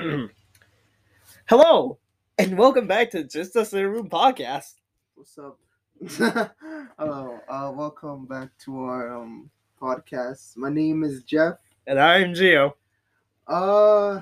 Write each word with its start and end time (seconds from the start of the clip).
Hello, 1.46 1.98
and 2.38 2.56
welcome 2.56 2.86
back 2.86 3.10
to 3.10 3.22
Just 3.24 3.54
Us 3.56 3.74
in 3.74 3.80
a 3.80 3.88
Room 3.88 4.08
podcast. 4.08 4.74
What's 5.14 5.36
up? 5.38 5.58
Hello. 6.98 7.38
Uh, 7.46 7.72
welcome 7.74 8.24
back 8.24 8.48
to 8.64 8.80
our 8.80 9.14
um 9.14 9.50
podcast. 9.80 10.56
My 10.56 10.70
name 10.70 11.04
is 11.04 11.22
Jeff. 11.24 11.56
And 11.86 12.00
I'm 12.00 12.32
Geo. 12.32 12.76
Uh, 13.46 14.20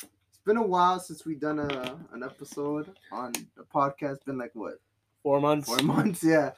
it's 0.00 0.38
been 0.46 0.56
a 0.56 0.66
while 0.66 0.98
since 0.98 1.26
we've 1.26 1.40
done 1.40 1.58
a 1.58 1.98
an 2.14 2.22
episode 2.22 2.90
on 3.12 3.32
the 3.56 3.64
podcast. 3.64 4.24
Been 4.24 4.38
like 4.38 4.54
what 4.54 4.80
Four 5.22 5.40
months. 5.42 5.68
four 5.68 5.78
months? 5.84 6.24
Yeah, 6.24 6.52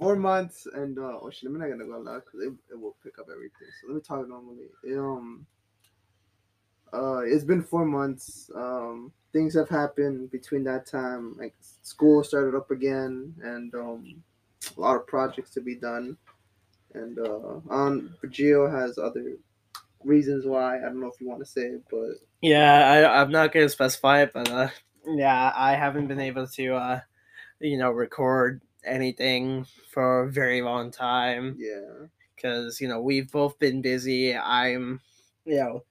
four 0.00 0.16
months. 0.16 0.66
And 0.74 0.98
uh, 0.98 1.18
oh 1.22 1.30
shit, 1.30 1.48
I'm 1.48 1.56
not 1.58 1.68
gonna 1.68 1.84
go 1.84 1.98
loud 1.98 2.22
because 2.24 2.40
it, 2.40 2.52
it 2.72 2.80
will 2.80 2.96
pick 3.04 3.20
up 3.20 3.26
everything. 3.30 3.68
So 3.80 3.86
let 3.88 3.94
me 3.94 4.00
talk 4.00 4.28
normally. 4.28 4.66
Um, 4.96 5.46
uh, 6.92 7.18
it's 7.24 7.44
been 7.44 7.62
four 7.62 7.84
months. 7.84 8.50
Um, 8.54 9.12
things 9.32 9.54
have 9.54 9.68
happened 9.68 10.30
between 10.30 10.64
that 10.64 10.86
time. 10.86 11.36
Like 11.38 11.54
school 11.82 12.24
started 12.24 12.56
up 12.56 12.70
again, 12.70 13.34
and 13.42 13.74
um, 13.74 14.22
a 14.76 14.80
lot 14.80 14.96
of 14.96 15.06
projects 15.06 15.50
to 15.52 15.60
be 15.60 15.74
done. 15.74 16.16
And 16.94 17.18
uh, 17.18 17.60
on 17.70 18.14
Gio 18.26 18.70
has 18.70 18.98
other 18.98 19.36
reasons 20.04 20.46
why. 20.46 20.78
I 20.78 20.82
don't 20.82 21.00
know 21.00 21.08
if 21.08 21.20
you 21.20 21.28
want 21.28 21.40
to 21.40 21.46
say 21.46 21.62
it, 21.62 21.84
but 21.90 22.16
Yeah, 22.40 22.90
I, 22.90 23.20
I'm 23.20 23.30
not 23.30 23.52
to 23.52 23.68
specify 23.68 24.22
it, 24.22 24.32
but 24.32 24.48
uh, 24.50 24.68
yeah, 25.06 25.52
I 25.54 25.74
haven't 25.74 26.06
been 26.08 26.20
able 26.20 26.46
to, 26.48 26.74
uh, 26.74 27.00
you 27.60 27.78
know, 27.78 27.90
record 27.90 28.62
anything 28.84 29.66
for 29.90 30.22
a 30.24 30.30
very 30.30 30.62
long 30.62 30.90
time 30.90 31.58
yeah, 31.58 32.06
because, 32.34 32.80
you 32.80 32.88
know, 32.88 33.00
we've 33.00 33.30
both 33.30 33.58
been 33.58 33.82
busy. 33.82 34.36
I'm, 34.36 35.00
you 35.44 35.56
know, 35.56 35.84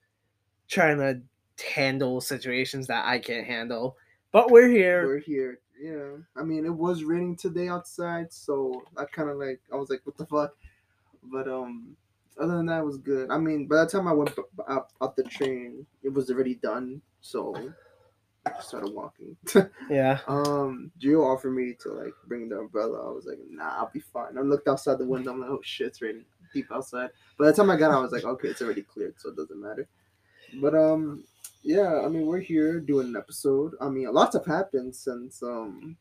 trying 0.68 0.98
to 0.98 1.20
handle 1.74 2.20
situations 2.20 2.86
that 2.86 3.06
I 3.06 3.18
can't 3.18 3.46
handle. 3.46 3.96
But 4.32 4.50
we're 4.50 4.68
here. 4.68 5.06
we're 5.06 5.18
here. 5.18 5.60
Yeah, 5.80 6.16
I 6.36 6.42
mean 6.42 6.64
it 6.64 6.74
was 6.74 7.04
raining 7.04 7.36
today 7.36 7.68
outside, 7.68 8.32
so 8.32 8.82
I 8.96 9.04
kind 9.04 9.30
of 9.30 9.36
like 9.36 9.60
I 9.72 9.76
was 9.76 9.90
like, 9.90 10.00
what 10.04 10.16
the 10.16 10.26
fuck? 10.26 10.54
But 11.22 11.48
um, 11.48 11.96
other 12.40 12.56
than 12.56 12.66
that, 12.66 12.80
it 12.80 12.86
was 12.86 12.98
good. 12.98 13.30
I 13.30 13.38
mean, 13.38 13.66
by 13.66 13.84
the 13.84 13.86
time 13.86 14.08
I 14.08 14.12
went 14.12 14.30
out, 14.68 14.88
out 15.00 15.16
the 15.16 15.24
train, 15.24 15.86
it 16.02 16.12
was 16.12 16.30
already 16.30 16.56
done, 16.56 17.00
so 17.20 17.54
I 18.46 18.50
just 18.50 18.68
started 18.68 18.92
walking. 18.92 19.36
yeah. 19.90 20.20
um, 20.26 20.90
Gio 21.00 21.24
offered 21.24 21.52
me 21.52 21.74
to 21.80 21.90
like 21.90 22.14
bring 22.26 22.48
the 22.48 22.58
umbrella. 22.58 23.08
I 23.08 23.12
was 23.12 23.26
like, 23.26 23.38
nah, 23.48 23.78
I'll 23.78 23.90
be 23.92 24.00
fine. 24.00 24.38
I 24.38 24.42
looked 24.42 24.68
outside 24.68 24.98
the 24.98 25.06
window. 25.06 25.32
I'm 25.32 25.40
like, 25.40 25.50
oh 25.50 25.60
shit, 25.62 25.88
it's 25.88 26.02
raining 26.02 26.24
deep 26.52 26.66
outside. 26.72 27.10
By 27.38 27.46
the 27.46 27.52
time 27.52 27.70
I 27.70 27.76
got 27.76 27.90
out, 27.90 27.98
I 27.98 28.02
was 28.02 28.12
like, 28.12 28.24
okay, 28.24 28.48
it's 28.48 28.62
already 28.62 28.82
cleared, 28.82 29.14
so 29.18 29.30
it 29.30 29.36
doesn't 29.36 29.60
matter. 29.60 29.86
But 30.54 30.74
um, 30.74 31.24
yeah, 31.62 32.00
I 32.04 32.08
mean, 32.08 32.26
we're 32.26 32.40
here 32.40 32.80
doing 32.80 33.08
an 33.08 33.16
episode. 33.16 33.74
I 33.80 33.88
mean, 33.88 34.12
lots 34.12 34.34
have 34.34 34.46
happened 34.46 34.94
since 34.94 35.42
um 35.42 35.96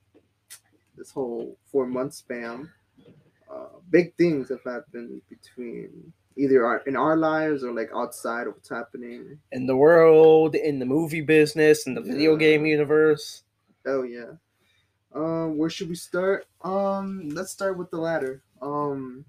this 0.97 1.11
whole 1.11 1.57
four 1.71 1.85
month 1.85 2.13
span. 2.13 2.69
Uh, 3.49 3.67
big 3.89 4.15
things 4.15 4.49
have 4.49 4.63
happened 4.63 5.21
between 5.29 6.11
either 6.37 6.65
our, 6.65 6.79
in 6.85 6.95
our 6.95 7.15
lives 7.15 7.63
or 7.63 7.71
like 7.71 7.89
outside 7.95 8.47
of 8.47 8.53
what's 8.53 8.69
happening. 8.69 9.39
In 9.51 9.67
the 9.67 9.75
world, 9.75 10.55
in 10.55 10.79
the 10.79 10.85
movie 10.85 11.21
business, 11.21 11.87
in 11.87 11.93
the 11.93 12.01
video 12.01 12.35
game 12.35 12.65
universe. 12.65 13.43
Oh 13.85 14.03
yeah. 14.03 14.33
Um, 15.15 15.57
where 15.57 15.69
should 15.69 15.89
we 15.89 15.95
start? 15.95 16.45
Um, 16.61 17.29
let's 17.29 17.51
start 17.51 17.77
with 17.77 17.89
the 17.89 17.97
latter. 17.97 18.41
Um, 18.61 19.25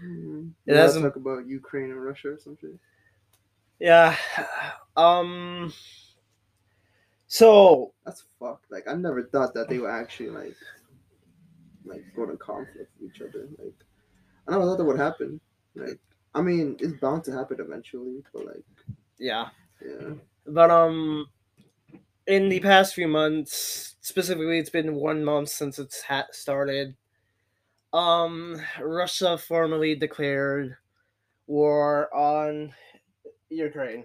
hmm, 0.00 0.48
it 0.66 0.76
hasn't 0.76 1.04
talk 1.04 1.16
about 1.16 1.46
Ukraine 1.46 1.90
and 1.90 2.04
Russia 2.04 2.28
or 2.28 2.38
something. 2.38 2.78
Yeah. 3.78 4.16
Um. 4.96 5.74
So 7.26 7.92
That's 8.06 8.24
fucked. 8.40 8.70
Like 8.70 8.88
I 8.88 8.94
never 8.94 9.24
thought 9.24 9.52
that 9.54 9.68
they 9.68 9.78
would 9.78 9.90
actually 9.90 10.30
like, 10.30 10.56
like 11.84 12.02
go 12.14 12.26
to 12.26 12.36
conflict 12.36 12.90
with 13.00 13.10
each 13.10 13.20
other. 13.20 13.48
Like 13.58 13.74
I 14.48 14.52
never 14.52 14.64
thought 14.64 14.78
that 14.78 14.84
would 14.84 14.98
happen. 14.98 15.40
Like 15.74 16.00
I 16.34 16.42
mean, 16.42 16.76
it's 16.80 16.94
bound 17.00 17.24
to 17.24 17.32
happen 17.32 17.58
eventually, 17.60 18.22
but 18.32 18.46
like 18.46 18.64
yeah, 19.18 19.48
yeah, 19.84 20.14
but 20.46 20.70
um, 20.70 21.26
in 22.26 22.48
the 22.48 22.60
past 22.60 22.94
few 22.94 23.08
months, 23.08 23.96
specifically, 24.00 24.58
it's 24.58 24.70
been 24.70 24.94
one 24.94 25.24
month 25.24 25.48
since 25.50 25.78
it's 25.78 26.02
ha- 26.02 26.26
started. 26.32 26.94
Um, 27.92 28.60
Russia 28.80 29.38
formally 29.38 29.94
declared 29.94 30.76
war 31.46 32.14
on 32.14 32.74
Ukraine, 33.50 34.04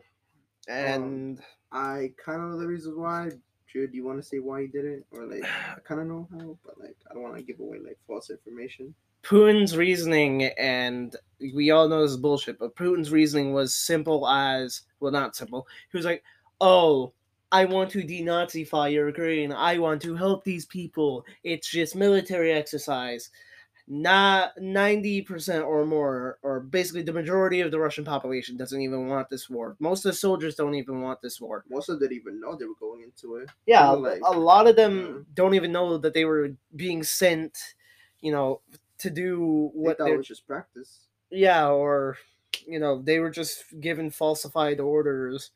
um, 0.69 0.75
and 0.75 1.41
I 1.72 2.13
kind 2.24 2.41
of 2.41 2.50
know 2.50 2.59
the 2.59 2.68
reasons 2.68 2.96
why. 2.97 3.29
Drew, 3.72 3.88
do 3.88 3.96
you 3.96 4.06
want 4.06 4.22
to 4.22 4.28
say 4.28 4.40
why 4.40 4.62
he 4.63 4.68
did 4.68 4.84
it, 4.84 5.06
or 5.12 5.25
like 5.25 5.44
I 5.46 5.79
kind 5.85 6.02
of 6.02 6.07
know 6.07 6.28
how, 6.31 6.57
but 6.66 6.78
like 6.79 6.97
I 7.09 7.13
don't 7.13 7.24
want 7.24 7.38
to 7.38 7.44
give 7.44 7.59
away 7.59 7.78
like 7.80 7.97
false 8.06 8.30
information. 8.30 8.94
Putin's 9.24 9.78
reasoning, 9.78 10.44
and 10.57 11.16
we 11.40 11.72
all 11.72 11.88
know 11.88 12.01
this 12.01 12.12
is 12.12 12.18
bullshit, 12.18 12.59
but 12.59 12.75
Putin's 12.75 13.12
reasoning 13.12 13.53
was 13.53 13.74
simple 13.74 14.28
as 14.28 14.81
well, 15.00 15.12
not 15.12 15.35
simple. 15.35 15.68
He 15.91 15.97
was 15.97 16.06
like, 16.06 16.24
"Oh, 16.59 17.13
I 17.51 17.66
want 17.66 17.91
to 17.91 18.03
denazify 18.03 18.91
Ukraine. 18.91 19.53
I 19.53 19.78
want 19.78 20.01
to 20.01 20.16
help 20.16 20.44
these 20.44 20.66
people. 20.66 21.25
It's 21.44 21.69
just 21.69 21.96
military 21.96 22.51
exercise." 22.51 23.30
Not 23.94 24.53
ninety 24.57 25.22
percent 25.22 25.66
or 25.66 25.85
more, 25.85 26.40
or 26.44 26.62
basically 26.62 27.02
the 27.02 27.12
majority 27.12 27.59
of 27.59 27.72
the 27.72 27.79
Russian 27.79 28.06
population 28.06 28.56
doesn't 28.56 28.79
even 28.79 29.07
want 29.07 29.29
this 29.29 29.50
war. 29.50 29.75
Most 29.79 30.06
of 30.06 30.12
the 30.13 30.18
soldiers 30.18 30.56
don't 30.56 30.75
even 30.75 31.02
want 31.02 31.22
this 31.22 31.41
war. 31.41 31.66
Most 31.69 31.90
of 31.90 32.00
them 32.00 32.07
didn't 32.07 32.22
even 32.22 32.40
know 32.40 32.56
they 32.56 32.66
were 32.66 32.74
going 32.80 33.01
into 33.01 33.35
it. 33.35 33.50
Yeah, 33.66 33.90
like, 33.90 34.22
a 34.25 34.31
lot 34.31 34.68
of 34.68 34.78
them 34.78 35.00
yeah. 35.00 35.24
don't 35.34 35.56
even 35.56 35.74
know 35.74 35.97
that 35.97 36.13
they 36.13 36.24
were 36.24 36.51
being 36.74 37.03
sent, 37.03 37.57
you 38.22 38.31
know, 38.31 38.62
to 39.01 39.09
do 39.09 39.72
what 39.74 39.97
it 40.00 40.18
was 40.18 40.28
just 40.28 40.47
practice. 40.47 41.07
yeah 41.31 41.68
or 41.68 42.18
you 42.68 42.80
know 42.80 43.01
they 43.01 43.19
were 43.19 43.31
just 43.31 43.63
given 43.80 44.12
falsified 44.12 44.80
orders 44.80 45.51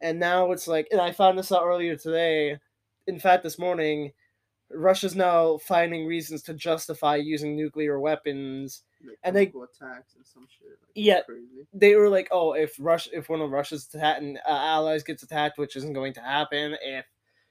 and 0.00 0.20
now 0.20 0.52
it's 0.52 0.68
like 0.68 0.86
and 0.92 1.00
i 1.00 1.10
found 1.10 1.36
this 1.36 1.50
out 1.50 1.64
earlier 1.64 1.96
today 1.96 2.56
in 3.08 3.18
fact 3.18 3.42
this 3.42 3.58
morning 3.58 4.12
russia's 4.70 5.14
now 5.14 5.56
finding 5.58 6.06
reasons 6.06 6.42
to 6.42 6.52
justify 6.54 7.16
using 7.16 7.54
nuclear 7.56 8.00
weapons 8.00 8.82
Like, 9.06 9.18
And 9.22 9.36
they- 9.36 9.42
attacks 9.46 10.14
and 10.16 10.26
some 10.26 10.46
shit. 10.48 10.68
Like, 10.70 10.90
Yeah. 10.94 11.22
crazy. 11.22 11.66
they 11.72 11.94
were 11.94 12.08
like 12.08 12.28
oh 12.32 12.52
if 12.54 12.74
russia 12.80 13.10
if 13.12 13.28
one 13.28 13.40
of 13.40 13.50
russia's 13.50 13.86
attack- 13.94 14.22
uh, 14.22 14.48
allies 14.48 15.02
gets 15.04 15.22
attacked 15.22 15.58
which 15.58 15.76
isn't 15.76 15.92
going 15.92 16.12
to 16.14 16.20
happen 16.20 16.76
if 16.82 17.06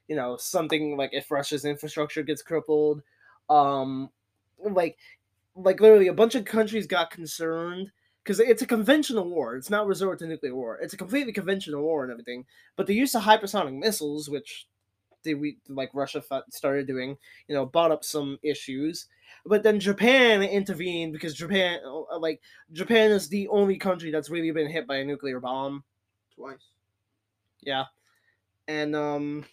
you 0.07 0.15
know 0.15 0.35
something 0.37 0.97
like 0.97 1.11
if 1.13 1.31
russia's 1.31 1.63
infrastructure 1.65 2.21
gets 2.23 2.41
crippled 2.41 3.01
um 3.49 4.09
like 4.59 4.97
like 5.55 5.79
literally 5.79 6.07
a 6.07 6.13
bunch 6.13 6.35
of 6.35 6.43
countries 6.43 6.85
got 6.87 7.11
concerned 7.11 7.91
because 8.23 8.39
it's 8.39 8.61
a 8.61 8.67
conventional 8.67 9.29
war 9.29 9.55
it's 9.55 9.69
not 9.69 9.87
resort 9.87 10.19
to 10.19 10.27
nuclear 10.27 10.53
war 10.55 10.77
it's 10.81 10.93
a 10.93 10.97
completely 10.97 11.31
conventional 11.31 11.81
war 11.81 12.03
and 12.03 12.11
everything 12.11 12.45
but 12.75 12.87
the 12.87 12.93
use 12.95 13.15
of 13.15 13.21
hypersonic 13.23 13.73
missiles 13.77 14.29
which 14.29 14.67
they, 15.25 15.33
we 15.33 15.57
like 15.67 15.89
russia 15.93 16.23
started 16.49 16.87
doing 16.87 17.17
you 17.49 17.55
know 17.55 17.65
brought 17.65 17.91
up 17.91 18.05
some 18.05 18.39
issues 18.41 19.07
but 19.45 19.63
then 19.63 19.79
japan 19.79 20.41
intervened 20.41 21.11
because 21.11 21.33
japan 21.33 21.79
uh, 21.85 22.17
like 22.17 22.39
japan 22.71 23.11
is 23.11 23.27
the 23.27 23.47
only 23.49 23.77
country 23.77 24.11
that's 24.11 24.29
really 24.29 24.51
been 24.51 24.71
hit 24.71 24.87
by 24.87 24.97
a 24.97 25.03
nuclear 25.03 25.41
bomb 25.41 25.83
Twice. 26.33 26.69
yeah 27.61 27.85
and 28.69 28.95
um 28.95 29.45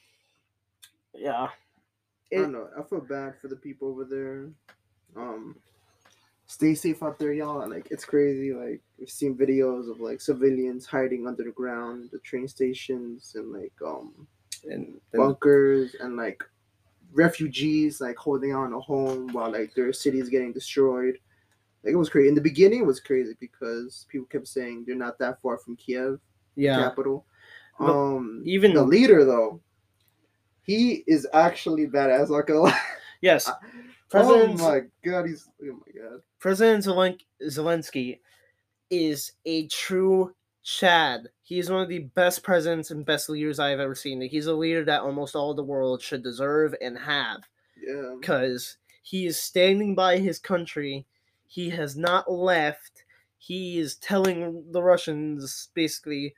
yeah 1.14 1.48
I 2.32 2.36
don't 2.36 2.52
know. 2.52 2.68
I 2.78 2.82
feel 2.82 3.00
bad 3.00 3.38
for 3.38 3.48
the 3.48 3.56
people 3.56 3.88
over 3.88 4.04
there. 4.04 4.48
Um, 5.16 5.56
stay 6.46 6.74
safe 6.74 7.02
out 7.02 7.18
there, 7.18 7.32
y'all. 7.32 7.68
Like 7.68 7.88
it's 7.90 8.06
crazy. 8.06 8.54
Like 8.54 8.80
we've 8.98 9.10
seen 9.10 9.36
videos 9.36 9.90
of 9.90 10.00
like 10.00 10.20
civilians 10.20 10.86
hiding 10.86 11.26
under 11.26 11.44
the 11.44 11.50
ground, 11.50 12.08
the 12.10 12.18
train 12.20 12.48
stations, 12.48 13.32
and 13.34 13.52
like 13.52 13.72
um 13.84 14.26
and, 14.64 14.86
and 14.86 15.00
bunkers, 15.12 15.96
and 16.00 16.16
like 16.16 16.42
refugees 17.12 18.00
like 18.00 18.16
holding 18.16 18.54
on 18.54 18.72
a 18.72 18.80
home 18.80 19.28
while 19.32 19.50
like 19.52 19.74
their 19.74 19.92
city 19.92 20.18
is 20.18 20.28
getting 20.28 20.52
destroyed. 20.52 21.18
Like 21.84 21.92
it 21.94 21.96
was 21.96 22.08
crazy. 22.08 22.28
In 22.28 22.34
the 22.34 22.40
beginning, 22.40 22.80
it 22.80 22.86
was 22.86 23.00
crazy 23.00 23.34
because 23.40 24.06
people 24.08 24.26
kept 24.26 24.46
saying 24.48 24.84
they're 24.86 24.94
not 24.96 25.18
that 25.18 25.40
far 25.42 25.58
from 25.58 25.76
Kiev, 25.76 26.20
yeah 26.56 26.76
capital. 26.76 27.26
But 27.78 27.90
Um, 27.92 28.42
even- 28.46 28.74
the 28.74 28.84
leader 28.84 29.24
though, 29.24 29.60
he 30.62 31.02
is 31.06 31.26
actually 31.32 31.86
badass. 31.86 32.30
Not 32.30 32.46
gonna 32.46 32.60
lie. 32.70 32.80
yes 33.20 33.48
Oh 33.48 33.56
president 34.08 34.58
my 34.60 34.82
god, 35.04 35.26
he's 35.26 35.48
oh 35.62 35.80
my 35.86 36.00
god. 36.02 36.20
president 36.38 36.84
Zelen- 36.84 37.18
zelensky 37.42 38.20
is 38.90 39.32
a 39.46 39.66
true 39.68 40.34
chad 40.62 41.28
he's 41.42 41.70
one 41.70 41.82
of 41.82 41.88
the 41.88 42.00
best 42.14 42.42
presidents 42.42 42.90
and 42.90 43.04
best 43.04 43.28
leaders 43.28 43.58
i've 43.58 43.80
ever 43.80 43.94
seen 43.94 44.20
he's 44.20 44.46
a 44.46 44.54
leader 44.54 44.84
that 44.84 45.00
almost 45.02 45.34
all 45.34 45.54
the 45.54 45.62
world 45.62 46.00
should 46.00 46.22
deserve 46.22 46.74
and 46.80 46.96
have 46.98 47.42
Yeah. 47.76 48.14
because 48.20 48.76
he 49.02 49.26
is 49.26 49.36
standing 49.42 49.96
by 49.96 50.18
his 50.18 50.38
country. 50.38 51.04
He 51.48 51.68
has 51.70 51.96
not 51.96 52.30
left. 52.30 53.04
He 53.38 53.80
is 53.80 53.96
telling 53.96 54.62
the 54.70 54.80
Russians 54.80 55.70
basically, 55.74 56.34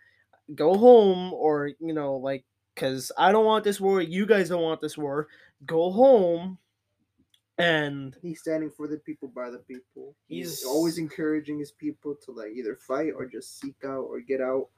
go 0.54 0.74
home 0.78 1.34
or 1.34 1.72
you 1.78 1.92
know 1.92 2.16
like 2.16 2.42
because 2.74 3.12
I 3.18 3.30
don't 3.32 3.44
want 3.44 3.64
this 3.64 3.80
war. 3.82 4.00
You 4.00 4.24
guys 4.24 4.48
don't 4.48 4.62
want 4.62 4.80
this 4.80 4.96
war. 4.96 5.28
Go 5.66 5.90
home. 5.90 6.56
And 7.58 8.16
He's 8.20 8.40
standing 8.40 8.70
for 8.70 8.88
the 8.88 8.96
people 8.98 9.28
by 9.28 9.50
the 9.50 9.58
people. 9.58 10.14
He's, 10.28 10.60
He's- 10.60 10.64
always 10.64 10.98
encouraging 10.98 11.58
his 11.58 11.70
people 11.70 12.16
to 12.24 12.32
like 12.32 12.52
either 12.56 12.74
fight 12.76 13.12
or 13.16 13.26
just 13.26 13.60
seek 13.60 13.76
out 13.84 14.06
or 14.10 14.20
get 14.20 14.40
out, 14.40 14.68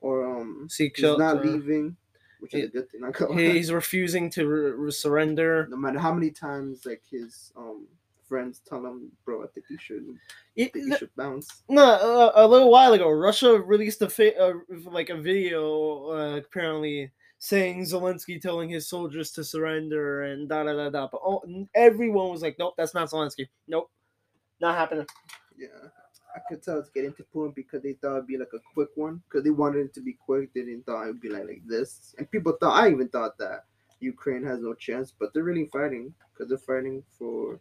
or 0.00 0.24
um, 0.26 0.66
seek 0.68 0.96
he's 0.96 1.16
not 1.16 1.44
leaving, 1.44 1.96
which 2.40 2.54
is 2.54 2.64
a 2.64 2.68
good 2.68 2.90
thing. 2.90 3.38
He's 3.38 3.72
refusing 3.72 4.30
to 4.30 4.46
re- 4.48 4.70
re- 4.72 4.90
surrender. 4.90 5.66
no 5.70 5.76
matter 5.76 5.98
how 5.98 6.12
many 6.12 6.30
times 6.30 6.84
like 6.86 7.02
his 7.10 7.52
um 7.56 7.86
friends 8.26 8.60
tell 8.68 8.84
him, 8.84 9.10
bro, 9.24 9.42
I 9.42 9.46
think 9.54 9.66
you 9.70 9.78
should, 9.78 10.04
It- 10.56 10.72
think 10.74 10.86
you 10.88 10.96
should 10.98 11.14
bounce. 11.16 11.62
No, 11.68 11.82
uh, 11.84 12.32
a 12.34 12.46
little 12.46 12.70
while 12.70 12.92
ago, 12.92 13.10
Russia 13.10 13.58
released 13.60 14.02
a 14.02 14.08
fi- 14.10 14.34
uh, 14.34 14.54
like 14.90 15.08
a 15.08 15.16
video 15.16 16.10
uh, 16.10 16.36
apparently 16.36 17.10
saying 17.38 17.82
Zelensky 17.82 18.40
telling 18.40 18.68
his 18.68 18.88
soldiers 18.88 19.30
to 19.32 19.44
surrender 19.44 20.24
and 20.24 20.48
da 20.48 20.64
da 20.64 20.74
da 20.74 20.90
da. 20.90 21.08
But 21.10 21.18
all, 21.18 21.44
everyone 21.74 22.30
was 22.30 22.42
like, 22.42 22.56
"Nope, 22.58 22.74
that's 22.76 22.94
not 22.94 23.10
Zelensky. 23.10 23.48
Nope, 23.66 23.90
not 24.60 24.76
happening." 24.76 25.06
Yeah, 25.56 25.88
I 26.34 26.40
could 26.48 26.62
tell 26.62 26.78
it's 26.78 26.90
getting 26.90 27.12
to 27.14 27.24
point 27.24 27.54
because 27.54 27.82
they 27.82 27.94
thought 27.94 28.16
it'd 28.16 28.26
be 28.26 28.38
like 28.38 28.52
a 28.54 28.60
quick 28.74 28.90
one 28.96 29.22
because 29.28 29.44
they 29.44 29.50
wanted 29.50 29.86
it 29.86 29.94
to 29.94 30.00
be 30.00 30.12
quick. 30.12 30.52
They 30.54 30.62
didn't 30.62 30.86
thought 30.86 31.04
it'd 31.04 31.20
be 31.20 31.30
like 31.30 31.46
like 31.46 31.62
this, 31.66 32.14
and 32.18 32.30
people 32.30 32.56
thought 32.60 32.82
I 32.82 32.90
even 32.90 33.08
thought 33.08 33.38
that 33.38 33.64
Ukraine 34.00 34.44
has 34.44 34.60
no 34.60 34.74
chance, 34.74 35.12
but 35.18 35.32
they're 35.32 35.44
really 35.44 35.66
fighting 35.66 36.14
because 36.32 36.48
they're 36.48 36.58
fighting 36.58 37.02
for 37.18 37.60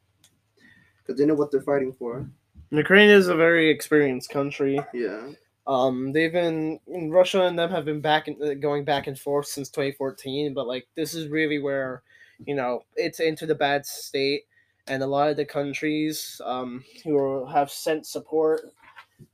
because 0.97 1.19
they 1.19 1.25
know 1.25 1.35
what 1.35 1.51
they're 1.51 1.61
fighting 1.61 1.93
for. 1.93 2.29
Ukraine 2.69 3.09
is 3.09 3.29
a 3.29 3.35
very 3.35 3.69
experienced 3.69 4.29
country. 4.29 4.79
Yeah, 4.93 5.29
Um, 5.67 6.13
they've 6.13 6.31
been 6.31 6.79
Russia 6.87 7.41
and 7.41 7.59
them 7.59 7.69
have 7.71 7.85
been 7.85 8.01
back 8.01 8.27
and 8.27 8.41
uh, 8.41 8.53
going 8.55 8.85
back 8.85 9.05
and 9.07 9.19
forth 9.19 9.47
since 9.47 9.69
2014. 9.69 10.53
But 10.53 10.67
like, 10.67 10.87
this 10.95 11.13
is 11.13 11.27
really 11.29 11.59
where, 11.59 12.03
you 12.45 12.55
know, 12.55 12.83
it's 12.95 13.19
into 13.19 13.45
the 13.45 13.55
bad 13.55 13.85
state, 13.85 14.43
and 14.87 15.03
a 15.03 15.07
lot 15.07 15.29
of 15.29 15.35
the 15.37 15.45
countries 15.45 16.39
um 16.45 16.83
who 17.03 17.45
have 17.47 17.69
sent 17.69 18.05
support, 18.07 18.61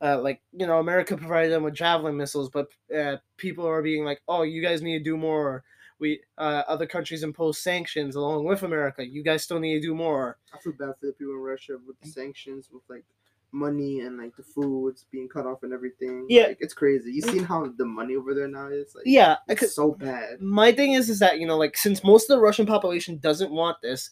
uh, 0.01 0.19
like 0.21 0.41
you 0.51 0.65
know, 0.65 0.79
America 0.79 1.15
provided 1.17 1.51
them 1.51 1.63
with 1.63 1.75
javelin 1.75 2.17
missiles, 2.17 2.49
but 2.49 2.67
uh, 2.97 3.17
people 3.37 3.67
are 3.67 3.81
being 3.83 4.03
like, 4.05 4.21
oh, 4.27 4.43
you 4.43 4.61
guys 4.61 4.81
need 4.81 4.97
to 4.97 5.03
do 5.03 5.17
more. 5.17 5.63
We 5.99 6.21
uh, 6.37 6.63
other 6.67 6.87
countries 6.87 7.23
impose 7.23 7.59
sanctions 7.59 8.15
along 8.15 8.45
with 8.45 8.63
America. 8.63 9.05
You 9.05 9.23
guys 9.23 9.43
still 9.43 9.59
need 9.59 9.75
to 9.75 9.87
do 9.87 9.95
more. 9.95 10.37
I 10.53 10.59
feel 10.59 10.73
bad 10.73 10.95
for 10.99 11.05
the 11.07 11.13
people 11.13 11.33
in 11.33 11.39
Russia 11.39 11.77
with 11.85 11.99
the 12.01 12.09
sanctions, 12.09 12.69
with 12.71 12.83
like 12.89 13.05
money 13.53 13.99
and 14.01 14.17
like 14.17 14.35
the 14.35 14.43
foods 14.43 15.05
being 15.11 15.29
cut 15.29 15.45
off 15.45 15.63
and 15.63 15.71
everything. 15.73 16.25
Yeah. 16.27 16.47
like, 16.47 16.57
it's 16.59 16.73
crazy. 16.73 17.11
You 17.11 17.21
seen 17.21 17.43
how 17.43 17.67
the 17.77 17.85
money 17.85 18.15
over 18.15 18.33
there 18.33 18.47
now 18.47 18.67
is? 18.67 18.93
Like, 18.95 19.03
Yeah, 19.05 19.37
it's 19.47 19.75
so 19.75 19.91
bad. 19.93 20.41
my 20.41 20.71
thing 20.71 20.93
is 20.93 21.09
is 21.09 21.19
that 21.19 21.39
you 21.39 21.45
know 21.47 21.57
like 21.57 21.77
since 21.77 22.03
most 22.03 22.29
of 22.29 22.35
the 22.37 22.41
russian 22.41 22.65
population 22.65 23.17
doesn't 23.19 23.51
want 23.51 23.77
this 23.81 24.09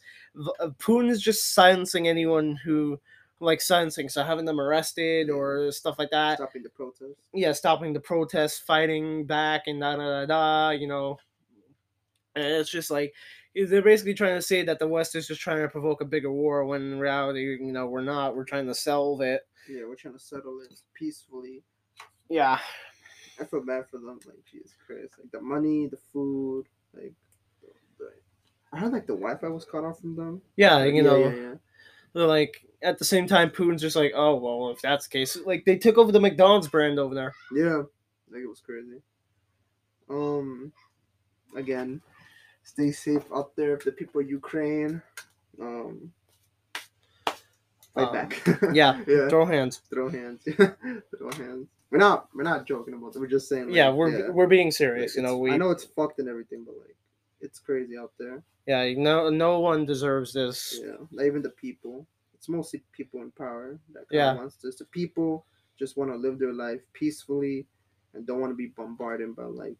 uh, 0.59 0.67
putin 0.79 1.09
is 1.09 1.21
just 1.21 1.53
silencing 1.53 2.07
anyone 2.07 2.55
who 2.63 2.99
like 3.39 3.59
silencing 3.61 4.07
so 4.07 4.23
having 4.23 4.45
them 4.45 4.61
arrested 4.61 5.29
or 5.29 5.71
stuff 5.71 5.97
like 5.97 6.11
that 6.11 6.37
Stopping 6.37 6.61
the 6.63 6.69
protests. 6.69 7.19
yeah 7.33 7.51
stopping 7.51 7.93
the 7.93 7.99
protests 7.99 8.59
fighting 8.59 9.25
back 9.25 9.63
and 9.65 9.79
da 9.81 9.95
da 9.95 10.05
da 10.07 10.25
da 10.27 10.69
you 10.69 10.87
know 10.87 11.17
and 12.35 12.45
it's 12.45 12.69
just 12.69 12.91
like 12.91 13.13
they're 13.55 13.81
basically 13.81 14.13
trying 14.13 14.35
to 14.35 14.41
say 14.41 14.63
that 14.63 14.79
the 14.79 14.87
west 14.87 15.15
is 15.15 15.27
just 15.27 15.41
trying 15.41 15.61
to 15.61 15.67
provoke 15.67 16.01
a 16.01 16.05
bigger 16.05 16.31
war 16.31 16.65
when 16.65 16.81
in 16.93 16.99
reality 16.99 17.41
you 17.59 17.71
know 17.71 17.85
we're 17.87 18.01
not 18.01 18.35
we're 18.35 18.45
trying 18.45 18.65
to 18.67 18.73
solve 18.75 19.21
it 19.21 19.41
Yeah, 19.69 19.83
we're 19.87 19.95
trying 19.95 20.13
to 20.13 20.19
settle 20.19 20.59
it 20.61 20.73
peacefully. 20.93 21.63
yeah 22.29 22.59
I 23.39 23.45
feel 23.45 23.65
bad 23.65 23.85
for 23.89 23.97
them. 23.97 24.19
Like 24.27 24.43
Jesus 24.51 24.75
Christ, 24.85 25.15
like 25.19 25.31
the 25.31 25.41
money, 25.41 25.87
the 25.87 25.97
food, 26.13 26.65
like. 26.93 27.13
The, 27.97 28.05
I 28.71 28.77
heard 28.79 28.91
like 28.93 29.07
the 29.07 29.13
Wi-Fi 29.15 29.47
was 29.47 29.65
cut 29.65 29.83
off 29.83 29.99
from 29.99 30.15
them. 30.15 30.41
yeah 30.57 30.83
you 30.83 31.01
know 31.01 31.17
yeah, 31.17 31.35
yeah. 31.35 31.53
They're 32.13 32.27
like 32.27 32.63
at 32.83 32.99
the 32.99 33.05
same 33.05 33.25
time, 33.27 33.49
Putin's 33.49 33.81
just 33.81 33.95
like, 33.95 34.11
oh 34.15 34.35
well, 34.35 34.69
if 34.71 34.81
that's 34.81 35.07
the 35.07 35.11
case, 35.17 35.37
like 35.45 35.65
they 35.65 35.77
took 35.77 35.97
over 35.97 36.11
the 36.11 36.19
McDonald's 36.19 36.67
brand 36.67 36.99
over 36.99 37.15
there. 37.15 37.33
Yeah, 37.53 37.83
like 38.31 38.41
it 38.43 38.47
was 38.49 38.59
crazy. 38.61 39.01
Um, 40.09 40.71
again, 41.55 42.01
stay 42.71 42.91
safe 42.91 43.23
out 43.35 43.55
there. 43.55 43.73
If 43.75 43.83
the 43.83 43.91
people 43.91 44.21
of 44.21 44.29
Ukraine, 44.29 45.01
um, 45.61 46.11
fight 47.93 48.07
Um, 48.07 48.13
back. 48.13 48.31
yeah, 48.73 49.01
yeah. 49.07 49.27
Throw 49.29 49.45
hands. 49.45 49.81
Throw 49.89 50.09
hands. 50.09 50.41
Throw 51.17 51.31
hands. 51.43 51.67
We're 51.89 51.97
not. 51.97 52.29
We're 52.33 52.43
not 52.53 52.65
joking 52.65 52.93
about 52.93 53.15
it. 53.15 53.19
We're 53.19 53.27
just 53.37 53.49
saying. 53.49 53.67
Like, 53.67 53.75
yeah, 53.75 53.89
we're 53.91 54.31
we're 54.31 54.47
being 54.47 54.71
serious. 54.71 55.11
like, 55.11 55.17
you 55.17 55.23
know, 55.27 55.37
we 55.37 55.51
I 55.51 55.57
know 55.57 55.71
it's 55.71 55.83
fucked 55.83 56.19
and 56.19 56.29
everything, 56.29 56.63
but 56.65 56.75
like, 56.85 56.95
it's 57.41 57.59
crazy 57.59 57.97
out 57.97 58.13
there. 58.17 58.41
yeah, 58.65 58.93
no 58.95 59.29
no 59.29 59.59
one 59.59 59.85
deserves 59.85 60.31
this. 60.33 60.79
Yeah, 60.81 60.95
not 61.11 61.25
even 61.25 61.41
the 61.41 61.49
people. 61.49 62.07
It's 62.35 62.47
mostly 62.49 62.81
people 62.93 63.21
in 63.21 63.29
power 63.31 63.77
that 63.93 64.07
kind 64.09 64.19
Yeah. 64.19 64.31
of 64.31 64.37
wants 64.37 64.55
this. 64.63 64.77
The 64.77 64.85
people 64.85 65.45
just 65.77 65.97
want 65.97 66.09
to 66.11 66.17
live 66.17 66.39
their 66.39 66.53
life 66.53 66.81
peacefully 66.93 67.67
and 68.13 68.25
don't 68.25 68.39
want 68.39 68.51
to 68.51 68.55
be 68.55 68.67
bombarded 68.67 69.35
by 69.35 69.43
like 69.43 69.77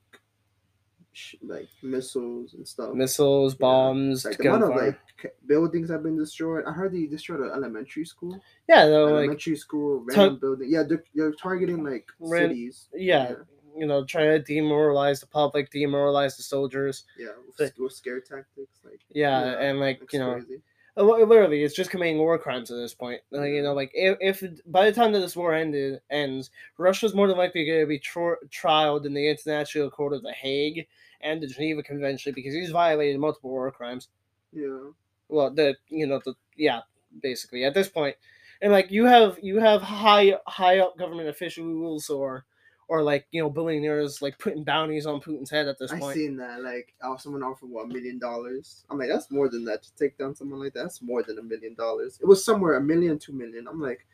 like 1.42 1.68
missiles 1.82 2.54
and 2.54 2.68
stuff. 2.68 2.94
Missiles, 2.94 3.54
Yeah. 3.54 3.58
bombs, 3.60 4.26
like 4.26 4.38
the 4.38 4.48
amount 4.48 4.64
of 4.64 4.70
like 4.82 5.00
buildings 5.46 5.90
have 5.90 6.04
been 6.04 6.18
destroyed. 6.18 6.64
I 6.66 6.72
heard 6.72 6.94
they 6.94 7.06
destroyed 7.06 7.42
an 7.42 7.52
elementary 7.52 8.06
school. 8.06 8.40
yeah, 8.68 8.84
like 8.86 8.92
elementary 9.12 9.56
school, 9.58 10.00
random 10.06 10.38
building. 10.40 10.70
Yeah, 10.72 10.84
they're, 10.84 11.04
they're 11.14 11.34
targeting 11.34 11.84
like 11.84 12.08
Ran- 12.20 12.50
cities. 12.50 12.88
yeah, 12.94 13.34
you 13.78 13.86
know, 13.86 14.04
trying 14.06 14.32
to 14.32 14.40
demoralize 14.40 15.20
the 15.20 15.28
public, 15.28 15.70
demoralize 15.72 16.38
the 16.38 16.44
soldiers. 16.44 17.04
yeah, 17.18 17.28
with, 17.46 17.58
But- 17.58 17.74
with 17.84 17.94
scare 17.94 18.20
tactics. 18.22 18.80
Like 18.84 19.00
Yeah, 19.12 19.46
Yeah, 19.52 19.60
and 19.60 19.80
like 19.80 20.12
you 20.14 20.20
know, 20.20 20.34
crazy. 20.34 20.62
Uh, 20.98 21.04
li- 21.04 21.24
Literally, 21.24 21.64
it's 21.64 21.76
just 21.76 21.90
committing 21.90 22.18
war 22.18 22.38
crimes 22.38 22.70
at 22.72 22.76
this 22.78 22.94
point. 22.94 23.22
Like, 23.32 23.52
you 23.52 23.62
know, 23.62 23.74
like 23.74 23.92
if, 23.94 24.18
if 24.20 24.44
by 24.66 24.86
the 24.86 24.92
time 24.96 25.14
that 25.14 25.20
this 25.20 25.36
war 25.36 25.54
ended 25.54 26.02
ends, 26.10 26.50
Russia's 26.78 27.14
more 27.16 27.28
than 27.28 27.38
likely 27.38 27.66
going 27.66 27.80
to 27.80 27.86
be 27.86 28.00
tr- 28.00 28.44
trialed 28.50 29.06
in 29.06 29.14
the 29.14 29.30
International 29.30 29.90
Court 29.90 30.14
of 30.14 30.24
the 30.24 30.34
Hague 30.34 30.88
and 31.22 31.42
the 31.42 31.48
Geneva 31.48 31.84
Convention 31.84 32.34
because 32.34 32.54
he's 32.54 32.72
violated 32.72 33.20
multiple 33.20 33.52
war 33.52 33.72
crimes. 33.72 34.10
Yeah, 34.52 34.90
Well, 35.30 35.50
the 35.52 35.76
you 35.88 36.06
know 36.08 36.20
the 36.24 36.36
yeah, 36.58 36.82
basically 37.22 37.64
at 37.64 37.74
this 37.74 37.88
point, 37.88 38.18
and 38.62 38.72
like 38.74 38.92
you 38.92 39.06
have 39.06 39.40
you 39.42 39.60
have 39.60 39.82
high 39.82 40.36
high 40.46 40.80
up 40.80 40.98
government 40.98 41.30
officials 41.30 42.10
or 42.10 42.46
or 42.92 43.02
like 43.02 43.26
you 43.32 43.42
know 43.42 43.50
billionaires 43.50 44.22
like 44.22 44.38
putting 44.38 44.66
bounties 44.66 45.06
on 45.06 45.22
Putin's 45.22 45.50
head 45.50 45.66
at 45.66 45.80
this 45.80 45.94
I 45.94 46.00
point. 46.00 46.10
I've 46.12 46.16
seen 46.18 46.36
that. 46.36 46.62
Like, 46.62 46.94
oh, 47.02 47.16
someone 47.16 47.42
offered 47.42 47.70
what 47.70 47.86
a 47.86 47.88
million 47.88 48.20
dollars. 48.20 48.84
I'm 48.90 48.98
like, 49.00 49.08
that's 49.08 49.32
more 49.32 49.48
than 49.48 49.64
that 49.64 49.82
to 49.84 49.96
take 49.96 50.18
down 50.18 50.36
someone 50.36 50.60
like 50.60 50.74
that. 50.74 50.82
That's 50.84 51.02
more 51.02 51.24
than 51.24 51.40
a 51.40 51.42
million 51.42 51.74
dollars. 51.74 52.20
It 52.22 52.26
was 52.26 52.44
somewhere 52.44 52.74
a 52.76 52.82
million, 52.82 53.18
two 53.18 53.32
million. 53.32 53.66
I'm 53.70 53.80
like, 53.80 54.06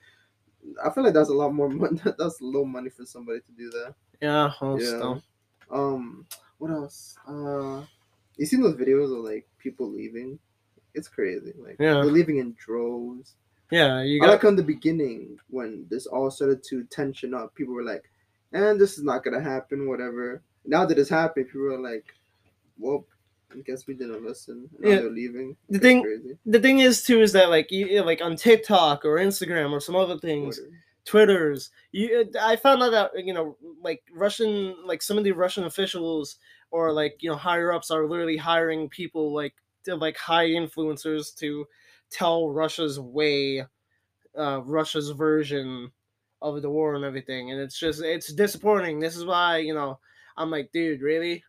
I 0.86 0.91
feel 0.91 1.03
like 1.03 1.15
that's 1.15 1.29
a 1.29 1.34
lot 1.34 1.55
more 1.55 1.69
money. 1.84 2.00
that's 2.19 2.39
low 2.39 2.65
money 2.65 2.91
for 2.91 3.03
somebody 3.03 3.39
to 3.39 3.51
do 3.53 3.72
that. 3.72 3.96
Yeah, 4.22 4.51
Yeah. 4.62 4.77
still. 4.77 5.24
Um, 5.72 6.27
what 6.60 6.69
else? 6.69 7.17
Uh, 7.27 7.81
you 8.38 8.46
seen 8.46 8.62
those 8.62 8.75
videos 8.75 9.05
of 9.05 9.25
like 9.25 9.48
people 9.57 9.89
leaving? 9.91 10.38
It's 10.93 11.07
crazy. 11.07 11.53
Like, 11.57 11.77
Yeah. 11.79 11.93
they're 11.96 12.05
leaving 12.05 12.38
in 12.38 12.53
droves. 12.60 13.38
yeah. 13.72 14.03
You 14.03 14.22
I 14.22 14.27
got 14.27 14.31
like 14.34 14.43
in 14.43 14.55
the 14.55 14.62
beginning 14.62 15.39
when 15.50 15.88
this 15.89 16.05
all 16.05 16.29
started 16.29 16.62
to 16.65 16.84
tension 16.84 17.34
up. 17.34 17.55
People 17.55 17.74
were 17.74 17.84
like, 17.84 18.03
"And 18.51 18.80
this 18.80 18.98
is 18.98 19.04
not 19.04 19.24
gonna 19.24 19.42
happen." 19.42 19.88
Whatever. 19.88 20.42
Now 20.66 20.86
that 20.86 20.98
it's 21.00 21.10
happened, 21.10 21.48
people 21.48 21.74
are 21.74 21.80
like, 21.80 22.06
"Well, 22.77 23.06
I 23.51 23.60
guess 23.62 23.88
we 23.88 23.94
didn't 23.94 24.24
listen." 24.25 24.70
Now 24.80 24.89
Yeah. 24.89 24.96
they're 25.01 25.10
leaving. 25.10 25.58
The 25.70 25.75
It's 25.77 25.84
thing- 25.84 26.04
crazy. 26.04 26.38
the 26.46 26.60
thing 26.60 26.80
is 26.80 27.04
too 27.04 27.22
is 27.22 27.34
that 27.34 27.50
like 27.50 27.72
you 27.72 28.01
like 28.04 28.22
on 28.22 28.36
TikTok 28.36 29.06
or 29.06 29.16
Instagram 29.18 29.72
or 29.72 29.80
some 29.80 29.96
other 29.96 30.18
things, 30.18 30.58
Twitter. 30.58 30.72
Twitters. 31.06 31.70
You, 31.94 32.30
I 32.42 32.58
found 32.58 32.84
out 32.84 32.92
that 32.92 33.25
you 33.25 33.34
know, 33.34 33.58
like 33.82 34.04
Russian, 34.13 34.75
like 34.86 35.01
some 35.01 35.18
of 35.18 35.24
the 35.24 35.32
Russian 35.32 35.63
officials 35.63 36.38
or 36.72 36.92
like 36.92 37.18
you 37.24 37.30
know 37.30 37.38
higher 37.38 37.72
ups 37.72 37.89
are 37.92 38.06
literally 38.08 38.38
hiring 38.38 38.89
people 38.89 39.34
like 39.34 39.56
to, 39.86 39.96
like 39.96 40.18
high 40.18 40.48
influencers 40.50 41.34
to 41.38 41.66
tell 42.10 42.50
Russia's 42.50 43.00
way, 43.00 43.63
uh, 44.38 44.62
Russia's 44.66 45.12
version 45.12 45.92
of 46.41 46.62
the 46.62 46.70
war 46.70 46.96
and 46.96 47.03
everything, 47.06 47.51
and 47.51 47.60
it's 47.60 47.77
just 47.79 48.01
it's 48.03 48.32
disappointing. 48.34 49.00
This 49.00 49.15
is 49.15 49.25
why 49.25 49.58
you 49.58 49.74
know 49.74 50.00
I'm 50.38 50.51
like, 50.51 50.72
dude, 50.72 51.01
really? 51.01 51.44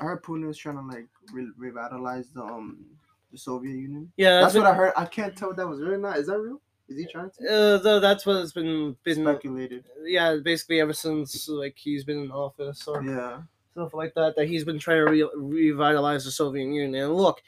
I 0.00 0.04
heard 0.04 0.22
Putin 0.22 0.46
was 0.46 0.58
trying 0.58 0.76
to 0.76 0.82
like 0.82 1.06
re- 1.32 1.52
revitalize 1.56 2.28
the 2.30 2.42
um 2.42 2.84
the 3.32 3.38
Soviet 3.38 3.72
Union. 3.76 4.12
Yeah, 4.16 4.40
That's 4.40 4.54
that's, 4.54 4.64
what 4.64 4.70
I 4.70 4.74
heard. 4.74 4.92
I 4.96 5.06
can't 5.06 5.34
tell 5.36 5.50
if 5.50 5.56
that 5.56 5.66
was 5.68 5.80
real 5.80 5.94
or 5.94 5.98
not. 5.98 6.18
Is 6.18 6.26
that 6.26 6.38
real? 6.38 6.60
Is 6.88 6.98
he 6.98 7.06
trying 7.06 7.30
to? 7.38 7.48
Uh, 7.48 7.82
th- 7.82 8.00
that's 8.02 8.24
what 8.26 8.36
it's 8.36 8.52
been 8.52 8.94
been 9.02 9.22
Speculated. 9.24 9.84
yeah, 10.04 10.36
basically 10.44 10.80
ever 10.80 10.92
since 10.92 11.48
like 11.48 11.74
he's 11.76 12.04
been 12.04 12.24
in 12.24 12.30
office 12.30 12.86
or 12.86 13.02
Yeah. 13.02 13.40
stuff 13.72 13.92
like 13.94 14.14
that, 14.14 14.36
that 14.36 14.46
he's 14.48 14.64
been 14.64 14.78
trying 14.78 15.04
to 15.04 15.10
re- 15.10 15.70
revitalize 15.70 16.24
the 16.24 16.30
Soviet 16.30 16.62
Union. 16.64 16.94
And 16.94 17.14
look, 17.16 17.42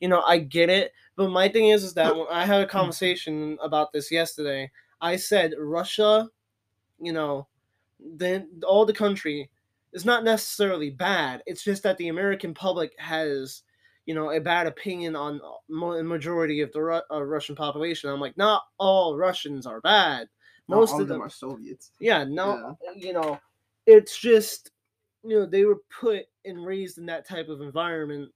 you 0.00 0.08
know, 0.08 0.22
I 0.22 0.38
get 0.38 0.70
it, 0.70 0.92
but 1.16 1.28
my 1.30 1.48
thing 1.48 1.68
is, 1.68 1.84
is 1.84 1.94
that 1.94 2.16
when 2.16 2.26
I 2.30 2.46
had 2.46 2.62
a 2.62 2.66
conversation 2.66 3.58
about 3.60 3.92
this 3.92 4.10
yesterday, 4.10 4.70
I 5.00 5.16
said 5.16 5.54
Russia, 5.58 6.28
you 7.00 7.12
know, 7.12 7.46
then 8.00 8.48
all 8.66 8.84
the 8.84 8.92
country 8.92 9.50
is 9.92 10.04
not 10.04 10.24
necessarily 10.24 10.90
bad. 10.90 11.42
It's 11.46 11.64
just 11.64 11.82
that 11.82 11.96
the 11.98 12.08
American 12.08 12.54
public 12.54 12.92
has, 12.98 13.62
you 14.06 14.14
know, 14.14 14.30
a 14.30 14.40
bad 14.40 14.66
opinion 14.66 15.16
on 15.16 15.40
mo- 15.68 16.02
majority 16.02 16.60
of 16.60 16.72
the 16.72 16.82
Ru- 16.82 17.00
uh, 17.10 17.22
Russian 17.24 17.54
population. 17.54 18.10
I'm 18.10 18.20
like, 18.20 18.36
not 18.36 18.62
all 18.78 19.16
Russians 19.16 19.66
are 19.66 19.80
bad. 19.80 20.28
Most 20.68 21.00
of 21.00 21.08
them, 21.08 21.22
are 21.22 21.30
Soviets. 21.30 21.92
yeah, 21.98 22.24
no, 22.24 22.76
you 22.94 23.14
know, 23.14 23.40
it's 23.86 24.18
just, 24.18 24.70
you 25.24 25.38
know, 25.38 25.46
they 25.46 25.64
were 25.64 25.80
put 25.88 26.26
and 26.44 26.64
raised 26.64 26.98
in 26.98 27.06
that 27.06 27.26
type 27.26 27.48
of 27.48 27.62
environment, 27.62 28.30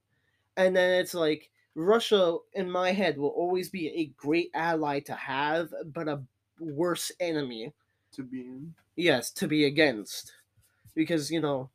and 0.56 0.74
then 0.74 0.98
it's 0.98 1.12
like 1.12 1.50
Russia, 1.74 2.38
in 2.54 2.70
my 2.70 2.92
head, 2.92 3.18
will 3.18 3.28
always 3.28 3.68
be 3.68 3.88
a 3.88 4.06
great 4.16 4.50
ally 4.54 5.00
to 5.00 5.14
have, 5.14 5.72
but 5.92 6.08
a 6.08 6.22
worse 6.62 7.12
enemy 7.20 7.72
To 8.14 8.22
be 8.22 8.40
in. 8.40 8.74
yes 8.96 9.30
to 9.32 9.46
be 9.48 9.64
against. 9.64 10.32
Because 10.94 11.30
you 11.30 11.40
know 11.40 11.70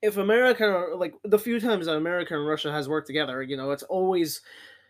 if 0.00 0.16
america 0.16 0.86
like 0.96 1.14
the 1.24 1.38
few 1.38 1.58
times 1.58 1.86
that 1.86 1.96
america 1.96 2.34
and 2.36 2.46
russia 2.46 2.70
has 2.70 2.88
worked 2.88 3.08
together 3.08 3.42
you 3.42 3.56
know 3.56 3.72
it's 3.72 3.82
always 3.82 4.42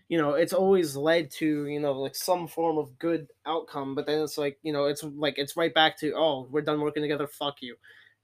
you 0.08 0.18
know 0.18 0.32
it's 0.34 0.52
always 0.52 0.96
led 0.96 1.30
to 1.30 1.66
you 1.66 1.80
know 1.80 1.92
like 1.92 2.14
some 2.14 2.46
form 2.48 2.78
of 2.78 2.98
good 2.98 3.28
outcome. 3.46 3.94
But 3.94 4.06
then 4.06 4.22
it's 4.22 4.38
like 4.38 4.58
you 4.62 4.72
know 4.72 4.86
it's 4.86 5.02
like 5.02 5.34
it's 5.38 5.56
right 5.56 5.72
back 5.72 5.98
to 5.98 6.14
oh 6.16 6.48
we're 6.50 6.62
done 6.62 6.80
working 6.80 7.02
together. 7.02 7.26
Fuck 7.26 7.56
you. 7.60 7.76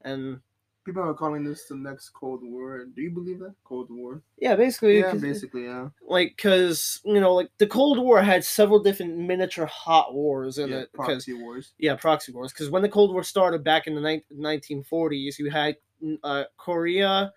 And 0.03 0.41
People 0.85 1.03
are 1.03 1.15
calling 1.15 1.45
this 1.45 1.65
the 1.67 1.75
next 1.77 2.11
Cold 2.11 2.41
War. 2.43 2.85
Do 2.95 3.01
you 3.01 3.11
believe 3.11 3.39
that? 3.41 3.55
Cold 3.65 3.89
War. 3.91 4.23
yeah 4.39 4.55
basically 4.55 4.99
Yeah, 4.99 5.15
basically, 5.15 5.65
yeah. 5.65 5.89
like 6.07 6.35
because 6.37 7.01
you 7.05 7.21
know 7.21 7.35
like 7.35 7.51
the 7.59 7.67
cold 7.67 7.99
war 7.99 8.21
had 8.23 8.45
several 8.45 8.83
different 8.83 9.17
miniature 9.17 9.67
hot 9.67 10.13
wars 10.15 10.59
in 10.59 10.69
yeah 10.69 10.81
it 10.81 10.93
proxy 10.93 11.33
wars. 11.33 11.73
yeah 11.79 11.97
proxy 11.97 12.33
wars 12.33 12.53
because 12.53 12.71
when 12.71 12.83
the 12.83 12.89
cold 12.89 13.13
war 13.13 13.23
started 13.25 13.65
back 13.65 13.87
in 13.87 13.95
the 13.95 14.01
nin- 14.01 14.23
1940s 14.39 15.39
you 15.39 15.51
had 15.51 15.77
mm, 16.03 16.19
uh, 16.23 16.45
korea 16.59 17.33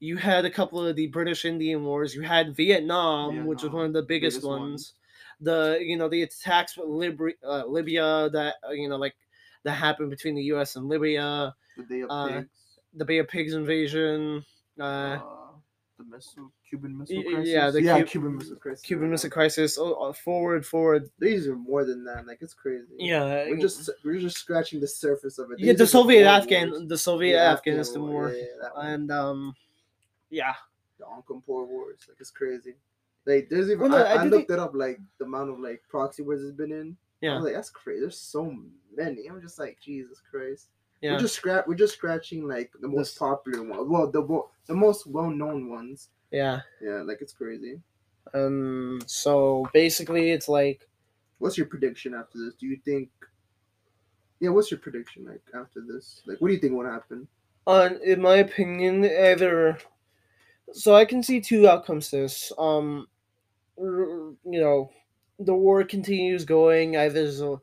you 0.00 0.16
had 0.16 0.44
a 0.44 0.50
couple 0.50 0.84
of 0.86 0.94
the 0.96 1.06
british 1.08 1.44
indian 1.44 1.82
wars 1.84 2.14
you 2.14 2.22
had 2.22 2.54
vietnam, 2.56 3.44
which 3.46 3.62
was 3.62 3.72
one 3.72 3.86
of 3.86 3.92
the 3.92 4.02
biggest, 4.02 4.36
biggest 4.38 4.48
ones. 4.48 4.60
ones. 4.60 4.92
the 5.40 5.78
you 5.80 5.96
know 5.96 6.08
the 6.08 6.22
attacks 6.22 6.76
with 6.76 6.88
Libri- 6.88 7.36
uh, 7.46 7.64
libya 7.66 8.28
that 8.32 8.54
uh, 8.68 8.70
you 8.72 8.88
know 8.88 8.96
like 8.96 9.14
that 9.64 9.72
happened 9.72 10.10
between 10.10 10.34
the 10.36 10.42
us 10.42 10.76
and 10.76 10.88
libya 10.88 11.54
The 11.76 11.82
Day 11.84 12.00
of 12.02 12.10
uh, 12.10 12.28
Pigs. 12.40 12.48
The 12.94 13.04
bay 13.04 13.18
of 13.18 13.28
pigs 13.28 13.54
invasion 13.54 14.44
uh, 14.80 14.82
Uh, 14.82 15.20
the 15.98 16.04
missile, 16.04 16.50
Cuban 16.68 16.96
Missile 16.98 17.22
Crisis. 17.22 17.48
yeah, 17.48 17.70
the 17.70 17.82
yeah, 17.82 17.98
Cu- 18.00 18.04
Cuban 18.06 18.36
Missile 18.36 18.56
Crisis. 18.56 18.82
cuban 18.82 19.10
missile 19.10 19.30
crisis 19.30 19.78
oh, 19.78 19.92
uh, 19.94 20.12
forward 20.12 20.66
forward 20.66 21.08
These 21.20 21.46
are 21.46 21.54
more 21.54 21.84
than 21.84 22.04
that. 22.04 22.26
Like 22.26 22.38
it's 22.42 22.54
crazy. 22.54 22.86
yeah 22.98 23.46
We're 23.48 23.58
just 23.58 23.90
we're 24.04 24.18
just 24.18 24.38
scratching 24.38 24.80
the 24.80 24.88
surface 24.88 25.38
of 25.38 25.50
it. 25.52 25.60
yeah 25.60 25.72
the 25.72 25.86
soviet 25.86 26.26
afghan 26.26 26.70
Wars. 26.70 26.88
the 26.88 26.98
soviet 26.98 27.34
Yeah, 27.36 27.52
afghanistan 27.52 28.02
War, 28.02 28.10
war 28.10 28.28
Yeah, 28.32 28.44
yeah, 28.62 28.86
and 28.92 29.10
um 29.12 29.54
yeah 30.30 30.54
the 30.98 31.04
Onkampor 31.04 31.66
Wars. 31.68 32.00
Like 32.08 32.18
it's 32.20 32.30
crazy. 32.30 32.74
Like 33.26 33.48
there's 33.48 33.68
even 33.70 33.78
Well, 33.80 33.90
no, 33.90 33.96
I, 34.04 34.14
I 34.14 34.20
I 34.22 34.24
looked 34.24 34.48
think- 34.48 34.50
it 34.50 34.58
up. 34.58 34.72
Like 34.74 34.98
the 35.18 35.24
amount 35.26 35.50
of 35.50 35.58
like 35.60 35.82
proxy 35.88 36.22
wars 36.22 36.42
has 36.42 36.52
been 36.52 36.72
in. 36.72 36.96
I 37.22 37.26
yeah 37.26 37.38
like, 37.38 37.54
that's 37.54 37.70
crazy. 37.70 38.00
There's 38.00 38.18
so 38.18 38.52
many. 38.96 39.26
I'm 39.28 39.40
just 39.40 39.58
like, 39.60 39.78
Jesus 39.80 40.20
Christ. 40.28 40.68
Yeah 41.04 41.12
We're 41.12 41.20
just 41.26 41.36
scrap. 41.36 41.68
We're 41.68 41.82
just 41.84 41.94
scratching 42.00 42.48
like 42.48 42.70
the 42.80 42.88
most 42.88 43.12
This- 43.12 43.18
popular 43.18 43.62
one. 43.62 43.88
Well, 43.92 44.10
the 44.10 44.22
the 44.66 44.74
most 44.74 45.06
well 45.06 45.30
known 45.30 45.68
ones. 45.68 46.08
yeah 46.32 46.60
Yeah, 46.80 47.02
like 47.08 47.18
it's 47.20 47.34
crazy. 47.40 47.74
Um. 48.32 49.00
So 49.06 49.68
basically, 49.72 50.30
it's 50.36 50.48
like 50.48 50.80
What's 51.38 51.58
your 51.58 51.66
prediction 51.66 52.14
after 52.14 52.38
this? 52.38 52.54
Do 52.60 52.66
you 52.66 52.78
think? 52.88 53.10
Yeah, 54.40 54.50
what's 54.54 54.70
your 54.70 54.80
prediction 54.80 55.26
like 55.26 55.42
after 55.62 55.80
this? 55.86 56.22
Like, 56.26 56.38
what 56.40 56.48
do 56.48 56.54
you 56.54 56.60
think 56.60 56.72
will 56.74 56.90
happen? 56.98 57.28
on 57.66 57.98
in 58.04 58.20
my 58.20 58.36
opinion, 58.46 59.04
either. 59.04 59.78
So 60.72 60.94
I 60.94 61.04
can 61.04 61.22
see 61.22 61.40
two 61.40 61.68
outcomes 61.68 62.08
to 62.10 62.16
this. 62.24 62.52
Um, 62.58 63.06
you 63.76 64.60
know, 64.64 64.90
the 65.38 65.54
war 65.54 65.84
continues 65.84 66.44
going. 66.44 66.96
Either, 66.96 67.14
there's 67.14 67.40
a- 67.40 67.60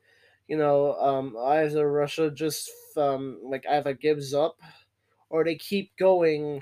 you 0.51 0.57
know, 0.57 0.95
um, 0.99 1.37
either 1.37 1.89
Russia 1.89 2.29
just 2.29 2.69
um 2.97 3.39
like 3.41 3.65
either 3.69 3.93
gives 3.93 4.33
up, 4.33 4.59
or 5.29 5.45
they 5.45 5.55
keep 5.55 5.95
going. 5.95 6.61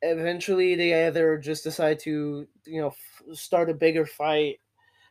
Eventually, 0.00 0.74
they 0.76 1.06
either 1.06 1.36
just 1.36 1.62
decide 1.62 1.98
to 2.00 2.46
you 2.64 2.80
know 2.80 2.88
f- 2.88 3.36
start 3.36 3.68
a 3.68 3.74
bigger 3.74 4.06
fight. 4.06 4.60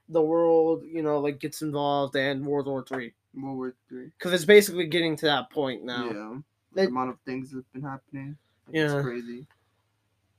The 0.09 0.21
world, 0.21 0.81
you 0.83 1.03
know, 1.03 1.19
like 1.19 1.39
gets 1.39 1.61
involved, 1.61 2.15
and 2.15 2.43
World 2.43 2.65
War 2.65 2.83
Three. 2.83 3.13
World 3.35 3.57
War 3.57 3.75
Three. 3.87 4.09
because 4.17 4.33
it's 4.33 4.45
basically 4.45 4.87
getting 4.87 5.15
to 5.17 5.27
that 5.27 5.51
point 5.51 5.83
now. 5.83 6.05
Yeah, 6.09 6.37
the 6.73 6.87
amount 6.87 7.11
of 7.11 7.19
things 7.19 7.51
that's 7.51 7.69
been 7.71 7.83
happening. 7.83 8.35
Like, 8.65 8.77
Yeah. 8.77 8.95
it's 8.95 9.05
crazy. 9.05 9.45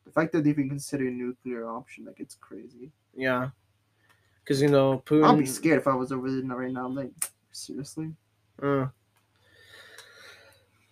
The 0.05 0.11
fact 0.11 0.33
that 0.33 0.43
they 0.43 0.51
even 0.51 0.69
consider 0.69 1.07
a 1.07 1.13
nuclear 1.13 1.69
option, 1.69 2.07
like 2.07 2.19
it's 2.19 2.35
crazy. 2.35 2.91
Yeah, 3.15 3.51
because 4.43 4.61
you 4.61 4.69
know 4.69 5.01
Putin. 5.07 5.27
I'll 5.27 5.37
be 5.37 5.47
scared 5.47 5.79
if 5.79 5.87
I 5.87 5.95
was 5.95 6.11
over 6.11 6.29
there 6.29 6.43
right 6.43 6.73
now. 6.73 6.87
I'm 6.87 6.97
like, 6.97 7.13
seriously. 7.57 8.13
Uh, 8.63 8.87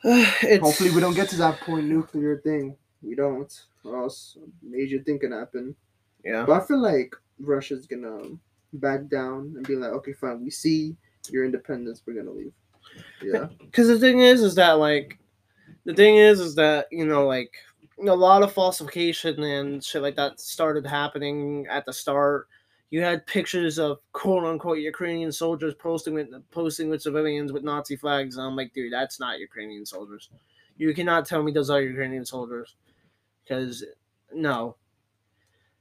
Hopefully, 0.04 0.90
we 0.90 1.00
don't 1.00 1.14
get 1.14 1.28
to 1.30 1.37
that 1.37 1.61
point 1.61 1.87
nuclear 1.87 2.38
thing. 2.38 2.76
We 3.02 3.14
don't, 3.14 3.52
or 3.85 4.02
else 4.02 4.37
a 4.42 4.47
major 4.66 4.99
thing 5.02 5.18
can 5.18 5.33
happen. 5.33 5.75
Yeah, 6.25 6.44
But 6.47 6.62
I 6.62 6.66
feel 6.66 6.80
like 6.80 7.14
Russia's 7.38 7.87
gonna 7.87 8.37
back 8.75 9.09
down 9.09 9.54
and 9.56 9.66
be 9.66 9.76
like, 9.76 9.92
okay, 9.92 10.12
fine, 10.12 10.42
we 10.42 10.50
see 10.50 10.97
your 11.30 11.44
independence, 11.44 12.02
we're 12.06 12.14
gonna 12.14 12.30
leave. 12.30 12.52
Yeah, 13.23 13.47
because 13.61 13.88
the 13.88 13.99
thing 13.99 14.21
is, 14.21 14.42
is 14.42 14.54
that 14.56 14.73
like, 14.73 15.18
the 15.85 15.94
thing 15.94 16.16
is, 16.16 16.40
is 16.40 16.54
that 16.56 16.87
you 16.90 17.06
know 17.06 17.26
like 17.26 17.52
a 17.99 18.14
lot 18.14 18.42
of 18.42 18.52
falsification 18.52 19.42
and 19.42 19.83
shit 19.83 20.02
like 20.02 20.16
that 20.16 20.40
started 20.40 20.87
happening 20.87 21.66
at 21.71 21.87
the 21.87 21.92
start. 21.92 22.49
You 22.94 23.00
had 23.10 23.26
pictures 23.36 23.76
of 23.86 23.90
quote 24.20 24.44
unquote 24.50 24.78
Ukrainian 24.92 25.32
soldiers 25.42 25.74
posting 25.86 26.14
with 26.18 26.28
posting 26.58 26.88
with 26.90 27.02
civilians 27.08 27.50
with 27.52 27.64
Nazi 27.70 27.96
flags. 28.02 28.36
And 28.36 28.46
I'm 28.46 28.56
like, 28.60 28.72
dude, 28.72 28.92
that's 28.92 29.18
not 29.24 29.40
Ukrainian 29.48 29.84
soldiers. 29.94 30.24
You 30.80 30.94
cannot 30.98 31.26
tell 31.26 31.42
me 31.42 31.50
those 31.50 31.70
are 31.74 31.80
Ukrainian 31.94 32.24
soldiers, 32.34 32.68
because 33.42 33.84
no. 34.48 34.76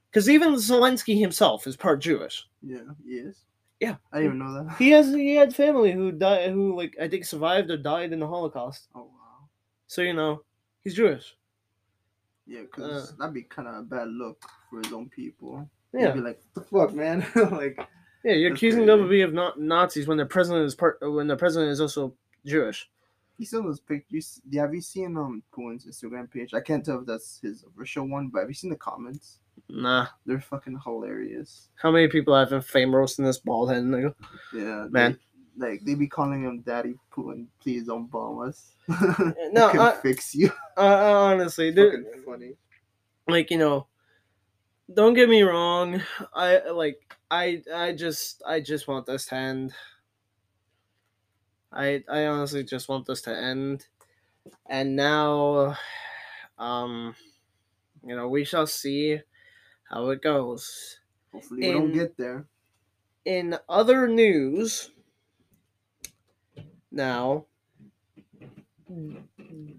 Because 0.08 0.28
even 0.36 0.50
Zelensky 0.54 1.16
himself 1.26 1.58
is 1.68 1.76
part 1.84 1.98
Jewish. 2.08 2.36
yeah, 2.62 2.88
he 3.06 3.14
is. 3.28 3.36
Yeah. 3.84 3.96
I 4.12 4.16
didn't 4.18 4.26
even 4.36 4.38
know 4.44 4.52
that. 4.64 4.76
He 4.82 4.88
has 4.96 5.06
he 5.28 5.32
had 5.40 5.54
family 5.64 5.92
who 5.98 6.06
died 6.24 6.50
who 6.56 6.64
like 6.80 6.92
I 7.00 7.06
think 7.08 7.24
survived 7.24 7.68
or 7.70 7.76
died 7.92 8.12
in 8.14 8.20
the 8.20 8.26
Holocaust. 8.34 8.80
Oh 8.98 9.02
wow. 9.18 9.38
So 9.86 9.98
you 10.08 10.14
know 10.20 10.32
he's 10.82 10.94
Jewish. 11.00 11.26
Yeah, 12.54 12.62
because 12.62 13.12
Uh. 13.12 13.16
that'd 13.18 13.34
be 13.40 13.42
kind 13.56 13.68
of 13.70 13.74
a 13.76 13.82
bad 13.94 14.08
look 14.22 14.38
for 14.68 14.76
his 14.82 14.92
own 14.98 15.08
people. 15.20 15.52
Yeah, 16.02 16.10
be 16.12 16.20
like, 16.20 16.40
what 16.52 16.54
the 16.54 16.78
fuck, 16.78 16.94
man? 16.94 17.26
like, 17.56 17.78
yeah. 18.24 18.32
You're 18.32 18.52
accusing. 18.54 18.82
WB 18.84 19.24
of 19.24 19.32
not 19.32 19.60
Nazis 19.60 20.06
when 20.08 20.16
the 20.18 20.26
president 20.26 20.64
is 20.66 20.74
part 20.74 20.98
when 21.00 21.26
the 21.26 21.36
president 21.36 21.70
is 21.70 21.80
also 21.80 22.14
Jewish. 22.46 22.88
you 23.38 23.46
saw 23.46 23.62
those 23.62 23.80
pictures. 23.80 24.40
Have 24.54 24.74
you 24.74 24.80
seen 24.80 25.16
um 25.16 25.42
Putin's 25.56 25.86
Instagram 25.86 26.30
page? 26.30 26.54
I 26.54 26.60
can't 26.60 26.84
tell 26.84 27.00
if 27.00 27.06
that's 27.06 27.38
his 27.42 27.64
official 27.64 28.08
one, 28.08 28.28
but 28.28 28.40
have 28.40 28.48
you 28.48 28.54
seen 28.54 28.70
the 28.70 28.76
comments? 28.76 29.38
Nah. 29.68 30.06
They're 30.26 30.40
fucking 30.40 30.80
hilarious. 30.84 31.68
How 31.76 31.90
many 31.92 32.08
people 32.08 32.34
have 32.34 32.50
been 32.50 32.60
fame 32.60 32.94
roasting 32.94 33.24
this 33.24 33.38
bald 33.38 33.70
head 33.70 33.84
nigga? 33.84 34.14
Yeah, 34.52 34.86
Man. 34.90 35.18
They, 35.56 35.70
like 35.70 35.84
they 35.84 35.94
be 35.94 36.08
calling 36.08 36.42
him 36.42 36.62
Daddy 36.62 36.94
Putin. 37.16 37.46
Please 37.60 37.84
don't 37.86 38.10
bomb 38.10 38.40
us. 38.48 38.72
No, 39.52 39.68
I 39.68 39.70
can 39.72 39.80
I- 39.80 39.92
fix 40.02 40.34
you. 40.34 40.50
Uh, 40.76 40.80
honestly, 41.30 41.70
dude. 41.70 42.04
funny. 42.26 42.54
like 43.28 43.50
you 43.52 43.58
know, 43.58 43.86
don't 44.92 45.14
get 45.14 45.28
me 45.28 45.42
wrong. 45.42 46.02
I 46.32 46.70
like 46.70 47.16
I 47.30 47.62
I 47.72 47.92
just 47.94 48.42
I 48.46 48.60
just 48.60 48.88
want 48.88 49.06
this 49.06 49.26
to 49.26 49.34
end. 49.36 49.74
I 51.72 52.04
I 52.08 52.26
honestly 52.26 52.64
just 52.64 52.88
want 52.88 53.06
this 53.06 53.22
to 53.22 53.36
end, 53.36 53.88
and 54.66 54.96
now, 54.96 55.76
um, 56.58 57.16
you 58.04 58.16
know, 58.16 58.28
we 58.28 58.44
shall 58.44 58.66
see 58.66 59.20
how 59.90 60.10
it 60.10 60.22
goes. 60.22 61.00
Hopefully 61.32 61.62
we 61.64 61.72
don't 61.72 61.92
get 61.92 62.16
there. 62.16 62.48
In 63.26 63.58
other 63.68 64.08
news, 64.08 64.90
now, 66.90 67.46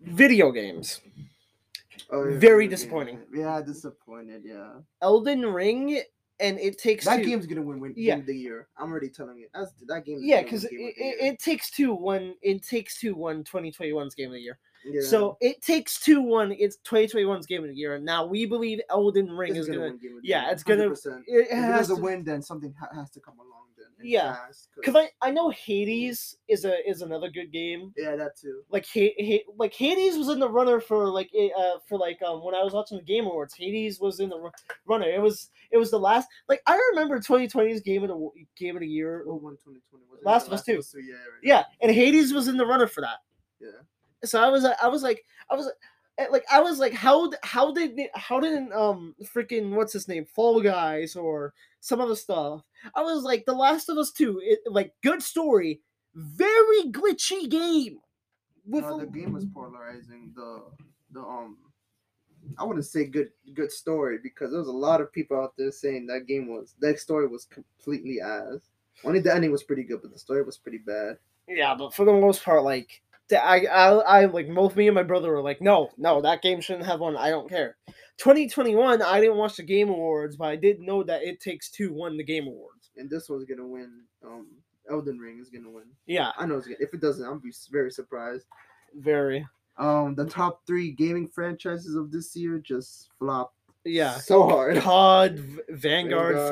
video 0.06 0.52
games. 0.52 1.02
Oh, 2.16 2.38
Very 2.38 2.66
yeah, 2.66 2.70
disappointing. 2.70 3.20
Yeah, 3.34 3.62
disappointed. 3.62 4.44
Yeah, 4.46 4.74
Elden 5.02 5.46
Ring, 5.46 6.02
and 6.40 6.60
it 6.60 6.78
takes 6.78 7.06
that 7.06 7.18
two. 7.18 7.26
game's 7.26 7.46
gonna 7.46 7.62
win, 7.62 7.80
win 7.80 7.94
Yeah. 7.96 8.18
of 8.18 8.26
the 8.26 8.36
year. 8.36 8.68
I'm 8.78 8.92
already 8.92 9.10
telling 9.10 9.38
you. 9.38 9.48
That's 9.54 9.72
that 9.88 10.06
game. 10.06 10.20
Yeah, 10.22 10.42
because 10.44 10.66
it, 10.66 10.72
game 10.72 10.88
of 10.90 10.96
the 10.96 11.04
it, 11.04 11.34
it 11.34 11.40
takes 11.40 11.70
two 11.72 11.94
one 11.94 12.36
it 12.42 12.64
takes 12.64 13.00
two 13.00 13.16
one 13.16 13.44
2021's 13.44 14.16
game 14.16 14.28
of 14.28 14.34
the 14.34 14.40
year. 14.42 14.58
Yeah. 14.88 15.02
So 15.02 15.36
it 15.42 15.62
takes 15.64 16.00
two 16.00 16.22
one 16.22 16.52
it's 16.52 16.78
2021's 16.86 17.48
game 17.48 17.64
of 17.64 17.70
the 17.70 17.76
year. 17.76 17.96
And 17.96 18.06
now 18.06 18.26
we 18.26 18.46
believe 18.46 18.80
Elden 18.92 19.32
Ring 19.32 19.52
It's 19.56 19.62
is 19.62 19.68
gonna, 19.68 19.80
win 19.82 19.98
game 19.98 20.18
of 20.18 20.22
the 20.22 20.28
yeah, 20.28 20.52
it's 20.52 20.62
gonna- 20.64 20.90
100%. 20.90 21.24
it 21.26 21.48
If 21.48 21.48
it 21.52 21.54
has 21.56 21.88
doesn't 21.88 21.96
to, 21.98 22.02
win, 22.04 22.24
then 22.24 22.42
something 22.44 22.74
ha- 22.80 22.90
has 22.94 23.10
to 23.12 23.20
come 23.20 23.40
along. 23.40 23.52
Yeah, 24.02 24.36
fast, 24.36 24.70
Cause 24.84 24.96
I, 24.96 25.10
I 25.22 25.32
know 25.32 25.50
Hades 25.50 26.38
is 26.48 26.66
a 26.66 26.88
is 26.90 27.02
another 27.02 27.30
good 27.30 27.52
game. 27.52 27.94
yeah, 27.98 28.16
that 28.16 28.38
too. 28.38 28.62
Like 28.70 28.86
ha- 28.94 29.16
ha- 29.20 29.46
like 29.58 29.74
Hades 29.74 30.18
was 30.18 30.30
in 30.30 30.40
the 30.40 30.50
runner 30.50 30.80
for 30.80 31.08
like 31.08 31.30
eh, 31.38 31.50
uh 31.58 31.80
for 31.88 31.98
like 31.98 32.22
um 32.22 32.44
when 32.44 32.54
I 32.56 32.64
was 32.64 32.74
watching 32.74 32.98
the 32.98 33.04
Game 33.04 33.26
Awards. 33.26 33.56
Hades 33.56 34.00
was 34.00 34.20
in 34.20 34.30
the 34.30 34.38
ru- 34.38 34.52
runner. 34.86 35.06
It 35.08 35.22
was 35.22 35.50
it 35.72 35.78
was 35.78 35.92
the 35.92 36.00
last 36.00 36.28
like 36.50 36.62
I 36.68 36.80
remember 36.92 37.20
2020's 37.20 37.82
game 37.82 38.04
of 38.04 38.10
the 38.10 38.30
game 38.58 38.76
of 38.76 38.82
the 38.82 38.88
year. 38.88 39.24
What 39.26 39.42
one 39.42 39.54
2020 39.54 40.06
was? 40.12 40.20
Last 40.24 40.48
of 40.48 40.54
Us 40.54 40.64
two. 40.64 40.74
Yeah, 40.74 41.14
right. 41.16 41.22
Yeah, 41.44 41.64
and 41.82 41.92
Hades 41.92 42.34
was 42.34 42.48
in 42.48 42.58
the 42.58 42.66
runner 42.66 42.88
for 42.88 43.02
that. 43.02 43.18
Yeah. 43.60 43.70
So 44.24 44.42
I 44.42 44.50
was 44.50 44.64
like, 44.64 44.78
I 44.82 44.88
was 44.88 45.04
like, 45.04 45.24
I 45.50 45.56
was 45.56 45.70
like, 46.32 46.46
I 46.52 46.60
was 46.62 46.80
like, 46.80 46.94
how 46.94 47.32
how 47.44 47.74
did 47.74 48.00
how 48.16 48.40
did 48.40 48.72
um 48.72 49.16
freaking 49.24 49.72
what's 49.72 49.94
his 49.94 50.08
name 50.08 50.26
Fall 50.26 50.62
Guys 50.62 51.16
or 51.16 51.54
some 51.82 52.02
other 52.02 52.16
stuff? 52.16 52.64
I 52.96 53.02
was 53.02 53.24
like, 53.24 53.46
The 53.46 53.54
Last 53.54 53.90
of 53.90 53.98
Us 53.98 54.12
Two, 54.12 54.40
it, 54.44 54.60
like 54.66 54.94
good 55.04 55.22
story, 55.22 55.82
very 56.14 56.84
glitchy 56.92 57.50
game. 57.50 58.00
With 58.66 58.84
No, 58.84 59.00
the 59.00 59.06
game 59.06 59.34
was 59.34 59.46
polarizing. 59.46 60.32
The 60.36 60.64
the 61.12 61.22
um, 61.22 61.58
I 62.58 62.64
wouldn't 62.64 62.86
say 62.86 63.06
good 63.06 63.30
good 63.54 63.72
story 63.72 64.20
because 64.22 64.52
there 64.52 64.60
was 64.60 64.70
a 64.70 64.72
lot 64.72 65.02
of 65.02 65.12
people 65.12 65.38
out 65.38 65.54
there 65.58 65.72
saying 65.72 66.08
that 66.08 66.28
game 66.28 66.48
was 66.48 66.76
that 66.80 67.00
story 67.00 67.28
was 67.28 67.46
completely 67.46 68.22
ass. 68.22 68.70
Only 69.04 69.20
the 69.20 69.34
ending 69.34 69.52
was 69.52 69.64
pretty 69.64 69.84
good, 69.84 70.02
but 70.02 70.14
the 70.14 70.20
story 70.20 70.44
was 70.44 70.58
pretty 70.58 70.78
bad. 70.78 71.18
yeah, 71.48 71.76
but 71.76 71.94
for 71.94 72.06
the 72.06 72.14
most 72.14 72.44
part, 72.44 72.64
like. 72.64 73.02
I, 73.32 73.66
I, 73.66 73.90
I 73.90 74.26
like 74.26 74.54
both 74.54 74.76
me 74.76 74.88
and 74.88 74.96
my 74.96 75.04
brother 75.04 75.32
were 75.32 75.42
like, 75.42 75.62
no, 75.62 75.92
no, 75.98 76.22
that 76.22 76.42
game 76.42 76.62
shouldn't 76.62 76.86
have 76.86 77.00
one. 77.00 77.18
I 77.18 77.30
don't 77.30 77.50
care. 77.50 77.78
2021, 78.18 79.02
I 79.02 79.20
didn't 79.20 79.38
watch 79.38 79.58
the 79.58 79.64
Game 79.64 79.90
Awards, 79.90 80.38
but 80.38 80.46
I 80.46 80.56
did 80.56 80.80
know 80.80 81.04
that 81.04 81.24
It 81.24 81.42
Takes 81.42 81.70
Two 81.70 81.94
won 81.94 82.18
the 82.18 82.24
Game 82.24 82.48
Awards. 82.48 82.92
And 82.98 83.10
this 83.10 83.30
one's 83.30 83.46
gonna 83.46 83.68
win. 83.68 83.92
Um, 84.26 84.48
Elden 84.90 85.20
Ring 85.20 85.40
is 85.40 85.50
gonna 85.50 85.70
win. 85.70 85.86
Yeah, 86.06 86.32
I 86.38 86.46
know 86.46 86.58
it's 86.58 86.68
gonna. 86.68 86.78
If 86.80 86.94
it 86.94 87.02
doesn't, 87.02 87.26
I'll 87.26 87.40
be 87.40 87.54
very 87.72 87.92
surprised. 87.92 88.46
very. 88.96 89.46
Um, 89.78 90.16
the 90.16 90.26
top 90.26 90.62
three 90.66 90.92
gaming 90.92 91.28
franchises 91.28 91.96
of 91.96 92.10
this 92.12 92.34
year 92.36 92.60
just 92.60 93.10
flopped. 93.20 93.55
Yeah. 93.86 94.18
so 94.18 94.44
hard. 94.48 94.78
COD, 94.78 95.38
Vanguard, 95.70 96.36
Vanguard. 96.36 96.50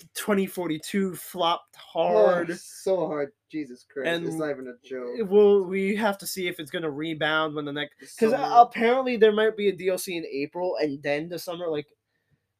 flopped. 0.00 0.14
2042 0.14 1.14
flopped 1.16 1.76
Oh, 1.94 2.26
hard. 2.26 2.58
so 2.58 3.06
hard. 3.06 3.32
Jesus 3.50 3.84
Christ! 3.90 4.08
And 4.08 4.26
it's 4.26 4.34
not 4.36 4.50
even 4.50 4.66
a 4.68 4.86
joke. 4.86 5.30
Well, 5.30 5.64
we 5.64 5.94
have 5.96 6.18
to 6.18 6.26
see 6.26 6.48
if 6.48 6.58
it's 6.60 6.70
gonna 6.70 6.90
rebound 6.90 7.54
when 7.54 7.64
the 7.64 7.72
next. 7.72 7.98
Because 7.98 8.32
summer. 8.32 8.48
apparently 8.56 9.16
there 9.16 9.32
might 9.32 9.56
be 9.56 9.68
a 9.68 9.72
DLC 9.76 10.16
in 10.16 10.24
April 10.26 10.76
and 10.80 11.02
then 11.02 11.28
the 11.28 11.38
summer, 11.38 11.68
like. 11.68 11.86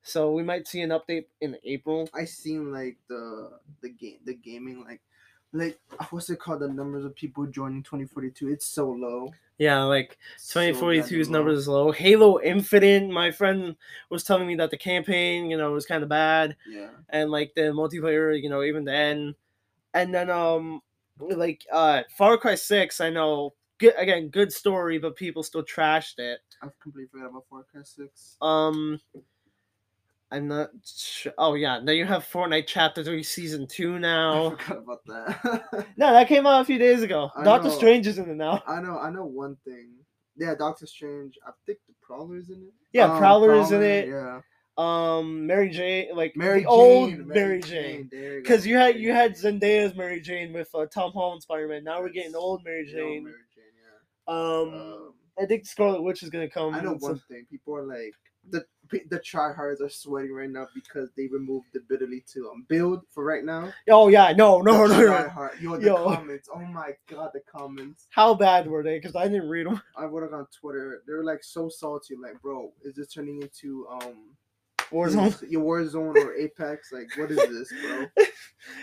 So 0.06 0.32
we 0.32 0.42
might 0.42 0.68
see 0.68 0.82
an 0.82 0.90
update 0.90 1.24
in 1.40 1.56
April. 1.64 2.08
I 2.14 2.26
seen 2.26 2.70
like 2.72 2.98
the 3.08 3.50
the 3.82 3.88
game 3.88 4.18
the 4.24 4.34
gaming 4.34 4.84
like 4.84 5.00
like 5.52 5.78
what's 6.10 6.28
it 6.30 6.38
called 6.40 6.60
the 6.60 6.68
numbers 6.68 7.04
of 7.04 7.14
people 7.14 7.46
joining 7.46 7.80
2042 7.82 8.48
it's 8.48 8.66
so 8.66 8.90
low 8.90 9.32
Yeah, 9.58 9.82
like 9.84 10.18
So 10.37 10.52
2042's 10.52 11.28
goddamn 11.28 11.32
low. 11.32 11.38
numbers 11.38 11.58
is 11.61 11.68
low. 11.68 11.92
Halo 11.92 12.40
Infinite, 12.40 13.08
my 13.08 13.30
friend 13.30 13.76
was 14.11 14.25
telling 14.25 14.46
me 14.46 14.56
that 14.56 14.70
the 14.70 14.76
campaign, 14.78 15.49
you 15.50 15.56
know, 15.56 15.73
was 15.73 15.87
kind 15.87 16.02
of 16.02 16.08
bad. 16.08 16.56
yeah 16.66 16.88
and 17.11 17.30
like 17.30 17.52
the 17.54 17.62
multiplayer, 17.62 18.40
you 18.40 18.49
know, 18.49 18.62
even 18.62 18.84
then. 18.84 19.34
And 19.94 20.14
then 20.14 20.30
um 20.30 20.80
like 21.20 21.64
uh 21.73 22.02
Far 22.18 22.37
Cry 22.38 22.56
6, 22.56 23.00
I 23.00 23.11
know 23.11 23.54
good 23.78 23.94
again, 23.99 24.28
good 24.28 24.52
story, 24.52 24.99
but 24.99 25.16
people 25.16 25.42
still 25.42 25.62
trashed 25.64 26.18
it. 26.18 26.40
I've 26.62 26.78
completely 26.80 27.08
forgot 27.12 27.30
about 27.30 27.44
Far 27.50 27.64
Cry 27.70 27.82
6 27.84 28.37
Um 28.42 29.00
I'm 30.30 30.48
not 30.48 30.70
sure. 30.84 31.32
Oh 31.38 31.54
yeah, 31.54 31.78
now 31.80 31.92
you 31.92 32.04
have 32.06 32.24
Fortnite 32.24 32.66
Chapter 32.66 33.04
3 33.04 33.22
Season 33.22 33.66
2 33.66 33.94
I 33.96 33.98
now. 33.98 34.50
forgot 34.50 34.78
about 34.78 35.00
that 35.06 35.86
no, 35.96 36.12
that 36.12 36.26
came 36.28 36.46
out 36.46 36.62
a 36.62 36.64
few 36.64 36.78
days 36.78 37.02
ago. 37.02 37.30
I 37.36 37.44
Doctor 37.44 37.68
know. 37.68 37.74
Strange 37.74 38.06
is 38.06 38.18
in 38.18 38.28
it 38.30 38.36
now. 38.36 38.62
I 38.66 38.80
know 38.80 38.98
I 38.98 39.10
know 39.10 39.24
one 39.24 39.56
thing 39.64 39.90
yeah 40.36 40.54
Doctor 40.56 40.86
Strange 40.86 41.38
I 41.46 41.50
think 41.66 41.78
the 41.86 41.94
Prowler's 42.02 42.50
in 42.50 42.56
it 42.56 42.72
Yeah, 42.92 43.12
Um, 43.12 43.18
Prowler 43.18 43.54
is 43.54 43.70
in 43.70 43.82
it. 43.82 44.08
yeah 44.08 44.40
Um 44.76 45.46
Mary 45.46 45.68
Jane 45.68 46.08
like 46.16 46.34
Mary 46.37 46.62
the 46.62 46.66
old 46.68 47.10
Jane, 47.10 47.28
Mary 47.28 47.60
Jane. 47.60 48.08
Because 48.10 48.64
go, 48.64 48.70
you 48.70 48.76
had 48.76 48.98
you 48.98 49.12
had 49.12 49.37
Jane. 49.40 49.60
Zendaya's 49.60 49.94
Mary 49.94 50.20
Jane 50.20 50.52
with 50.52 50.68
uh, 50.74 50.87
Tom 50.87 51.12
Holland 51.12 51.42
Spider 51.42 51.68
Man. 51.68 51.84
Now 51.84 52.00
we're 52.00 52.08
getting 52.08 52.34
old 52.34 52.64
Mary 52.64 52.84
The 52.92 53.00
old 53.00 53.12
Jane. 53.12 53.24
Mary 53.24 53.37
Jane 53.54 53.64
yeah 54.26 54.34
Um, 54.34 54.74
Um, 54.74 55.14
I 55.40 55.46
think 55.46 55.64
Scarlet 55.66 56.02
Witch 56.02 56.22
is 56.24 56.30
gonna 56.30 56.48
come. 56.50 56.74
I 56.74 56.80
know 56.80 56.94
one 56.94 57.20
thing. 57.28 57.46
People 57.48 57.76
are 57.76 57.84
like 57.87 58.14
the 58.50 58.64
the 59.11 59.18
tryhards 59.20 59.80
are 59.80 59.88
sweating 59.88 60.33
right 60.33 60.50
now 60.50 60.66
because 60.74 61.11
they 61.16 61.26
removed 61.28 61.66
the 61.72 61.80
ability 61.80 62.24
to 62.33 62.50
um 62.50 62.64
build 62.68 63.02
for 63.11 63.24
right 63.24 63.44
now. 63.44 63.72
Oh 63.90 64.09
yeah, 64.09 64.33
no, 64.33 64.61
no, 64.61 64.87
The 64.88 64.94
no, 64.94 65.07
no. 65.07 65.48
Yo, 65.61 65.76
the 65.76 65.87
Yo. 65.87 66.04
comments. 66.14 66.48
Oh 66.54 66.61
my 66.61 66.90
god, 67.07 67.30
the 67.35 67.40
comments. 67.40 68.07
How 68.11 68.35
bad 68.35 68.66
were 68.66 68.83
they? 68.83 68.98
Because 68.98 69.16
I 69.16 69.24
didn't 69.28 69.48
read 69.48 69.66
them. 69.66 69.80
I 69.96 70.04
wrote 70.04 70.24
it 70.24 70.35
on 70.35 70.46
Twitter. 70.59 71.02
They 71.07 71.12
were 71.14 71.24
like 71.24 71.42
so 71.44 71.68
salty. 71.68 72.14
Like, 72.16 72.40
bro, 72.42 72.72
is 72.83 72.94
this 72.94 73.09
turning 73.09 73.42
into 73.42 73.87
um 73.90 74.14
Warzone. 74.92 75.50
your 75.50 75.62
Warzone 75.62 76.16
or 76.16 76.35
Apex? 76.35 76.92
Like, 76.92 77.09
what 77.16 77.30
is 77.30 77.37
this, 77.38 77.72
bro? 77.83 78.07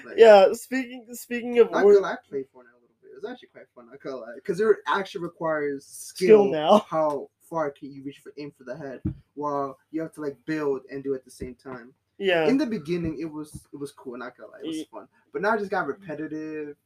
Like, 0.05 0.15
Yeah. 0.17 0.51
Speaking 0.53 1.05
speaking 1.13 1.59
of 1.59 1.71
Not 1.71 1.83
War, 1.83 1.93
I 1.93 1.97
Fortnite 1.97 2.13
a 2.31 2.35
little 2.35 2.95
bit. 3.01 3.11
It's 3.17 3.25
actually 3.27 3.49
quite 3.49 3.65
fun. 3.75 3.87
I 3.93 3.97
can't 3.97 4.15
lie, 4.15 4.33
because 4.35 4.59
it 4.59 4.67
actually 4.87 5.23
requires 5.23 5.85
Skill 5.85 6.45
skill. 6.45 6.51
now. 6.51 6.85
How 6.89 7.29
far 7.51 7.69
can 7.69 7.91
you 7.91 8.01
reach 8.01 8.19
for 8.19 8.33
aim 8.39 8.51
for 8.57 8.63
the 8.63 8.75
head, 8.75 9.01
while 9.35 9.77
you 9.91 10.01
have 10.01 10.13
to 10.13 10.21
like 10.21 10.37
build 10.45 10.81
and 10.89 11.03
do 11.03 11.13
it 11.13 11.17
at 11.17 11.25
the 11.25 11.29
same 11.29 11.53
time. 11.53 11.93
yeah, 12.17 12.47
In 12.47 12.57
the 12.57 12.65
beginning, 12.65 13.19
it 13.19 13.31
was 13.31 13.67
it 13.73 13.77
was 13.77 13.91
cool. 13.91 14.17
Not 14.17 14.37
gonna 14.37 14.51
lie, 14.51 14.59
it 14.63 14.67
was 14.67 14.83
fun. 14.91 15.07
But 15.33 15.41
now 15.43 15.53
it 15.53 15.59
just 15.59 15.69
got 15.69 15.85
repetitive, 15.85 16.77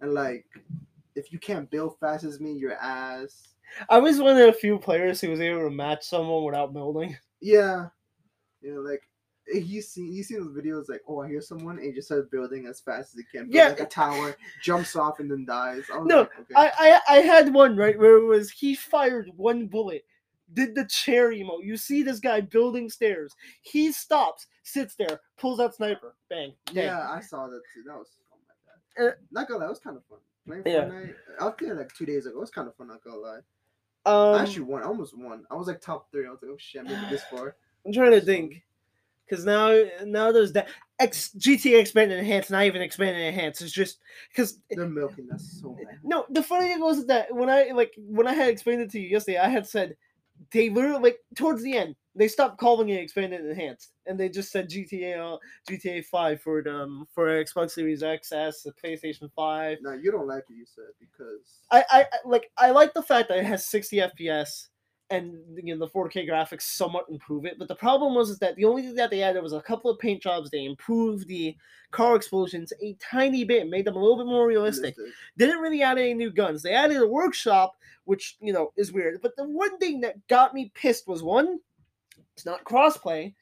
and 0.00 0.14
like, 0.14 0.46
if 1.16 1.32
you 1.32 1.38
can't 1.38 1.70
build 1.70 1.98
fast 1.98 2.24
as 2.24 2.40
me, 2.40 2.52
your 2.52 2.74
ass. 2.74 3.48
I 3.90 3.98
was 3.98 4.20
one 4.20 4.36
of 4.38 4.46
the 4.46 4.52
few 4.52 4.78
players 4.78 5.20
who 5.20 5.30
was 5.30 5.40
able 5.40 5.60
to 5.62 5.70
match 5.70 6.04
someone 6.04 6.44
without 6.44 6.72
building. 6.72 7.16
Yeah, 7.40 7.88
you 8.62 8.74
know, 8.74 8.80
like. 8.80 9.02
You 9.52 9.82
see, 9.82 10.06
you 10.06 10.22
see 10.22 10.36
those 10.36 10.56
videos 10.56 10.88
like, 10.88 11.02
oh, 11.06 11.20
I 11.20 11.28
hear 11.28 11.40
someone, 11.40 11.76
and 11.76 11.86
he 11.86 11.92
just 11.92 12.08
starts 12.08 12.28
building 12.30 12.66
as 12.66 12.80
fast 12.80 13.14
as 13.14 13.20
he 13.20 13.24
can. 13.24 13.48
Yeah. 13.50 13.68
like 13.68 13.80
a 13.80 13.86
tower, 13.86 14.36
jumps 14.62 14.96
off, 14.96 15.20
and 15.20 15.30
then 15.30 15.44
dies. 15.44 15.84
I 15.92 15.98
No, 16.02 16.20
like, 16.20 16.30
okay. 16.40 16.54
I, 16.56 17.00
I 17.08 17.16
I 17.16 17.20
had 17.20 17.52
one 17.52 17.76
right 17.76 17.98
where 17.98 18.16
it 18.16 18.24
was 18.24 18.50
he 18.50 18.74
fired 18.74 19.30
one 19.36 19.66
bullet, 19.66 20.04
did 20.54 20.74
the 20.74 20.86
chair 20.86 21.30
emote. 21.30 21.64
You 21.64 21.76
see 21.76 22.02
this 22.02 22.20
guy 22.20 22.40
building 22.40 22.88
stairs. 22.88 23.34
He 23.60 23.92
stops, 23.92 24.46
sits 24.62 24.94
there, 24.94 25.20
pulls 25.36 25.60
out 25.60 25.74
sniper, 25.74 26.14
bang. 26.30 26.54
Yeah, 26.72 27.06
I 27.10 27.20
saw 27.20 27.46
that 27.46 27.60
too. 27.74 27.82
That 27.86 27.96
was 27.98 28.16
oh 28.32 28.38
my 28.98 29.06
Uh, 29.06 29.10
not 29.30 29.46
gonna 29.46 29.60
lie, 29.60 29.66
it 29.66 29.70
was 29.70 29.80
kind 29.80 29.96
of 29.96 30.04
fun. 30.06 30.18
Playing 30.46 30.62
Yeah. 30.66 30.88
Fortnite, 30.88 31.14
I 31.40 31.70
it 31.70 31.76
like 31.76 31.94
two 31.94 32.06
days 32.06 32.26
ago. 32.26 32.36
It 32.36 32.40
was 32.40 32.50
kind 32.50 32.68
of 32.68 32.74
fun. 32.76 32.88
Not 32.88 33.02
gonna 33.04 33.16
lie. 33.16 33.40
Um, 34.06 34.38
I 34.38 34.42
actually 34.42 34.62
won. 34.62 34.82
I 34.82 34.86
almost 34.86 35.16
won. 35.16 35.44
I 35.50 35.54
was 35.54 35.66
like 35.66 35.80
top 35.80 36.10
three. 36.10 36.26
I 36.26 36.30
was 36.30 36.40
like, 36.42 36.50
oh 36.52 36.58
shit, 36.58 36.82
I 36.82 36.84
made 36.84 37.02
it 37.04 37.10
this 37.10 37.24
far. 37.24 37.56
I'm 37.86 37.92
trying 37.92 38.12
to 38.12 38.20
think. 38.20 38.62
Because 39.28 39.44
now, 39.44 39.84
now 40.04 40.32
there's 40.32 40.52
that 40.52 40.68
X 40.98 41.32
GTA 41.32 41.80
expanded 41.80 42.18
enhanced, 42.18 42.50
not 42.50 42.64
even 42.64 42.82
expanded 42.82 43.22
enhanced. 43.22 43.62
It's 43.62 43.72
just 43.72 43.98
because 44.30 44.58
They're 44.70 44.88
milking 44.88 45.30
us 45.32 45.58
so 45.60 45.70
bad. 45.70 45.98
no. 46.04 46.26
The 46.30 46.42
funny 46.42 46.68
thing 46.68 46.80
was 46.80 47.06
that 47.06 47.34
when 47.34 47.50
I 47.50 47.70
like 47.72 47.94
when 47.98 48.26
I 48.26 48.34
had 48.34 48.48
explained 48.48 48.82
it 48.82 48.90
to 48.90 49.00
you 49.00 49.08
yesterday, 49.08 49.38
I 49.38 49.48
had 49.48 49.66
said 49.66 49.96
they 50.52 50.68
literally 50.70 51.02
like 51.02 51.18
towards 51.34 51.62
the 51.62 51.76
end 51.76 51.96
they 52.16 52.28
stopped 52.28 52.58
calling 52.58 52.88
it 52.90 53.00
expanded 53.02 53.40
and 53.40 53.50
enhanced, 53.50 53.92
and 54.06 54.18
they 54.18 54.28
just 54.28 54.52
said 54.52 54.68
GTA 54.68 55.34
uh, 55.34 55.38
GTA 55.68 56.02
Five 56.02 56.40
for 56.40 56.62
the, 56.62 56.72
um 56.74 57.08
for 57.12 57.26
Xbox 57.26 57.72
Series 57.72 58.02
XS, 58.02 58.62
the 58.62 58.72
PlayStation 58.72 59.30
Five. 59.34 59.78
Now 59.82 59.92
you 59.94 60.12
don't 60.12 60.28
like 60.28 60.44
it, 60.48 60.54
you 60.54 60.64
said, 60.66 60.84
because 61.00 61.62
I, 61.70 61.84
I 61.90 62.00
I- 62.12 62.28
like 62.28 62.50
I 62.56 62.70
like 62.70 62.94
the 62.94 63.02
fact 63.02 63.28
that 63.30 63.38
it 63.38 63.44
has 63.46 63.66
60 63.66 64.00
FPS 64.00 64.68
and 65.14 65.38
you 65.62 65.74
know 65.74 65.86
the 65.86 65.90
4K 65.90 66.28
graphics 66.28 66.62
somewhat 66.62 67.06
improve 67.08 67.44
it. 67.44 67.58
But 67.58 67.68
the 67.68 67.74
problem 67.74 68.14
was 68.14 68.30
is 68.30 68.38
that 68.38 68.56
the 68.56 68.64
only 68.64 68.82
thing 68.82 68.94
that 68.96 69.10
they 69.10 69.22
added 69.22 69.42
was 69.42 69.52
a 69.52 69.60
couple 69.60 69.90
of 69.90 69.98
paint 69.98 70.22
jobs. 70.22 70.50
They 70.50 70.64
improved 70.64 71.28
the 71.28 71.56
car 71.90 72.16
explosions 72.16 72.72
a 72.82 72.96
tiny 73.00 73.44
bit, 73.44 73.68
made 73.68 73.84
them 73.84 73.96
a 73.96 74.00
little 74.00 74.16
bit 74.16 74.26
more 74.26 74.46
realistic. 74.46 74.96
realistic. 74.96 75.14
Didn't 75.38 75.60
really 75.60 75.82
add 75.82 75.98
any 75.98 76.14
new 76.14 76.30
guns. 76.30 76.62
They 76.62 76.74
added 76.74 76.98
a 76.98 77.06
workshop, 77.06 77.76
which 78.04 78.36
you 78.40 78.52
know 78.52 78.72
is 78.76 78.92
weird. 78.92 79.20
But 79.22 79.36
the 79.36 79.44
one 79.44 79.78
thing 79.78 80.00
that 80.00 80.26
got 80.28 80.54
me 80.54 80.70
pissed 80.74 81.08
was 81.08 81.22
one, 81.22 81.60
it's 82.34 82.46
not 82.46 82.64
crossplay. 82.64 83.34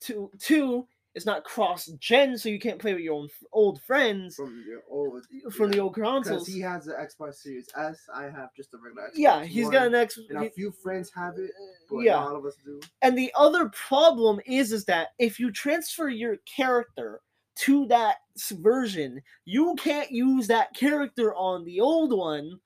Two, 0.00 0.30
two, 0.38 0.86
it's 1.16 1.24
not 1.24 1.44
cross 1.44 1.86
gen, 1.98 2.36
so 2.36 2.50
you 2.50 2.60
can't 2.60 2.78
play 2.78 2.92
with 2.92 3.02
your 3.02 3.14
own 3.14 3.28
old 3.50 3.80
friends 3.80 4.36
from 4.36 4.62
your 4.68 4.82
old 4.90 5.24
from 5.54 5.70
the 5.70 5.78
old 5.78 5.94
consoles. 5.94 6.46
he 6.46 6.60
has 6.60 6.84
the 6.84 6.92
Xbox 6.92 7.36
Series 7.36 7.66
S. 7.74 7.98
I 8.14 8.24
have 8.24 8.50
just 8.54 8.74
a 8.74 8.76
regular 8.76 9.08
Xbox. 9.08 9.12
yeah, 9.14 9.42
he's 9.42 9.70
got 9.70 9.86
an 9.86 9.94
X. 9.94 10.18
And 10.28 10.44
a 10.44 10.50
few 10.50 10.70
friends 10.70 11.10
have 11.16 11.38
it, 11.38 11.50
but 11.90 12.00
yeah, 12.00 12.16
not 12.16 12.28
all 12.28 12.36
of 12.36 12.44
us 12.44 12.56
do. 12.62 12.78
and 13.00 13.16
the 13.16 13.32
other 13.34 13.70
problem 13.70 14.40
is 14.44 14.72
is 14.72 14.84
that 14.84 15.08
if 15.18 15.40
you 15.40 15.50
transfer 15.50 16.10
your 16.10 16.36
character 16.54 17.22
to 17.60 17.86
that 17.86 18.16
version, 18.52 19.22
you 19.46 19.74
can't 19.78 20.10
use 20.10 20.46
that 20.48 20.74
character 20.74 21.34
on 21.34 21.64
the 21.64 21.80
old 21.80 22.12
one. 22.12 22.60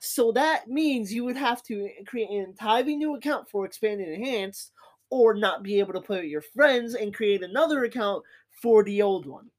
So 0.00 0.32
that 0.32 0.66
means 0.66 1.14
you 1.14 1.22
would 1.22 1.36
have 1.36 1.62
to 1.64 1.88
create 2.08 2.28
an 2.30 2.38
entirely 2.38 2.96
new 2.96 3.14
account 3.14 3.48
for 3.48 3.64
expanded 3.64 4.08
and 4.08 4.16
enhanced, 4.16 4.72
or 5.12 5.34
not 5.34 5.62
be 5.62 5.78
able 5.78 5.92
to 5.92 6.00
play 6.00 6.22
with 6.22 6.30
your 6.30 6.40
friends 6.40 6.94
and 6.94 7.12
create 7.14 7.42
another 7.42 7.84
account 7.84 8.24
for 8.62 8.82
the 8.82 9.02
old 9.02 9.26
one. 9.26 9.50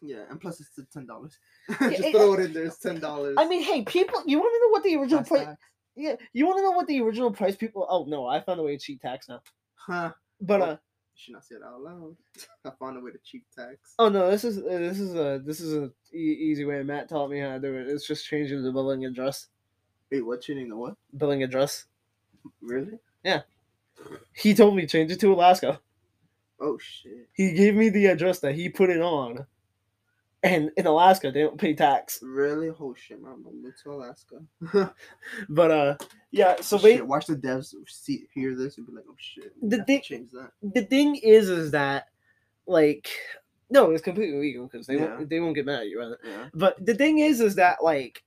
Yeah, 0.00 0.24
and 0.28 0.40
plus 0.40 0.60
it's 0.60 0.70
ten 0.92 1.06
dollars. 1.06 1.38
Just 1.80 2.00
it- 2.02 2.12
throw 2.12 2.34
it 2.34 2.40
in 2.40 2.52
there. 2.52 2.64
It's 2.64 2.78
ten 2.78 2.98
dollars. 2.98 3.36
I 3.38 3.46
mean, 3.48 3.62
hey, 3.62 3.82
people, 3.82 4.20
you 4.26 4.38
want 4.40 4.52
to 4.52 4.60
know 4.66 4.70
what 4.72 4.82
the 4.82 4.96
original 4.96 5.22
price? 5.24 5.56
Yeah, 5.94 6.16
you 6.32 6.46
want 6.46 6.58
to 6.58 6.62
know 6.62 6.72
what 6.72 6.88
the 6.88 7.00
original 7.00 7.30
price 7.30 7.54
people? 7.54 7.86
Oh 7.88 8.04
no, 8.08 8.26
I 8.26 8.40
found 8.40 8.58
a 8.58 8.62
way 8.64 8.76
to 8.76 8.82
cheat 8.82 9.00
tax 9.00 9.28
now. 9.28 9.40
Huh? 9.76 10.10
But 10.40 10.60
What? 10.60 10.68
uh, 10.68 10.72
You 10.72 10.78
should 11.14 11.34
not 11.34 11.44
say 11.44 11.54
it 11.54 11.62
out 11.64 11.80
loud. 11.80 12.16
I 12.64 12.70
found 12.80 12.96
a 12.96 13.00
way 13.00 13.12
to 13.12 13.18
cheat 13.24 13.44
tax. 13.56 13.94
oh 14.00 14.08
no, 14.08 14.28
this 14.32 14.42
is 14.42 14.58
uh, 14.58 14.78
this 14.78 14.98
is 14.98 15.14
a 15.14 15.40
this 15.44 15.60
is 15.60 15.74
a 15.74 15.84
e- 16.12 16.38
easy 16.50 16.64
way. 16.64 16.82
Matt 16.82 17.08
taught 17.08 17.30
me 17.30 17.38
how 17.38 17.52
to 17.52 17.60
do 17.60 17.74
it. 17.76 17.86
It's 17.88 18.06
just 18.08 18.26
changing 18.26 18.64
the 18.64 18.72
billing 18.72 19.04
address. 19.04 19.46
Wait, 20.10 20.26
what 20.26 20.40
changing 20.40 20.68
the 20.70 20.76
what? 20.76 20.94
Billing 21.16 21.44
address. 21.44 21.84
Really? 22.60 22.98
He 24.34 24.54
told 24.54 24.76
me 24.76 24.86
change 24.86 25.10
it 25.10 25.20
to 25.20 25.32
Alaska. 25.32 25.80
Oh 26.60 26.78
shit. 26.78 27.28
He 27.32 27.52
gave 27.52 27.74
me 27.74 27.88
the 27.88 28.06
address 28.06 28.38
that 28.40 28.54
he 28.54 28.68
put 28.68 28.90
it 28.90 29.00
on. 29.00 29.46
And 30.44 30.70
in 30.76 30.86
Alaska, 30.86 31.30
they 31.30 31.42
don't 31.42 31.58
pay 31.58 31.72
tax. 31.72 32.18
Really? 32.22 32.68
Oh 32.80 32.94
shit, 32.94 33.22
man. 33.22 33.32
I'm 33.34 33.44
moving 33.44 33.72
to 33.84 33.92
Alaska. 33.92 34.94
But 35.48 35.70
uh, 35.70 35.96
yeah. 36.32 36.56
So 36.60 36.78
shit, 36.78 36.84
wait, 37.00 37.06
watch 37.06 37.26
the 37.26 37.36
devs 37.36 37.74
see 37.86 38.26
hear 38.34 38.56
this 38.56 38.76
and 38.78 38.86
be 38.86 38.92
like, 38.92 39.04
oh 39.08 39.14
shit. 39.18 39.52
The 39.62 39.84
thing- 39.84 40.02
change 40.02 40.30
that. 40.32 40.50
the 40.62 40.82
thing 40.84 41.16
is, 41.16 41.48
is 41.48 41.70
that 41.72 42.08
like, 42.66 43.08
no, 43.70 43.90
it's 43.92 44.02
completely 44.02 44.38
legal 44.38 44.66
because 44.66 44.86
they 44.86 44.96
Yeah. 44.96 45.14
won't 45.16 45.28
they 45.30 45.40
won't 45.40 45.54
get 45.54 45.66
mad 45.66 45.80
at 45.82 45.88
you. 45.88 46.00
Right? 46.00 46.16
Yeah. 46.24 46.48
But 46.54 46.84
the 46.84 46.94
thing 46.94 47.18
is, 47.20 47.40
is 47.40 47.54
that 47.56 47.82
like, 47.82 48.24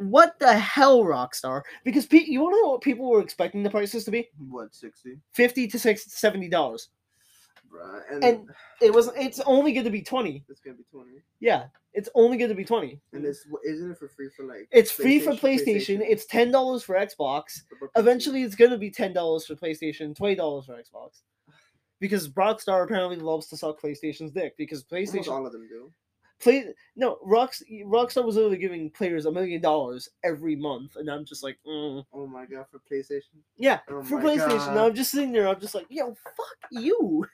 what 0.00 0.38
the 0.38 0.52
hell, 0.56 1.04
Rockstar? 1.04 1.62
Because 1.84 2.06
pe- 2.06 2.24
you 2.24 2.40
want 2.40 2.54
to 2.54 2.62
know 2.62 2.70
what 2.70 2.80
people 2.82 3.08
were 3.08 3.20
expecting 3.22 3.62
the 3.62 3.70
prices 3.70 4.04
to 4.04 4.10
be? 4.10 4.28
What 4.48 4.74
sixty? 4.74 5.18
Fifty 5.32 5.66
to 5.68 5.78
six 5.78 6.12
seventy 6.12 6.48
dollars. 6.48 6.88
Right. 7.70 8.02
And, 8.10 8.24
And- 8.24 8.50
It 8.80 8.92
was. 8.92 9.10
It's 9.16 9.40
only 9.40 9.72
going 9.72 9.84
to 9.84 9.90
be 9.90 10.02
twenty. 10.02 10.44
it's 10.48 10.60
gonna 10.60 10.76
be 10.76 10.84
twenty. 10.90 11.22
Yeah, 11.38 11.66
it's 11.92 12.08
only 12.14 12.36
going 12.36 12.48
to 12.48 12.54
be 12.56 12.64
twenty. 12.64 12.98
And 13.12 13.24
it's 13.24 13.46
isn't 13.64 13.92
it 13.92 13.98
for 13.98 14.08
free 14.08 14.28
for 14.36 14.44
like? 14.44 14.68
It's 14.72 14.90
free 14.90 15.20
for 15.20 15.32
PlayStation. 15.32 16.00
It's 16.00 16.26
ten 16.26 16.50
dollars 16.50 16.82
for 16.82 16.96
Xbox. 16.96 17.62
But 17.70 17.78
for 17.78 17.86
PC 17.88 17.90
Eventually, 17.96 18.42
it's 18.42 18.56
going 18.56 18.70
to 18.72 18.78
be 18.78 18.90
ten 18.90 19.12
dollars 19.12 19.46
for 19.46 19.54
PlayStation, 19.54 20.16
twenty 20.16 20.34
dollars 20.34 20.66
for 20.66 20.74
Xbox. 20.74 21.20
Because 22.00 22.30
Rockstar 22.30 22.82
apparently 22.84 23.16
loves 23.16 23.46
to 23.48 23.58
suck 23.58 23.78
PlayStation's 23.78 24.30
dick. 24.32 24.56
Because 24.56 24.82
Almost 24.90 25.12
PlayStation 25.12 25.32
all 25.32 25.44
of 25.46 25.52
them 25.52 25.68
do. 25.68 25.92
Play 26.40 26.64
no 26.96 27.18
Rocks 27.22 27.62
Rockstar 27.84 28.24
was 28.24 28.36
literally 28.36 28.56
giving 28.58 28.90
players 28.90 29.26
a 29.26 29.32
million 29.32 29.60
dollars 29.60 30.08
every 30.24 30.56
month, 30.56 30.96
and 30.96 31.08
I'm 31.10 31.24
just 31.24 31.42
like, 31.42 31.58
mm. 31.66 32.04
Oh 32.12 32.26
my 32.26 32.46
god, 32.46 32.66
for 32.70 32.80
PlayStation. 32.90 33.40
yeah, 33.56 33.80
Oh 33.90 34.02
for 34.02 34.20
PlayStation. 34.20 34.76
I'm 34.76 34.94
just 34.94 35.10
sitting 35.10 35.32
there. 35.32 35.48
I'm 35.48 35.60
just 35.60 35.74
like, 35.74 35.86
yo, 35.90 36.08
fuck 36.14 36.70
you. 36.70 37.26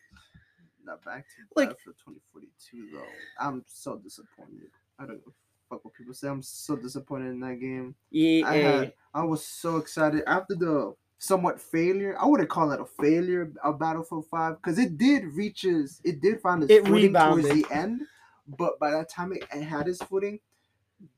Not 0.84 1.04
back 1.04 1.24
to 1.26 1.42
Like- 1.56 1.70
for 1.80 1.92
2042 1.92 2.88
though. 2.92 3.02
I'm 3.40 3.64
so 3.66 3.96
disappointed. 3.96 4.70
I 4.98 5.06
don't 5.06 5.20
a 5.26 5.30
fuck 5.68 5.84
what 5.84 5.94
people 5.94 6.14
say. 6.14 6.28
I'm 6.28 6.42
so 6.42 6.76
disappointed 6.76 7.30
in 7.30 7.40
that 7.40 7.60
game. 7.60 7.94
EA. 8.12 8.44
I 8.44 8.56
had 8.56 8.92
I 9.14 9.24
was 9.24 9.44
so 9.44 9.76
excited 9.76 10.22
after 10.26 10.54
the 10.54 10.94
somewhat 11.18 11.60
failure. 11.60 12.16
I 12.20 12.26
wouldn't 12.26 12.48
call 12.50 12.70
it 12.72 12.80
a 12.80 12.84
failure 13.02 13.50
of 13.64 13.78
Battlefield 13.78 14.26
5 14.30 14.56
because 14.62 14.78
it 14.78 14.96
did 14.98 15.24
reaches 15.24 16.00
it 16.04 16.20
did 16.20 16.40
find 16.40 16.62
its 16.62 16.70
It 16.72 16.86
footing 16.86 17.12
towards 17.14 17.36
rebounded. 17.44 17.64
the 17.64 17.74
end. 17.74 18.02
But 18.48 18.78
by 18.78 18.90
that 18.92 19.08
time 19.08 19.32
it, 19.32 19.44
it 19.52 19.62
had 19.62 19.88
its 19.88 20.02
footing, 20.02 20.40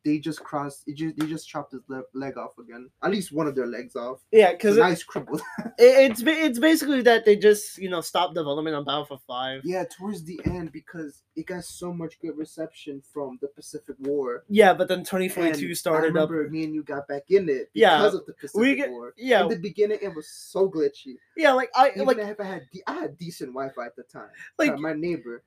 they 0.04 0.18
just 0.18 0.40
crossed. 0.42 0.82
It 0.88 0.96
just 0.96 1.16
they 1.16 1.26
just 1.26 1.48
chopped 1.48 1.70
his 1.72 1.82
le- 1.86 2.02
leg 2.12 2.36
off 2.36 2.58
again. 2.58 2.90
At 3.00 3.12
least 3.12 3.30
one 3.30 3.46
of 3.46 3.54
their 3.54 3.66
legs 3.66 3.94
off. 3.94 4.18
yeah, 4.32 4.50
because 4.50 4.76
a 4.76 4.80
nice 4.80 5.04
cripple. 5.04 5.40
it, 5.78 6.10
it's 6.10 6.22
it's 6.26 6.58
basically 6.58 7.02
that 7.02 7.24
they 7.24 7.36
just 7.36 7.78
you 7.78 7.88
know 7.88 8.00
stopped 8.00 8.34
development 8.34 8.74
on 8.74 8.82
Battlefield 8.84 9.20
Five. 9.24 9.60
yeah, 9.64 9.84
towards 9.84 10.24
the 10.24 10.40
end 10.46 10.72
because 10.72 11.22
it 11.36 11.46
got 11.46 11.62
so 11.62 11.92
much 11.92 12.18
good 12.18 12.36
reception 12.36 13.00
from 13.12 13.38
the 13.40 13.46
Pacific 13.46 13.94
War. 14.00 14.42
Yeah, 14.48 14.74
but 14.74 14.88
then 14.88 15.04
2042 15.04 15.66
And 15.66 15.76
started 15.78 16.06
I 16.06 16.08
up. 16.22 16.28
remember 16.30 16.50
me 16.50 16.64
and 16.64 16.74
you 16.74 16.82
got 16.82 17.06
back 17.06 17.30
in 17.30 17.48
it 17.48 17.70
Yeah, 17.72 17.98
because 17.98 18.14
of 18.14 18.26
the 18.26 18.32
Pacific 18.32 18.60
we 18.60 18.74
get- 18.74 18.90
War. 18.90 19.14
Yeah, 19.16 19.42
In 19.44 19.48
the 19.48 19.58
beginning, 19.60 19.98
it 20.02 20.12
was 20.12 20.28
so 20.28 20.68
glitchy. 20.68 21.18
yeah, 21.36 21.52
like 21.52 21.70
I 21.76 21.90
Even 21.90 22.04
like 22.04 22.18
if 22.18 22.40
I 22.40 22.44
had 22.44 22.62
de- 22.72 22.82
I 22.88 22.94
had 22.94 23.16
decent 23.16 23.50
Wi-Fi 23.50 23.86
at 23.86 23.94
the 23.94 24.02
time. 24.02 24.30
like 24.58 24.70
Like 24.72 24.80
my 24.80 24.92
neighbor, 24.94 25.44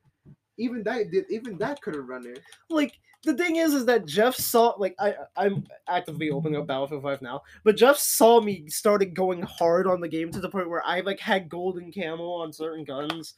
even 0.58 0.84
that 0.84 1.12
did 1.12 1.26
even 1.30 1.58
that 1.58 1.82
could 1.82 1.96
have 1.96 2.08
run 2.08 2.26
it. 2.26 2.42
like 2.70 3.00
the 3.24 3.36
thing 3.36 3.58
is 3.58 3.74
is 3.74 3.86
that 3.86 4.06
Jeff 4.06 4.36
saw 4.36 4.74
like 4.78 4.96
I 5.00 5.14
I'm 5.36 5.66
actively 5.88 6.30
opening 6.32 6.60
up 6.60 6.68
Battlefield 6.68 7.04
5 7.04 7.22
now, 7.22 7.42
but 7.64 7.78
Jeff 7.78 7.98
saw 7.98 8.42
me 8.42 8.68
started 8.68 9.14
going 9.14 9.42
hard 9.44 9.88
on 9.88 10.02
the 10.02 10.08
game 10.08 10.32
to 10.32 10.40
the 10.40 10.50
point 10.50 10.70
where 10.70 10.86
I 10.86 11.02
like 11.02 11.20
had 11.20 11.50
golden 11.50 11.92
camo 11.92 12.30
on 12.30 12.52
certain 12.52 12.84
guns. 12.84 13.36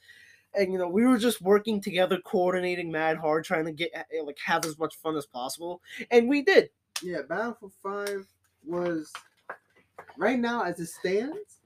And 0.56 0.71
you 0.71 0.78
know, 0.78 0.88
we 0.88 1.06
were 1.06 1.17
just 1.17 1.41
working 1.41 1.82
together, 1.82 2.19
coordinating 2.23 2.91
mad 2.91 3.17
hard, 3.17 3.43
trying 3.43 3.65
to 3.65 3.71
get 3.71 3.89
eh, 3.93 4.21
like 4.23 4.38
have 4.45 4.65
as 4.65 4.78
much 4.78 4.95
fun 4.97 5.17
as 5.17 5.26
possible. 5.26 5.82
And 6.12 6.30
we 6.30 6.43
did. 6.43 6.69
Yeah, 7.02 7.23
Battlefield 7.28 7.73
Five 7.82 8.28
was 8.63 9.12
right 10.17 10.39
now 10.39 10.62
as 10.62 10.80
it 10.80 10.88
stands. 10.88 11.60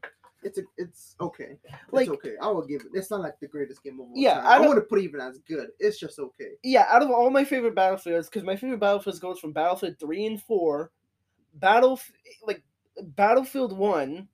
It's 0.47 0.57
a, 0.59 0.61
it's 0.77 1.15
okay. 1.21 1.57
Like- 1.91 2.07
it's 2.07 2.13
okay. 2.15 2.35
I 2.41 2.47
will 2.47 2.65
give 2.65 2.81
it. 2.81 2.87
It's 2.93 3.11
not 3.11 3.21
like 3.21 3.39
the 3.39 3.47
greatest 3.47 3.83
game 3.83 3.99
of 3.99 4.07
all 4.07 4.13
Yeah, 4.15 4.35
time. 4.35 4.45
I 4.45 4.49
I, 4.49 4.57
don't- 4.57 4.67
want 4.67 4.77
to 4.77 4.81
put 4.85 4.99
it 4.99 5.03
even 5.03 5.19
as 5.21 5.37
good. 5.39 5.69
It's 5.79 5.99
just 5.99 6.17
okay. 6.19 6.51
Yeah, 6.63 6.87
out 6.89 7.03
of 7.03 7.11
all 7.11 7.29
my 7.29 7.43
favorite 7.43 7.75
battlefields, 7.75 8.29
because 8.29 8.43
my 8.43 8.55
favorite 8.55 8.79
battlefields 8.79 9.19
goes 9.19 9.39
from 9.39 9.51
Battlefield 9.53 9.99
3 9.99 10.25
and 10.25 10.41
4, 10.41 10.91
Battle 11.55 11.99
like 12.45 12.63
Battlefield 13.15 13.77
1, 13.77 14.27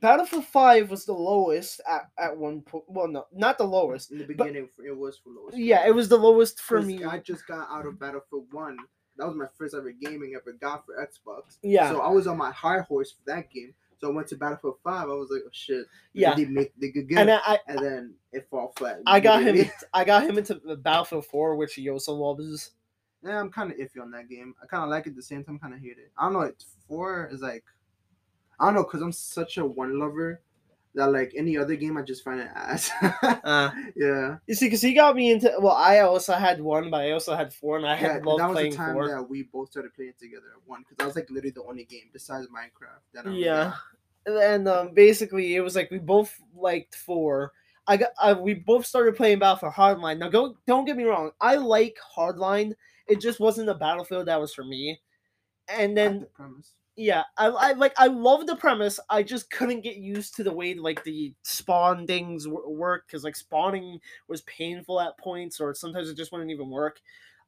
Battlefield 0.00 0.44
5 0.46 0.90
was 0.90 1.04
the 1.04 1.12
lowest 1.12 1.80
at, 1.88 2.08
at 2.18 2.34
one 2.36 2.62
point. 2.62 2.84
Well, 2.88 3.08
no, 3.08 3.26
not 3.32 3.58
the 3.58 3.64
lowest. 3.64 4.10
In 4.10 4.18
the 4.18 4.24
But- 4.24 4.38
beginning, 4.38 4.68
it 4.84 4.96
was 4.96 5.18
for 5.18 5.30
lowest. 5.30 5.58
Yeah, 5.58 5.86
it 5.86 5.94
was 5.94 6.08
the 6.08 6.16
lowest 6.16 6.60
for 6.60 6.80
me. 6.80 7.04
I 7.04 7.18
just 7.18 7.46
got 7.46 7.68
out 7.70 7.86
of 7.86 7.98
Battlefield 7.98 8.46
One. 8.52 8.76
That 9.18 9.26
was 9.26 9.36
my 9.36 9.46
first 9.58 9.74
ever 9.74 9.92
gaming 9.92 10.34
ever 10.34 10.52
got 10.52 10.86
for 10.86 10.94
Xbox. 10.96 11.58
Yeah, 11.62 11.90
So 11.90 12.00
I 12.00 12.08
was 12.08 12.26
on 12.26 12.38
my 12.38 12.50
high 12.50 12.80
horse 12.80 13.12
for 13.12 13.20
that 13.26 13.50
game. 13.50 13.74
So 14.02 14.10
I 14.10 14.14
went 14.14 14.26
to 14.28 14.36
Battlefield 14.36 14.78
Five. 14.82 15.04
I 15.04 15.14
was 15.14 15.30
like, 15.30 15.42
oh 15.46 15.50
shit. 15.52 15.86
yeah. 16.12 16.34
They 16.34 16.44
make 16.44 16.72
the 16.78 16.90
good 16.90 17.08
get 17.08 17.18
And. 17.20 17.30
I, 17.30 17.58
and 17.68 17.78
then 17.78 18.14
it 18.32 18.48
fall 18.50 18.72
flat. 18.76 19.00
I 19.06 19.20
got 19.20 19.42
him. 19.44 19.70
I 19.94 20.04
got 20.04 20.24
him 20.24 20.38
into 20.38 20.56
Battlefield 20.76 21.26
4, 21.26 21.54
which 21.54 21.78
also 21.88 22.12
loves. 22.12 22.72
Yeah, 23.22 23.38
I'm 23.38 23.50
kind 23.50 23.70
of 23.70 23.78
iffy 23.78 24.02
on 24.02 24.10
that 24.10 24.28
game. 24.28 24.54
I 24.60 24.66
kind 24.66 24.82
of 24.82 24.90
like 24.90 25.06
it 25.06 25.10
at 25.10 25.16
the 25.16 25.22
same 25.22 25.44
time, 25.44 25.60
kind 25.60 25.72
of 25.72 25.80
hate 25.80 25.98
it. 25.98 26.10
I 26.18 26.24
don't 26.24 26.32
know. 26.32 26.50
Four 26.88 27.28
is 27.32 27.40
like, 27.40 27.62
I 28.58 28.66
don't 28.66 28.74
know, 28.74 28.82
cause 28.82 29.00
I'm 29.00 29.12
such 29.12 29.58
a 29.58 29.64
one 29.64 30.00
lover 30.00 30.40
that 30.94 31.06
like 31.12 31.32
any 31.36 31.56
other 31.56 31.76
game, 31.76 31.96
I 31.96 32.02
just 32.02 32.22
find 32.24 32.40
it 32.40 32.50
ass. 32.54 32.90
Uh, 33.44 33.70
yeah, 33.96 34.36
you 34.46 34.54
see, 34.54 34.66
because 34.66 34.82
he 34.82 34.92
got 34.94 35.16
me 35.16 35.30
into. 35.32 35.52
Well, 35.58 35.74
I 35.76 36.00
also 36.00 36.34
had 36.34 36.60
one, 36.60 36.90
but 36.90 37.00
I 37.00 37.12
also 37.12 37.34
had 37.34 37.52
four, 37.52 37.76
and 37.78 37.86
I 37.86 37.90
yeah. 38.00 38.12
had 38.12 38.24
That 38.24 38.26
loved 38.26 38.42
was 38.48 38.52
playing 38.52 38.70
the 38.72 38.76
time 38.76 38.92
four. 38.94 39.08
that 39.08 39.22
we 39.28 39.42
both 39.44 39.70
started 39.70 39.94
playing 39.94 40.14
together 40.20 40.46
at 40.56 40.68
one, 40.68 40.84
cause 40.84 40.96
that 40.98 41.06
was 41.06 41.16
like 41.16 41.30
literally 41.30 41.50
the 41.50 41.62
only 41.64 41.84
game 41.84 42.10
besides 42.12 42.46
Minecraft. 42.48 43.00
That 43.14 43.26
I 43.26 43.32
Yeah. 43.32 43.72
and 44.26 44.68
um, 44.68 44.94
basically 44.94 45.56
it 45.56 45.60
was 45.60 45.74
like 45.76 45.90
we 45.90 45.98
both 45.98 46.38
liked 46.54 46.94
four. 46.94 47.52
I 47.86 47.96
got 47.96 48.10
I, 48.20 48.32
we 48.34 48.54
both 48.54 48.86
started 48.86 49.16
playing 49.16 49.40
Battlefield 49.40 49.72
Hardline. 49.72 50.18
Now 50.18 50.28
go 50.28 50.56
don't 50.66 50.84
get 50.84 50.96
me 50.96 51.04
wrong, 51.04 51.32
I 51.40 51.56
like 51.56 51.96
Hardline. 52.16 52.74
It 53.08 53.20
just 53.20 53.40
wasn't 53.40 53.68
a 53.68 53.74
battlefield 53.74 54.26
that 54.26 54.40
was 54.40 54.54
for 54.54 54.64
me. 54.64 55.00
And 55.68 55.96
then 55.96 56.20
the 56.20 56.26
premise. 56.26 56.74
Yeah, 56.96 57.22
I, 57.38 57.46
I 57.46 57.72
like 57.72 57.94
I 57.96 58.08
love 58.08 58.46
the 58.46 58.56
premise. 58.56 59.00
I 59.08 59.22
just 59.22 59.50
couldn't 59.50 59.80
get 59.80 59.96
used 59.96 60.36
to 60.36 60.44
the 60.44 60.52
way 60.52 60.74
like 60.74 61.04
the 61.04 61.32
spawn 61.42 62.06
things 62.06 62.44
w- 62.44 62.68
work 62.68 63.06
because 63.06 63.24
like 63.24 63.34
spawning 63.36 63.98
was 64.28 64.42
painful 64.42 65.00
at 65.00 65.16
points, 65.18 65.58
or 65.60 65.72
sometimes 65.74 66.10
it 66.10 66.16
just 66.16 66.32
wouldn't 66.32 66.50
even 66.50 66.68
work. 66.70 67.00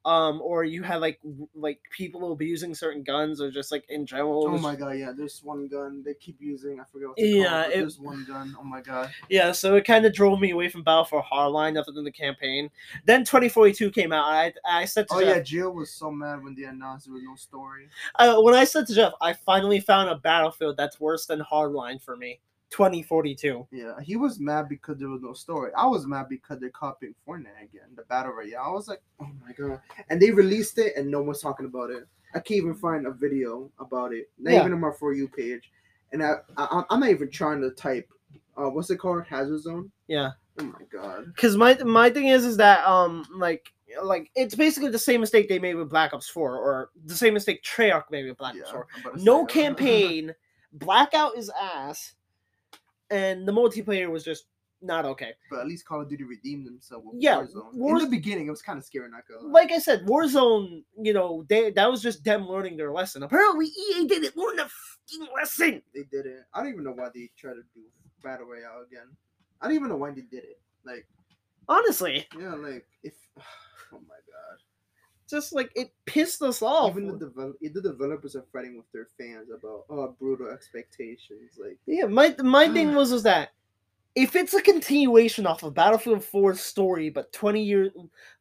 Um, 0.06 0.42
or 0.42 0.64
you 0.64 0.82
had 0.82 0.96
like 1.00 1.18
like 1.54 1.80
people 1.90 2.32
abusing 2.32 2.74
certain 2.74 3.02
guns, 3.02 3.40
or 3.40 3.50
just 3.50 3.72
like 3.72 3.84
in 3.88 4.04
general. 4.04 4.46
Oh 4.46 4.58
my 4.58 4.76
god, 4.76 4.98
yeah. 4.98 5.12
There's 5.16 5.42
one 5.42 5.66
gun 5.66 6.02
they 6.04 6.12
keep 6.12 6.36
using. 6.40 6.78
I 6.78 6.84
forget 6.92 7.08
what 7.08 7.18
Yeah, 7.18 7.62
called. 7.62 7.72
it- 7.72 7.78
there's 7.80 7.98
one 7.98 8.24
gun. 8.26 8.54
Oh 8.60 8.64
my 8.64 8.82
god. 8.82 9.10
Yeah, 9.30 9.52
so 9.52 9.76
it 9.76 9.84
kind 9.86 10.04
of 10.04 10.12
drove 10.12 10.40
me 10.40 10.50
away 10.50 10.68
from 10.68 10.82
Battlefield 10.82 11.24
Hardline 11.32 11.78
other 11.80 11.90
than 11.90 12.04
the 12.04 12.12
campaign. 12.12 12.70
Then 13.06 13.24
2042 13.24 13.90
came 13.92 14.12
out. 14.12 14.24
I 14.26 14.52
I 14.68 14.84
said 14.84 15.08
to 15.08 15.14
Oh 15.14 15.20
Jeff, 15.20 15.36
yeah, 15.36 15.42
Jill 15.42 15.70
was 15.72 15.90
so 15.90 16.10
mad 16.10 16.42
when 16.44 16.54
they 16.54 16.64
announced 16.64 17.06
there 17.06 17.14
was 17.14 17.22
no 17.22 17.34
story. 17.36 17.88
uh, 18.16 18.40
when 18.42 18.54
I 18.54 18.64
said 18.64 18.86
to 18.88 18.94
Jeff, 18.94 19.14
I 19.22 19.32
finally 19.32 19.80
found 19.80 20.10
a 20.10 20.16
Battlefield 20.16 20.76
that's 20.76 21.00
worse 21.00 21.24
than 21.24 21.40
Hardline 21.40 22.02
for 22.02 22.14
me. 22.16 22.40
2042. 22.74 23.68
Yeah, 23.70 23.92
he 24.02 24.16
was 24.16 24.40
mad 24.40 24.68
because 24.68 24.98
there 24.98 25.08
was 25.08 25.22
no 25.22 25.32
story. 25.32 25.70
I 25.76 25.86
was 25.86 26.06
mad 26.06 26.26
because 26.28 26.58
they're 26.58 26.70
copying 26.70 27.14
Fortnite 27.26 27.62
again, 27.62 27.88
the 27.94 28.02
battle 28.02 28.32
royale. 28.32 28.64
I 28.66 28.70
was 28.70 28.88
like, 28.88 29.00
oh 29.20 29.28
my 29.46 29.52
god! 29.52 29.80
And 30.10 30.20
they 30.20 30.30
released 30.32 30.78
it, 30.78 30.96
and 30.96 31.08
no 31.10 31.22
one's 31.22 31.40
talking 31.40 31.66
about 31.66 31.90
it. 31.90 32.04
I 32.34 32.40
can't 32.40 32.58
even 32.58 32.74
find 32.74 33.06
a 33.06 33.12
video 33.12 33.70
about 33.78 34.12
it, 34.12 34.28
not 34.38 34.52
Yeah. 34.54 34.60
even 34.60 34.72
on 34.72 34.80
my 34.80 34.90
for 34.98 35.12
you 35.14 35.28
page. 35.28 35.70
And 36.12 36.20
I, 36.22 36.34
I, 36.56 36.82
I'm 36.90 36.98
not 37.00 37.10
even 37.10 37.30
trying 37.30 37.60
to 37.60 37.70
type. 37.70 38.08
Uh, 38.56 38.70
what's 38.70 38.90
it 38.90 38.96
called? 38.96 39.24
Hazard 39.24 39.60
Zone. 39.60 39.90
Yeah, 40.08 40.30
Oh 40.60 40.64
my 40.64 40.80
god. 40.92 41.26
because 41.26 41.56
my 41.56 41.74
my 41.84 42.10
thing 42.10 42.26
is 42.28 42.44
is 42.44 42.56
that 42.56 42.84
um 42.86 43.24
like 43.36 43.72
like 44.02 44.30
it's 44.34 44.54
basically 44.56 44.90
the 44.90 44.98
same 44.98 45.20
mistake 45.20 45.48
they 45.48 45.58
made 45.60 45.74
with 45.74 45.88
Black 45.90 46.12
Ops 46.12 46.28
4 46.28 46.56
or 46.56 46.90
the 47.04 47.14
same 47.14 47.34
mistake 47.34 47.62
Treyarch 47.62 48.04
made 48.10 48.26
with 48.26 48.36
Black 48.38 48.54
Yeah, 48.56 48.62
Ops 48.62 48.70
4. 48.72 48.86
I'm 48.96 49.00
about 49.02 49.18
to 49.18 49.24
No 49.24 49.44
campaign, 49.60 50.34
Blackout 50.72 51.36
is 51.36 51.50
ass, 51.60 52.14
and 53.14 53.46
the 53.46 53.52
multiplayer 53.52 54.10
was 54.10 54.24
just 54.24 54.46
not 54.82 55.04
okay. 55.06 55.32
But 55.50 55.60
at 55.60 55.66
least 55.66 55.86
Call 55.86 56.02
of 56.02 56.08
Duty 56.08 56.24
redeemed 56.24 56.66
themselves 56.66 57.04
with 57.06 57.22
Yeah, 57.22 57.44
Warzone. 57.74 57.90
In 57.90 57.98
the 57.98 58.06
beginning, 58.10 58.46
it 58.48 58.50
was 58.50 58.60
kind 58.62 58.78
of 58.78 58.84
scary. 58.84 59.08
Not 59.10 59.22
gonna. 59.28 59.48
Like 59.50 59.72
I 59.72 59.78
said, 59.78 60.04
Warzone, 60.06 60.82
you 61.00 61.12
know, 61.12 61.44
they 61.48 61.70
that 61.70 61.90
was 61.90 62.02
just 62.02 62.24
them 62.24 62.46
learning 62.48 62.76
their 62.76 62.92
lesson. 62.92 63.22
Apparently, 63.22 63.66
EA 63.66 64.06
didn't 64.06 64.36
learn 64.36 64.56
the 64.56 64.68
fucking 64.68 65.28
lesson. 65.34 65.82
they 65.94 66.02
did 66.10 66.26
it. 66.26 66.40
I 66.52 66.62
don't 66.62 66.72
even 66.72 66.84
know 66.84 66.92
why 66.92 67.08
they 67.14 67.30
tried 67.38 67.54
to 67.54 67.62
do 67.74 67.80
battle 68.22 68.46
royale 68.46 68.84
again. 68.86 69.08
I 69.60 69.66
don't 69.66 69.76
even 69.76 69.88
know 69.88 69.96
why 69.96 70.10
they 70.10 70.22
did 70.22 70.44
it. 70.44 70.60
Like, 70.84 71.06
Honestly, 71.68 72.26
yeah, 72.38 72.54
like 72.54 72.86
if. 73.02 73.14
Oh 73.92 74.00
my 74.08 74.16
god. 74.26 74.58
Just 75.28 75.52
like 75.52 75.70
it 75.74 75.92
pissed 76.06 76.42
us 76.42 76.62
off. 76.62 76.90
Even 76.90 77.06
the 77.06 77.26
develop, 77.26 77.56
the 77.60 77.80
developers 77.80 78.36
are 78.36 78.44
fighting 78.52 78.76
with 78.76 78.90
their 78.92 79.08
fans 79.18 79.48
about 79.50 79.84
oh 79.90 80.14
brutal 80.18 80.50
expectations. 80.50 81.58
Like, 81.58 81.78
Yeah, 81.86 82.06
my 82.06 82.34
my 82.42 82.68
thing 82.68 82.94
was 82.96 83.12
was 83.12 83.22
that 83.24 83.50
if 84.14 84.36
it's 84.36 84.54
a 84.54 84.62
continuation 84.62 85.46
off 85.46 85.62
of 85.62 85.74
Battlefield 85.74 86.20
4's 86.20 86.60
story, 86.60 87.10
but 87.10 87.32
20 87.32 87.62
years, 87.62 87.90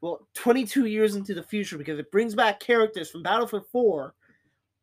well, 0.02 0.28
22 0.36 0.86
years 0.86 1.16
into 1.16 1.34
the 1.34 1.42
future, 1.42 1.80
because 1.80 1.98
it 1.98 2.12
brings 2.12 2.36
back 2.36 2.60
characters 2.60 3.10
from 3.10 3.24
Battlefield 3.24 3.66
4, 3.72 4.14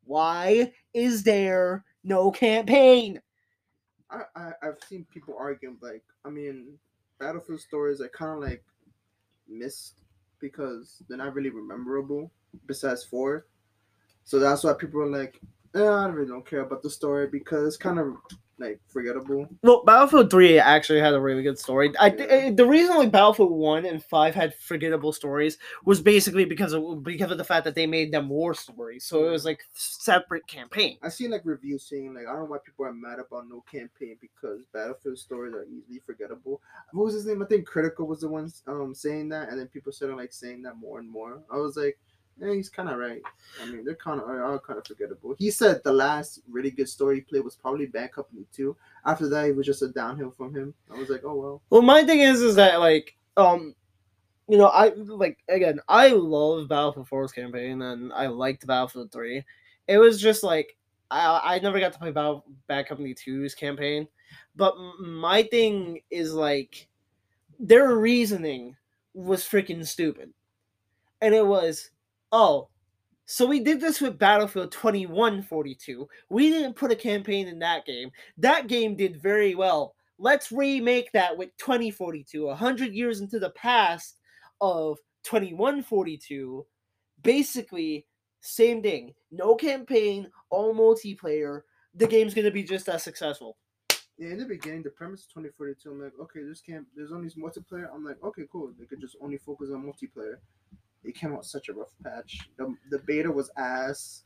why 0.03 0.73
is 0.93 1.23
there 1.23 1.85
no 2.03 2.31
campaign? 2.31 3.21
I, 4.09 4.21
I 4.35 4.51
I've 4.61 4.83
seen 4.87 5.05
people 5.13 5.35
arguing 5.39 5.77
like 5.81 6.03
I 6.25 6.29
mean 6.29 6.77
Battlefield 7.19 7.61
stories 7.61 8.01
are 8.01 8.09
kind 8.09 8.43
of 8.43 8.49
like 8.49 8.63
missed 9.47 10.01
because 10.41 11.01
they're 11.07 11.17
not 11.17 11.33
really 11.33 11.51
memorable 11.51 12.31
besides 12.65 13.03
four. 13.03 13.45
So 14.23 14.39
that's 14.39 14.63
why 14.63 14.73
people 14.73 15.01
are 15.01 15.07
like, 15.07 15.39
eh, 15.75 15.83
I 15.83 16.07
really 16.07 16.27
don't 16.27 16.45
care 16.45 16.61
about 16.61 16.81
the 16.81 16.89
story 16.89 17.27
because 17.27 17.67
it's 17.67 17.77
kind 17.77 17.99
of 17.99 18.17
like 18.61 18.79
forgettable. 18.87 19.47
Well, 19.63 19.83
Battlefield 19.83 20.29
3 20.31 20.59
actually 20.59 20.99
had 20.99 21.13
a 21.13 21.19
really 21.19 21.43
good 21.43 21.59
story. 21.59 21.91
I 21.99 22.09
th- 22.09 22.29
Yeah. 22.29 22.35
eh, 22.35 22.51
the 22.51 22.65
reason 22.65 22.95
like 22.95 23.11
Battlefield 23.11 23.51
1 23.51 23.85
and 23.85 24.03
5 24.03 24.33
had 24.35 24.53
forgettable 24.55 25.11
stories 25.11 25.57
was 25.85 25.99
basically 26.01 26.45
because 26.45 26.73
of 26.73 27.03
because 27.03 27.31
of 27.31 27.37
the 27.37 27.43
fact 27.43 27.65
that 27.65 27.75
they 27.75 27.85
made 27.87 28.11
them 28.11 28.29
war 28.29 28.53
stories. 28.53 29.03
So 29.05 29.27
it 29.27 29.31
was 29.31 29.43
like 29.45 29.63
separate 29.73 30.47
campaign. 30.47 30.97
I 31.01 31.09
seen 31.09 31.31
like 31.31 31.41
reviews 31.43 31.83
saying 31.83 32.13
like 32.13 32.25
I 32.27 32.31
don't 32.31 32.41
know 32.43 32.45
why 32.51 32.59
people 32.65 32.85
are 32.85 32.93
mad 32.93 33.19
about 33.19 33.49
no 33.49 33.61
campaign 33.69 34.17
because 34.21 34.61
Battlefield 34.73 35.17
stories 35.17 35.53
are 35.53 35.65
easily 35.65 35.99
forgettable. 36.05 36.61
What 36.93 37.05
was 37.05 37.13
his 37.15 37.25
name? 37.25 37.41
I 37.41 37.45
think 37.45 37.67
Critikal 37.67 38.07
was 38.07 38.21
the 38.21 38.29
one 38.29 38.51
um 38.67 38.93
saying 38.95 39.29
that, 39.29 39.49
and 39.49 39.59
then 39.59 39.67
people 39.67 39.91
started 39.91 40.15
like 40.15 40.33
saying 40.33 40.61
that 40.63 40.77
more 40.77 40.99
and 40.99 41.09
more. 41.09 41.41
I 41.51 41.57
was 41.57 41.75
like, 41.77 41.97
yeah, 42.41 42.53
he's 42.53 42.69
kind 42.69 42.89
of 42.89 42.97
right. 42.97 43.21
I 43.61 43.65
mean, 43.67 43.85
they're 43.85 43.95
kind 43.95 44.19
of 44.19 44.27
are 44.27 44.59
kind 44.59 44.79
of 44.79 44.85
forgettable. 44.85 45.35
He 45.37 45.51
said 45.51 45.81
the 45.83 45.93
last 45.93 46.41
really 46.49 46.71
good 46.71 46.89
story 46.89 47.15
he 47.15 47.21
played 47.21 47.43
was 47.43 47.55
probably 47.55 47.85
Bad 47.85 48.11
Company 48.11 48.45
Two. 48.51 48.75
After 49.05 49.29
that, 49.29 49.45
it 49.45 49.55
was 49.55 49.65
just 49.65 49.83
a 49.83 49.89
downhill 49.89 50.33
from 50.35 50.55
him. 50.55 50.73
I 50.91 50.97
was 50.97 51.09
like, 51.09 51.21
oh 51.23 51.35
well. 51.35 51.61
Well, 51.69 51.81
my 51.81 52.03
thing 52.03 52.21
is, 52.21 52.41
is 52.41 52.55
that 52.55 52.79
like, 52.79 53.15
um, 53.37 53.75
you 54.47 54.57
know, 54.57 54.67
I 54.67 54.89
like 54.95 55.37
again, 55.49 55.79
I 55.87 56.09
love 56.09 56.67
Battlefield 56.67 57.09
4's 57.09 57.31
campaign, 57.31 57.81
and 57.83 58.11
I 58.13 58.27
liked 58.27 58.65
Battlefield 58.65 59.11
3. 59.11 59.43
It 59.87 59.97
was 59.97 60.19
just 60.19 60.43
like 60.43 60.75
I 61.11 61.55
I 61.55 61.59
never 61.59 61.79
got 61.79 61.93
to 61.93 61.99
play 61.99 62.11
Battle 62.11 62.45
Bad 62.67 62.87
Company 62.87 63.13
2's 63.13 63.53
campaign, 63.53 64.07
but 64.55 64.75
my 64.99 65.43
thing 65.43 66.01
is 66.09 66.33
like 66.33 66.87
their 67.59 67.95
reasoning 67.95 68.75
was 69.13 69.43
freaking 69.43 69.85
stupid, 69.85 70.33
and 71.21 71.35
it 71.35 71.45
was, 71.45 71.91
oh. 72.31 72.67
So 73.25 73.45
we 73.45 73.61
did 73.61 73.79
this 73.79 74.01
with 74.01 74.19
Battlefield 74.19 74.73
2142. 74.73 76.07
We 76.29 76.49
didn't 76.49 76.75
put 76.75 76.91
a 76.91 76.95
campaign 76.95 77.47
in 77.47 77.59
that 77.59 77.85
game. 77.85 78.11
That 78.37 78.67
game 78.67 78.95
did 78.95 79.21
very 79.21 79.55
well 79.55 79.95
let's 80.21 80.51
remake 80.51 81.11
that 81.13 81.35
with 81.35 81.49
2042 81.57 82.45
100 82.45 82.93
years 82.93 83.21
into 83.21 83.39
the 83.39 83.49
past 83.51 84.17
of 84.61 84.97
2142 85.23 86.65
basically 87.23 88.05
same 88.39 88.81
thing 88.81 89.13
no 89.31 89.55
campaign 89.55 90.29
all 90.51 90.73
multiplayer 90.75 91.61
the 91.95 92.07
game's 92.07 92.35
going 92.35 92.45
to 92.45 92.51
be 92.51 92.63
just 92.63 92.87
as 92.87 93.03
successful 93.03 93.57
Yeah, 94.17 94.29
in 94.29 94.37
the 94.37 94.45
beginning, 94.45 94.83
the 94.83 94.91
premise 94.91 95.23
of 95.23 95.29
2042, 95.29 95.89
I'm 95.89 96.01
like, 96.03 96.13
okay, 96.21 96.43
this 96.43 96.61
can't. 96.61 96.85
There's 96.95 97.11
only 97.11 97.29
multiplayer. 97.31 97.87
I'm 97.91 98.05
like, 98.05 98.21
okay, 98.21 98.43
cool. 98.51 98.69
They 98.77 98.85
could 98.85 99.01
just 99.01 99.15
only 99.19 99.39
focus 99.39 99.69
on 99.73 99.81
multiplayer. 99.81 100.37
It 101.03 101.15
came 101.15 101.33
out 101.33 101.45
such 101.45 101.69
a 101.69 101.73
rough 101.73 101.91
patch. 102.03 102.39
The, 102.57 102.73
the 102.89 102.99
beta 102.99 103.31
was 103.31 103.49
ass. 103.57 104.21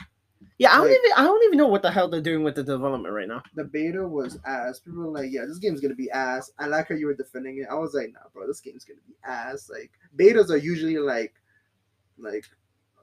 yeah 0.59 0.73
i 0.73 0.77
don't 0.77 0.89
even 0.91 1.11
i 1.17 1.23
don't 1.23 1.43
even 1.45 1.57
know 1.57 1.67
what 1.67 1.81
the 1.81 1.89
hell 1.89 2.07
they're 2.09 2.21
doing 2.21 2.43
with 2.43 2.55
the 2.55 2.63
development 2.63 3.13
right 3.13 3.27
now 3.27 3.41
The 3.55 3.63
beta 3.63 4.05
was 4.07 4.37
ass. 4.45 4.79
People 4.79 5.03
were 5.03 5.11
like, 5.19 5.31
yeah, 5.31 5.45
this 5.47 5.57
game's 5.59 5.79
gonna 5.81 5.95
be 5.95 6.11
ass. 6.11 6.51
I 6.59 6.67
like 6.67 6.89
how 6.89 6.95
you 6.95 7.07
were 7.07 7.15
defending 7.15 7.57
it. 7.59 7.67
I 7.71 7.75
was 7.75 7.93
like, 7.93 8.11
nah, 8.13 8.27
bro, 8.33 8.45
this 8.45 8.59
game's 8.59 8.83
gonna 8.85 8.99
be 9.07 9.15
ass. 9.23 9.69
Like 9.71 9.91
betas 10.17 10.49
are 10.51 10.57
usually 10.57 10.97
like, 10.97 11.33
like, 12.17 12.45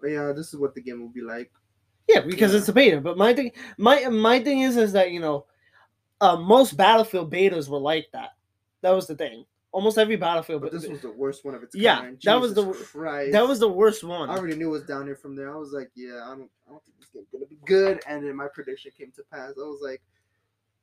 yeah, 0.04 0.32
this 0.36 0.48
is 0.52 0.56
what 0.60 0.74
the 0.74 0.82
game 0.82 1.00
will 1.00 1.08
be 1.20 1.22
like. 1.22 1.50
yeah 2.08 2.20
because 2.20 2.52
Yeah. 2.52 2.58
it's 2.58 2.68
a 2.68 2.72
beta 2.72 3.00
but 3.00 3.16
my 3.16 3.32
thing 3.34 3.50
my 3.78 4.06
my 4.08 4.38
thing 4.42 4.60
is 4.60 4.76
is 4.76 4.92
that 4.92 5.10
you 5.12 5.20
know 5.20 5.46
uh, 6.20 6.36
most 6.36 6.76
battlefield 6.76 7.32
betas 7.32 7.68
were 7.68 7.78
like 7.92 8.06
that 8.12 8.30
that 8.82 8.90
was 8.90 9.06
the 9.06 9.14
thing 9.16 9.44
almost 9.72 9.98
every 9.98 10.16
battlefield 10.16 10.62
But 10.62 10.70
be- 10.72 10.78
this 10.78 10.88
was 10.88 11.00
the 11.00 11.10
worst 11.10 11.44
one 11.44 11.54
of 11.54 11.62
its 11.62 11.74
Yeah, 11.74 12.00
kind. 12.00 12.18
that 12.24 12.40
was 12.40 12.54
the 12.54 12.72
Christ. 12.72 13.32
that 13.32 13.46
was 13.48 13.58
the 13.58 13.68
worst 13.68 14.04
one 14.04 14.30
I 14.30 14.36
already 14.36 14.54
knew 14.56 14.68
it 14.68 14.72
was 14.72 14.84
down 14.84 15.06
here 15.06 15.16
from 15.16 15.34
there. 15.34 15.52
I 15.52 15.56
was 15.56 15.72
like, 15.72 15.90
yeah, 15.94 16.22
I 16.24 16.36
don't, 16.36 16.50
I 16.68 16.70
don't 16.72 16.84
think 16.84 16.98
this 17.00 17.08
game's 17.12 17.26
gonna 17.32 17.46
be 17.46 17.58
good. 17.66 18.00
And 18.06 18.24
then 18.26 18.36
my 18.36 18.48
prediction 18.52 18.92
came 18.96 19.10
to 19.16 19.22
pass. 19.32 19.52
I 19.56 19.60
was 19.60 19.80
like, 19.82 20.02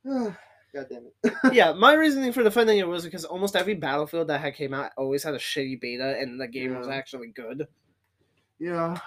God 0.73 0.85
damn 0.89 1.05
it. 1.23 1.33
yeah, 1.53 1.71
my 1.73 1.93
reasoning 1.93 2.31
for 2.31 2.43
defending 2.43 2.77
it 2.79 2.87
was 2.87 3.03
because 3.03 3.25
almost 3.25 3.55
every 3.55 3.73
battlefield 3.75 4.27
that 4.27 4.39
had 4.41 4.55
came 4.55 4.73
out 4.73 4.91
always 4.97 5.23
had 5.23 5.33
a 5.33 5.39
shitty 5.39 5.79
beta, 5.81 6.17
and 6.19 6.39
the 6.39 6.47
game 6.47 6.75
was 6.77 6.87
actually 6.87 7.29
good. 7.29 7.67
yeah. 8.59 8.97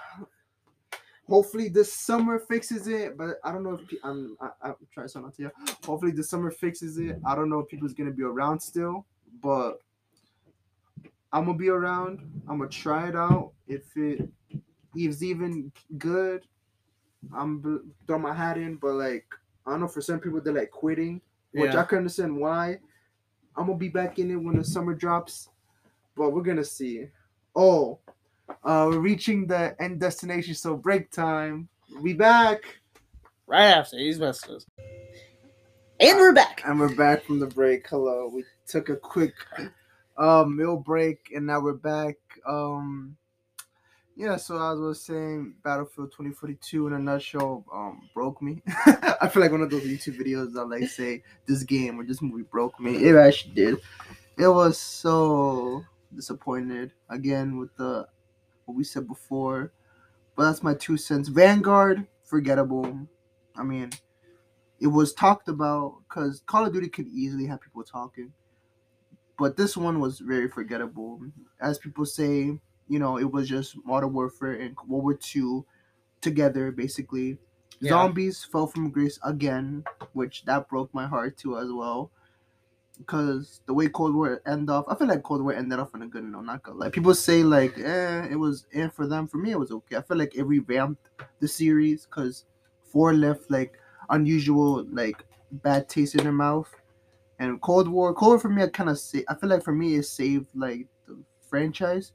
Hopefully 1.29 1.69
this 1.69 1.93
summer 1.93 2.37
fixes 2.37 2.87
it, 2.89 3.17
but 3.17 3.37
I 3.45 3.53
don't 3.53 3.63
know 3.63 3.75
if 3.75 3.87
pe- 3.87 3.95
I'm. 4.03 4.35
I, 4.41 4.49
I'm 4.61 4.75
trying 4.93 5.05
to 5.05 5.09
sound 5.09 5.25
out 5.25 5.33
to 5.35 5.43
you. 5.43 5.51
Hopefully 5.85 6.11
this 6.11 6.29
summer 6.29 6.51
fixes 6.51 6.97
it. 6.97 7.17
I 7.25 7.33
don't 7.33 7.49
know 7.49 7.59
if 7.59 7.69
people's 7.69 7.93
gonna 7.93 8.11
be 8.11 8.23
around 8.23 8.59
still, 8.59 9.05
but 9.41 9.79
I'm 11.31 11.45
gonna 11.45 11.57
be 11.57 11.69
around. 11.69 12.19
I'm 12.47 12.59
gonna 12.59 12.69
try 12.69 13.07
it 13.09 13.15
out. 13.15 13.51
If 13.67 13.95
it 13.97 14.29
is 14.95 15.23
even 15.23 15.71
good, 15.97 16.45
I'm 17.35 17.93
throw 18.05 18.19
my 18.19 18.33
hat 18.33 18.57
in. 18.57 18.75
But 18.75 18.93
like, 18.95 19.25
I 19.65 19.71
don't 19.71 19.81
know. 19.81 19.87
For 19.87 20.01
some 20.01 20.19
people, 20.19 20.41
they're 20.41 20.53
like 20.53 20.71
quitting, 20.71 21.21
which 21.53 21.71
I 21.71 21.75
Yeah. 21.75 21.83
can 21.83 21.97
understand 21.99 22.37
why. 22.37 22.79
I'm 23.55 23.67
gonna 23.67 23.77
be 23.77 23.89
back 23.89 24.19
in 24.19 24.31
it 24.31 24.35
when 24.35 24.55
the 24.57 24.63
summer 24.63 24.93
drops, 24.93 25.49
but 26.15 26.31
we're 26.31 26.41
gonna 26.43 26.63
see. 26.63 27.07
Oh, 27.55 27.99
uh, 28.63 28.87
we're 28.89 28.99
reaching 28.99 29.47
the 29.47 29.75
end 29.81 29.99
destination, 29.99 30.53
so 30.55 30.75
break 30.75 31.11
time. 31.11 31.69
Be 32.03 32.13
back, 32.13 32.79
Right 33.45 33.65
after 33.65 33.97
these 33.97 34.19
messages, 34.19 34.65
and 35.99 36.17
we're 36.17 36.33
back. 36.33 36.61
and 36.65 36.79
we're 36.79 36.95
back 36.95 37.23
from 37.25 37.39
the 37.39 37.45
break. 37.47 37.87
Hello, 37.87 38.27
we 38.33 38.43
took 38.67 38.89
a 38.89 38.95
quick 38.95 39.33
uh, 40.17 40.45
meal 40.45 40.77
break, 40.77 41.31
and 41.35 41.45
now 41.45 41.59
we're 41.59 41.73
back. 41.73 42.15
Um, 42.47 43.17
yeah, 44.15 44.37
so 44.37 44.55
as 44.55 44.79
I 44.79 44.83
was 44.83 45.01
saying, 45.01 45.55
Battlefield 45.63 46.11
2042 46.11 46.87
in 46.87 46.93
a 46.93 46.99
nutshell 46.99 47.65
um, 47.73 48.09
broke 48.13 48.41
me. 48.41 48.61
I 49.21 49.27
feel 49.27 49.41
like 49.41 49.51
one 49.51 49.61
of 49.61 49.71
those 49.71 49.83
YouTube 49.83 50.19
videos 50.19 50.53
that 50.53 50.65
like 50.65 50.87
say 50.87 51.23
this 51.47 51.63
game 51.63 51.99
or 51.99 52.03
this 52.03 52.21
movie 52.21 52.43
broke 52.43 52.79
me. 52.79 52.95
It 52.95 53.15
actually 53.15 53.55
did. 53.55 53.77
It 54.37 54.47
was 54.47 54.77
so 54.77 55.83
disappointed 56.15 56.91
again 57.09 57.57
with 57.57 57.75
the 57.75 58.07
what 58.65 58.77
we 58.77 58.83
said 58.83 59.07
before. 59.07 59.73
But 60.35 60.45
that's 60.45 60.63
my 60.63 60.75
two 60.75 60.97
cents. 60.97 61.27
Vanguard, 61.29 62.05
forgettable. 62.23 63.07
I 63.55 63.63
mean, 63.63 63.91
it 64.79 64.87
was 64.87 65.13
talked 65.13 65.47
about 65.47 66.01
because 66.07 66.43
Call 66.45 66.65
of 66.65 66.73
Duty 66.73 66.89
could 66.89 67.07
easily 67.07 67.47
have 67.47 67.61
people 67.61 67.83
talking. 67.83 68.31
But 69.37 69.57
this 69.57 69.75
one 69.75 69.99
was 69.99 70.19
very 70.19 70.47
forgettable. 70.49 71.21
As 71.59 71.77
people 71.79 72.05
say, 72.05 72.59
you 72.87 72.99
know, 72.99 73.17
it 73.17 73.31
was 73.31 73.49
just 73.49 73.75
Modern 73.85 74.13
Warfare 74.13 74.53
and 74.53 74.75
World 74.87 75.03
War 75.03 75.19
II 75.35 75.63
together, 76.21 76.71
basically. 76.71 77.37
Yeah. 77.79 77.89
Zombies 77.91 78.43
fell 78.43 78.67
from 78.67 78.91
grace 78.91 79.19
again, 79.23 79.83
which 80.13 80.45
that 80.45 80.69
broke 80.69 80.93
my 80.93 81.07
heart 81.07 81.37
too 81.37 81.57
as 81.57 81.71
well. 81.71 82.11
Because 82.97 83.61
the 83.65 83.73
way 83.73 83.89
Cold 83.89 84.15
War 84.15 84.41
ended 84.45 84.69
off, 84.69 84.85
I 84.87 84.95
feel 84.95 85.07
like 85.07 85.23
Cold 85.23 85.41
War 85.41 85.53
ended 85.53 85.79
off 85.79 85.95
on 85.95 86.03
a 86.03 86.07
good 86.07 86.23
note. 86.23 86.43
Not 86.45 86.61
gonna 86.63 86.77
lie. 86.77 86.89
People 86.89 87.15
say 87.15 87.43
like, 87.43 87.77
eh, 87.77 88.27
it 88.29 88.35
was 88.35 88.67
in 88.71 88.91
for 88.91 89.07
them. 89.07 89.27
For 89.27 89.37
me, 89.37 89.51
it 89.51 89.59
was 89.59 89.71
okay. 89.71 89.97
I 89.97 90.01
feel 90.03 90.17
like 90.17 90.35
it 90.35 90.43
revamped 90.43 91.09
the 91.39 91.47
series 91.47 92.05
because 92.05 92.45
four 92.83 93.13
left 93.13 93.49
like 93.49 93.79
unusual, 94.09 94.85
like 94.91 95.25
bad 95.51 95.89
taste 95.89 96.15
in 96.15 96.23
their 96.23 96.31
mouth. 96.31 96.71
And 97.43 97.59
Cold 97.59 97.89
War, 97.89 98.13
Cold 98.13 98.29
War 98.31 98.39
for 98.39 98.47
me, 98.49 98.63
I 98.63 98.67
kind 98.67 98.89
of 98.89 98.97
say, 98.97 99.25
I 99.27 99.35
feel 99.35 99.49
like 99.49 99.63
for 99.63 99.73
me, 99.73 99.95
it 99.95 100.03
saved 100.03 100.47
like 100.55 100.87
the 101.05 101.21
franchise. 101.49 102.13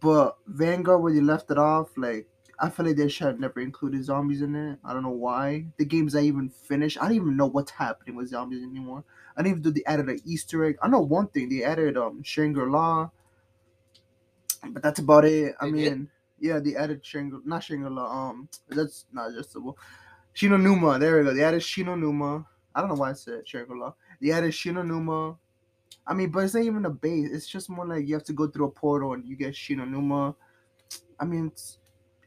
But 0.00 0.38
Vanguard, 0.46 1.02
where 1.02 1.12
you 1.12 1.20
left 1.22 1.50
it 1.50 1.58
off, 1.58 1.90
like 1.98 2.26
I 2.58 2.70
feel 2.70 2.86
like 2.86 2.96
they 2.96 3.08
should 3.08 3.26
have 3.26 3.38
never 3.40 3.60
included 3.60 4.02
zombies 4.04 4.40
in 4.40 4.54
it. 4.56 4.78
I 4.84 4.94
don't 4.94 5.02
know 5.02 5.10
why. 5.10 5.66
The 5.76 5.84
games 5.84 6.16
I 6.16 6.22
even 6.22 6.48
finished, 6.48 6.96
I 6.98 7.04
don't 7.04 7.16
even 7.16 7.36
know 7.36 7.46
what's 7.46 7.72
happening 7.72 8.16
with 8.16 8.28
zombies 8.28 8.62
anymore. 8.62 9.04
I 9.36 9.42
didn't 9.42 9.50
even 9.58 9.62
do 9.62 9.70
they 9.70 9.84
added 9.84 10.08
an 10.08 10.20
Easter 10.24 10.64
egg. 10.64 10.78
I 10.82 10.88
know 10.88 11.00
one 11.00 11.26
thing 11.28 11.50
they 11.50 11.62
added 11.62 11.98
um 11.98 12.22
Shangri 12.22 12.70
La, 12.70 13.10
but 14.70 14.82
that's 14.82 15.00
about 15.00 15.26
it. 15.26 15.54
I 15.60 15.66
They 15.66 15.72
mean, 15.72 15.82
did? 15.90 16.08
yeah, 16.40 16.58
they 16.58 16.74
added 16.74 17.04
Shangri 17.04 17.40
not 17.44 17.64
Shangri 17.64 17.90
La. 17.90 18.30
Um, 18.30 18.48
that's 18.68 19.04
not 19.12 19.30
adjustable. 19.30 19.76
Shi 20.32 20.48
No 20.48 20.56
Numa. 20.56 20.98
There 20.98 21.18
we 21.18 21.24
go. 21.24 21.34
They 21.34 21.44
added 21.44 21.62
Shi 21.62 21.84
No 21.84 21.96
Numa. 21.96 22.46
I 22.74 22.80
don't 22.80 22.88
know 22.88 22.96
why 22.96 23.10
I 23.10 23.14
said 23.14 23.46
Shangri 23.46 23.78
La. 23.78 23.92
They 24.20 24.30
added 24.30 24.52
Shi 24.54 24.72
No 24.72 24.82
Numa. 24.82 25.36
I 26.06 26.14
mean, 26.14 26.30
but 26.30 26.40
it's 26.40 26.54
not 26.54 26.64
even 26.64 26.84
a 26.86 26.90
base. 26.90 27.30
It's 27.30 27.46
just 27.46 27.68
more 27.70 27.86
like 27.86 28.06
you 28.08 28.14
have 28.14 28.24
to 28.24 28.32
go 28.32 28.46
through 28.46 28.66
a 28.66 28.70
portal 28.70 29.12
and 29.12 29.24
you 29.26 29.36
get 29.36 29.54
Shi 29.54 29.74
No 29.74 29.84
Numa. 29.84 30.34
I 31.20 31.24
mean, 31.24 31.48
it's, 31.48 31.78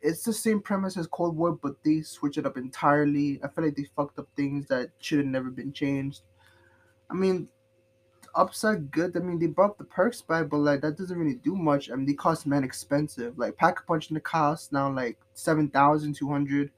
it's 0.01 0.23
the 0.23 0.33
same 0.33 0.61
premise 0.61 0.97
as 0.97 1.07
Cold 1.07 1.35
War, 1.35 1.53
but 1.53 1.75
they 1.83 2.01
switch 2.01 2.37
it 2.37 2.45
up 2.45 2.57
entirely. 2.57 3.39
I 3.43 3.47
feel 3.49 3.65
like 3.65 3.75
they 3.75 3.87
fucked 3.95 4.19
up 4.19 4.27
things 4.35 4.67
that 4.67 4.91
should 4.99 5.17
have 5.19 5.27
never 5.27 5.49
been 5.49 5.73
changed. 5.73 6.21
I 7.09 7.15
mean, 7.15 7.49
upside 8.35 8.91
good. 8.91 9.15
I 9.17 9.19
mean, 9.19 9.39
they 9.39 9.47
brought 9.47 9.77
the 9.77 9.83
perks 9.83 10.21
back, 10.21 10.49
but 10.49 10.57
like 10.57 10.81
that 10.81 10.97
doesn't 10.97 11.17
really 11.17 11.35
do 11.35 11.55
much. 11.55 11.89
I 11.89 11.95
mean, 11.95 12.05
they 12.05 12.13
cost 12.13 12.45
man 12.45 12.63
expensive. 12.63 13.37
Like 13.37 13.57
pack 13.57 13.79
a 13.79 13.83
punch 13.83 14.09
in 14.09 14.13
the 14.13 14.19
cost 14.21 14.71
now 14.71 14.91
like 14.91 15.17
seven 15.33 15.69
thousand 15.69 16.15
two 16.15 16.29
hundred, 16.29 16.71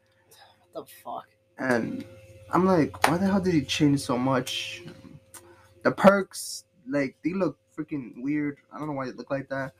What 0.71 0.85
the 0.87 0.93
fuck? 1.03 1.27
and 1.59 2.05
I'm 2.51 2.65
like, 2.65 3.07
why 3.07 3.17
the 3.17 3.25
hell 3.27 3.41
did 3.41 3.53
he 3.53 3.61
change 3.61 4.01
so 4.01 4.17
much? 4.17 4.83
The 5.83 5.91
perks, 5.91 6.63
like 6.89 7.15
they 7.23 7.33
look 7.33 7.57
freaking 7.77 8.13
weird. 8.17 8.57
I 8.73 8.77
don't 8.79 8.87
know 8.87 8.93
why 8.93 9.05
they 9.05 9.11
look 9.11 9.29
like 9.29 9.49
that. 9.49 9.73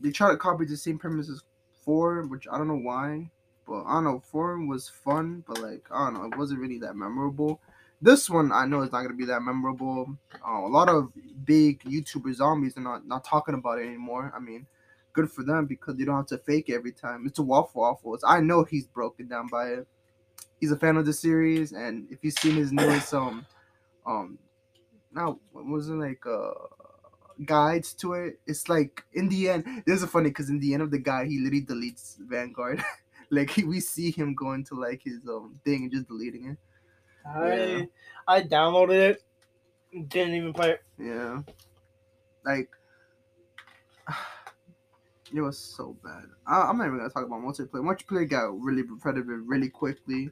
They 0.00 0.10
try 0.10 0.30
to 0.30 0.36
copy 0.36 0.66
the 0.66 0.76
same 0.76 0.98
premise 0.98 1.30
as 1.30 1.42
four, 1.84 2.26
which 2.26 2.46
I 2.50 2.58
don't 2.58 2.68
know 2.68 2.76
why. 2.76 3.30
But 3.66 3.84
I 3.84 3.94
don't 3.94 4.04
know. 4.04 4.20
Four 4.20 4.64
was 4.66 4.88
fun, 4.88 5.44
but 5.46 5.60
like 5.60 5.86
I 5.90 6.04
don't 6.04 6.14
know, 6.14 6.24
it 6.24 6.36
wasn't 6.36 6.60
really 6.60 6.78
that 6.80 6.96
memorable. 6.96 7.60
This 8.02 8.28
one 8.28 8.52
I 8.52 8.66
know 8.66 8.82
is 8.82 8.92
not 8.92 9.02
gonna 9.02 9.14
be 9.14 9.24
that 9.24 9.40
memorable. 9.40 10.18
Uh, 10.46 10.60
a 10.60 10.68
lot 10.68 10.90
of 10.90 11.10
big 11.44 11.82
YouTuber 11.84 12.34
zombies 12.34 12.76
are 12.76 12.82
not 12.82 13.06
not 13.06 13.24
talking 13.24 13.54
about 13.54 13.78
it 13.78 13.86
anymore. 13.86 14.30
I 14.36 14.40
mean, 14.40 14.66
good 15.14 15.30
for 15.30 15.42
them 15.42 15.64
because 15.64 15.96
they 15.96 16.04
don't 16.04 16.16
have 16.16 16.26
to 16.26 16.38
fake 16.38 16.68
every 16.68 16.92
time. 16.92 17.24
It's 17.26 17.38
a 17.38 17.42
waffle 17.42 17.80
waffles. 17.80 18.22
I 18.26 18.40
know 18.40 18.64
he's 18.64 18.86
broken 18.86 19.26
down 19.28 19.48
by 19.48 19.68
it. 19.68 19.88
He's 20.64 20.72
a 20.72 20.78
fan 20.78 20.96
of 20.96 21.04
the 21.04 21.12
series, 21.12 21.72
and 21.72 22.10
if 22.10 22.24
you've 22.24 22.38
seen 22.38 22.54
his 22.56 22.72
newest 22.72 23.12
um 23.12 23.46
um 24.06 24.38
now 25.12 25.38
what 25.52 25.66
was 25.66 25.88
it 25.88 25.94
like 25.94 26.24
uh 26.26 26.52
guides 27.44 27.92
to 27.94 28.14
it 28.14 28.40
it's 28.46 28.68
like 28.68 29.04
in 29.12 29.28
the 29.28 29.48
end 29.50 29.82
this 29.86 30.02
is 30.02 30.08
funny 30.08 30.30
because 30.30 30.48
in 30.50 30.60
the 30.60 30.72
end 30.72 30.82
of 30.82 30.90
the 30.90 30.98
guy 30.98 31.24
he 31.26 31.38
literally 31.40 31.64
deletes 31.66 32.16
vanguard 32.20 32.82
like 33.30 33.50
he, 33.50 33.64
we 33.64 33.80
see 33.80 34.10
him 34.10 34.34
going 34.34 34.64
to 34.64 34.74
like 34.74 35.02
his 35.02 35.26
um 35.28 35.60
thing 35.64 35.82
and 35.84 35.92
just 35.92 36.06
deleting 36.08 36.50
it 36.50 36.58
I 37.26 37.48
Yeah. 37.48 37.84
I 38.28 38.42
downloaded 38.42 39.10
it. 39.10 39.22
Didn't 40.08 40.34
even 40.34 40.52
play 40.52 40.72
it. 40.72 40.84
yeah 40.98 41.42
like 42.44 42.70
it 45.34 45.40
was 45.40 45.58
so 45.58 45.96
bad 46.04 46.24
I, 46.46 46.62
i'm 46.62 46.78
not 46.78 46.86
even 46.86 46.98
gonna 46.98 47.10
talk 47.10 47.24
about 47.26 47.40
multiplayer 47.42 47.82
multiplayer 47.82 48.28
got 48.28 48.60
really 48.60 48.82
repetitive 48.82 49.42
really 49.46 49.68
quickly 49.70 50.30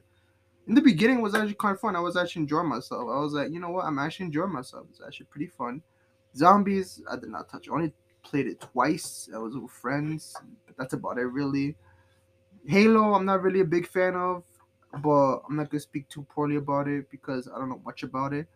in 0.67 0.75
the 0.75 0.81
beginning 0.81 1.19
it 1.19 1.21
was 1.21 1.35
actually 1.35 1.55
kind 1.55 1.75
of 1.75 1.81
fun. 1.81 1.95
I 1.95 1.99
was 1.99 2.15
actually 2.17 2.43
enjoying 2.43 2.69
myself. 2.69 3.01
I 3.01 3.19
was 3.19 3.33
like 3.33 3.51
you 3.51 3.59
know 3.59 3.69
what? 3.69 3.85
I'm 3.85 3.99
actually 3.99 4.27
enjoying 4.27 4.51
myself. 4.53 4.87
It's 4.89 5.01
actually 5.05 5.27
pretty 5.27 5.47
fun. 5.47 5.81
Zombies 6.35 7.01
i 7.09 7.15
did 7.15 7.29
not 7.29 7.49
touch. 7.49 7.67
I 7.69 7.73
only 7.73 7.93
played 8.23 8.47
it 8.47 8.59
twice. 8.61 9.29
I 9.33 9.37
was 9.37 9.55
with 9.55 9.71
friends 9.71 10.35
but 10.65 10.77
that's 10.77 10.93
about 10.93 11.17
it 11.17 11.25
really. 11.25 11.75
Halo 12.65 13.13
i'm 13.13 13.25
not 13.25 13.41
really 13.41 13.59
a 13.59 13.65
big 13.65 13.87
fan 13.87 14.15
of 14.15 14.43
but 15.03 15.39
i'm 15.49 15.55
not 15.57 15.69
gonna 15.69 15.81
speak 15.81 16.07
too 16.07 16.25
poorly 16.29 16.55
about 16.55 16.87
it 16.87 17.09
because 17.11 17.49
i 17.53 17.57
don't 17.57 17.69
know 17.69 17.81
much 17.83 18.03
about 18.03 18.33
it. 18.33 18.47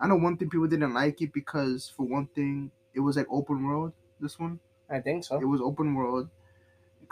I 0.00 0.06
know 0.08 0.16
one 0.16 0.36
thing 0.36 0.50
people 0.50 0.66
didn't 0.66 0.94
like 0.94 1.22
it 1.22 1.32
because 1.32 1.92
for 1.96 2.04
one 2.06 2.26
thing 2.34 2.70
it 2.94 3.00
was 3.00 3.16
like 3.16 3.26
open 3.30 3.66
world 3.66 3.92
this 4.20 4.38
one. 4.38 4.60
I 4.90 5.00
think 5.00 5.24
so. 5.24 5.40
it 5.40 5.44
was 5.44 5.60
open 5.60 5.94
world 5.94 6.28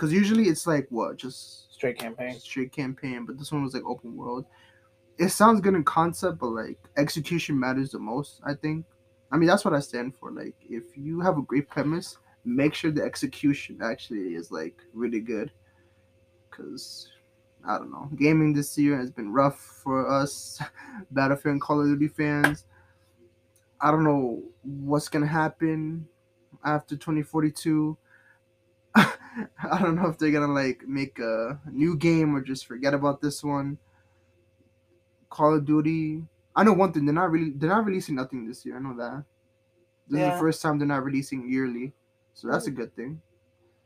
because 0.01 0.15
usually 0.15 0.45
it's 0.45 0.67
like 0.67 0.87
what 0.89 1.19
just 1.19 1.71
Straight 1.75 1.99
campaign. 1.99 2.39
straight 2.41 2.73
campaign 2.73 3.27
but 3.27 3.39
this 3.39 3.53
one 3.53 3.63
was 3.63 3.75
like 3.75 3.85
open 3.85 4.17
world. 4.17 4.47
It 5.19 5.29
sounds 5.29 5.61
good 5.61 5.75
in 5.75 5.85
concept 5.85 6.39
but 6.39 6.49
like 6.49 6.79
execution 6.97 7.61
matters 7.61 7.91
the 7.91 7.99
most 7.99 8.41
i 8.45 8.55
think. 8.55 8.87
I 9.31 9.37
mean 9.37 9.47
that's 9.47 9.63
what 9.65 9.75
i 9.75 9.81
stand 9.81 10.15
for 10.17 10.31
like 10.31 10.55
if 10.71 10.97
you 10.97 11.21
have 11.21 11.37
a 11.37 11.43
great 11.43 11.69
premise 11.69 12.17
make 12.47 12.73
sure 12.73 12.91
the 12.91 13.03
execution 13.03 13.81
actually 13.83 14.35
is 14.35 14.51
like 14.51 14.77
really 14.95 15.21
good. 15.21 15.53
Because 16.49 17.09
i 17.69 17.77
don't 17.77 17.91
know 17.91 18.09
gaming 18.19 18.55
this 18.55 18.79
year 18.79 18.97
has 18.97 19.11
been 19.11 19.31
rough 19.31 19.59
for 19.85 20.09
us 20.11 20.63
battlefield 21.11 21.53
and 21.53 21.61
call 21.61 21.79
of 21.83 21.87
duty 21.89 22.09
fans. 22.09 22.65
I 23.83 23.91
don't 23.91 24.05
know 24.05 24.43
what's 24.63 25.09
gonna 25.09 25.27
happen 25.27 26.09
after 26.65 26.97
2042 26.97 27.99
I 28.95 29.79
don't 29.81 29.95
know 29.97 30.09
if 30.09 30.19
they're 30.19 30.31
gonna 30.33 30.53
like 30.53 30.87
make 30.87 31.19
a 31.19 31.61
new 31.71 31.97
game 31.97 32.35
or 32.35 32.41
just 32.41 32.67
forget 32.67 32.95
about 32.95 33.21
this 33.21 33.43
one. 33.45 33.79
Call 35.29 35.55
of 35.55 35.65
Duty. 35.65 36.23
I 36.57 36.65
know 36.65 36.73
one 36.73 36.93
thing. 36.93 37.05
They're 37.07 37.15
not 37.15 37.31
really. 37.31 37.51
They're 37.51 37.71
not 37.71 37.85
releasing 37.85 38.17
nothing 38.17 38.47
this 38.47 38.67
year. 38.67 38.77
I 38.77 38.81
know 38.81 38.97
that. 38.97 39.25
This 40.09 40.21
is 40.21 40.33
the 40.33 40.39
first 40.41 40.61
time 40.61 40.79
they're 40.79 40.89
not 40.89 41.05
releasing 41.05 41.49
yearly, 41.49 41.93
so 42.35 42.49
that's 42.49 42.67
a 42.67 42.71
good 42.73 42.95
thing. 42.97 43.23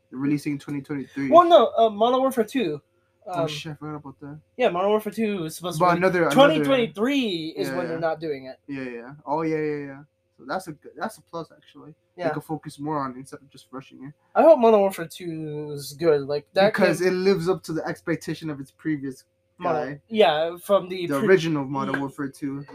They're 0.09 0.17
releasing 0.19 0.57
2023. 0.57 1.29
Well, 1.29 1.47
no, 1.47 1.71
uh, 1.77 1.89
Modern 1.91 2.19
Warfare 2.21 2.45
Two. 2.45 2.81
Um, 3.27 3.41
oh 3.41 3.47
shit! 3.47 3.73
I 3.73 3.75
forgot 3.75 3.95
about 3.97 4.19
that. 4.21 4.39
Yeah, 4.57 4.69
Modern 4.69 4.89
Warfare 4.89 5.13
Two 5.13 5.45
is 5.45 5.55
supposed 5.55 5.79
But 5.79 5.89
to 5.89 5.93
be. 5.93 5.97
another, 5.97 6.21
another. 6.23 6.35
2023 6.35 7.53
is 7.55 7.67
Yeah, 7.67 7.75
when 7.75 7.83
yeah. 7.85 7.89
they're 7.89 7.99
not 7.99 8.19
doing 8.19 8.45
it. 8.47 8.57
Yeah, 8.67 8.83
yeah. 8.89 9.13
Oh 9.25 9.43
yeah, 9.43 9.57
yeah, 9.57 9.85
yeah. 9.85 10.01
So 10.37 10.43
that's 10.45 10.67
a 10.67 10.73
good. 10.73 10.91
That's 10.97 11.17
a 11.17 11.21
plus 11.21 11.49
actually. 11.55 11.93
Yeah. 12.17 12.27
They 12.27 12.33
can 12.33 12.41
focus 12.41 12.79
more 12.79 12.97
on 12.99 13.15
instead 13.15 13.41
of 13.41 13.49
just 13.49 13.67
rushing 13.71 14.03
it 14.05 14.13
I 14.35 14.41
hope 14.41 14.59
Modern 14.59 14.81
Warfare 14.81 15.07
Two 15.07 15.71
is 15.73 15.93
good. 15.93 16.21
Like 16.27 16.45
that. 16.53 16.73
because 16.73 16.99
game- 16.99 17.09
it 17.09 17.11
lives 17.15 17.47
up 17.49 17.63
to 17.63 17.73
the 17.73 17.85
expectation 17.85 18.49
of 18.49 18.59
its 18.59 18.71
previous 18.71 19.23
Modern- 19.57 19.93
guy, 19.93 20.01
yeah, 20.09 20.57
from 20.57 20.89
the, 20.89 21.07
the 21.07 21.17
pre- 21.19 21.27
original 21.29 21.63
Modern 21.63 22.01
Warfare 22.01 22.27
2. 22.27 22.65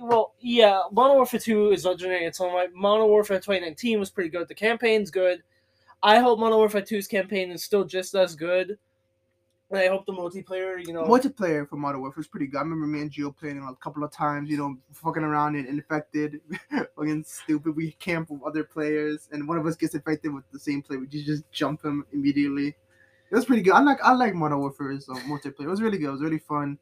Well, 0.00 0.32
yeah, 0.40 0.82
Modern 0.90 1.16
Warfare 1.16 1.38
2 1.40 1.72
is 1.72 1.84
legendary 1.84 2.24
its 2.24 2.40
own 2.40 2.54
right. 2.54 2.72
Modern 2.74 3.06
Warfare 3.08 3.36
2019 3.38 4.00
was 4.00 4.08
pretty 4.10 4.30
good. 4.30 4.48
The 4.48 4.54
campaign's 4.54 5.10
good. 5.10 5.42
I 6.02 6.20
hope 6.20 6.38
Modern 6.38 6.56
Warfare 6.58 6.80
2's 6.80 7.06
campaign 7.06 7.50
is 7.50 7.62
still 7.62 7.84
just 7.84 8.14
as 8.14 8.34
good. 8.36 8.78
And 9.70 9.78
I 9.80 9.88
hope 9.88 10.04
the 10.04 10.12
multiplayer, 10.12 10.84
you 10.86 10.92
know. 10.92 11.04
Multiplayer 11.04 11.68
for 11.68 11.76
Modern 11.76 12.00
Warfare 12.00 12.20
is 12.20 12.26
pretty 12.26 12.46
good. 12.46 12.58
I 12.58 12.60
remember 12.60 12.86
me 12.86 13.00
and 13.00 13.10
Gio 13.10 13.34
playing 13.34 13.58
a 13.58 13.74
couple 13.76 14.04
of 14.04 14.12
times, 14.12 14.50
you 14.50 14.58
know, 14.58 14.76
fucking 14.92 15.22
around 15.22 15.56
and 15.56 15.66
infected. 15.66 16.40
fucking 16.96 17.24
stupid. 17.26 17.74
We 17.74 17.92
camp 17.92 18.30
with 18.30 18.42
other 18.42 18.62
players, 18.62 19.28
and 19.32 19.48
one 19.48 19.56
of 19.56 19.66
us 19.66 19.74
gets 19.76 19.94
infected 19.94 20.34
with 20.34 20.44
the 20.52 20.58
same 20.58 20.82
player. 20.82 21.00
We 21.00 21.06
just, 21.06 21.50
jump 21.50 21.84
him 21.84 22.04
immediately. 22.12 22.68
It 22.68 23.34
was 23.34 23.46
pretty 23.46 23.62
good. 23.62 23.72
I 23.72 23.80
like 23.80 23.98
I 24.02 24.12
like 24.12 24.34
Modern 24.34 24.58
Warfare's 24.58 25.08
um, 25.08 25.16
multiplayer. 25.22 25.64
It 25.64 25.68
was 25.68 25.82
really 25.82 25.98
good. 25.98 26.08
It 26.08 26.12
was 26.12 26.22
really 26.22 26.38
fun. 26.38 26.78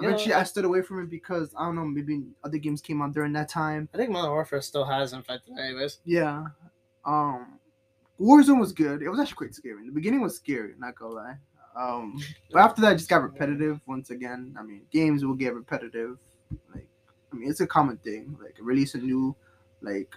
Yeah. 0.00 0.08
Eventually, 0.08 0.34
I 0.34 0.44
stood 0.44 0.64
away 0.64 0.82
from 0.82 1.02
it 1.02 1.10
because 1.10 1.52
I 1.58 1.64
don't 1.64 1.74
know. 1.74 1.84
Maybe 1.84 2.22
other 2.44 2.58
games 2.58 2.80
came 2.80 3.02
out 3.02 3.12
during 3.12 3.32
that 3.32 3.48
time. 3.48 3.88
I 3.92 3.98
think 3.98 4.10
Modern 4.10 4.30
Warfare 4.30 4.62
still 4.62 4.84
has 4.84 5.12
infected, 5.12 5.58
anyways. 5.58 5.98
Yeah. 6.04 6.46
Um, 7.04 7.58
Warzone 8.20 8.60
was 8.60 8.72
good. 8.72 9.02
It 9.02 9.08
was 9.08 9.18
actually 9.18 9.34
quite 9.34 9.54
scary. 9.54 9.84
The 9.86 9.92
beginning 9.92 10.20
was 10.20 10.36
scary, 10.36 10.74
not 10.78 10.94
gonna 10.94 11.14
lie. 11.14 11.36
Um, 11.76 12.22
but 12.52 12.60
after 12.60 12.80
that, 12.82 12.92
it 12.92 12.96
just 12.98 13.10
got 13.10 13.22
repetitive 13.22 13.80
once 13.86 14.10
again. 14.10 14.54
I 14.58 14.62
mean, 14.62 14.82
games 14.92 15.24
will 15.24 15.34
get 15.34 15.54
repetitive. 15.54 16.18
Like, 16.74 16.88
I 17.32 17.36
mean, 17.36 17.50
it's 17.50 17.60
a 17.60 17.66
common 17.66 17.96
thing. 17.98 18.36
Like, 18.42 18.56
release 18.60 18.94
a 18.94 18.98
new, 18.98 19.34
like, 19.80 20.14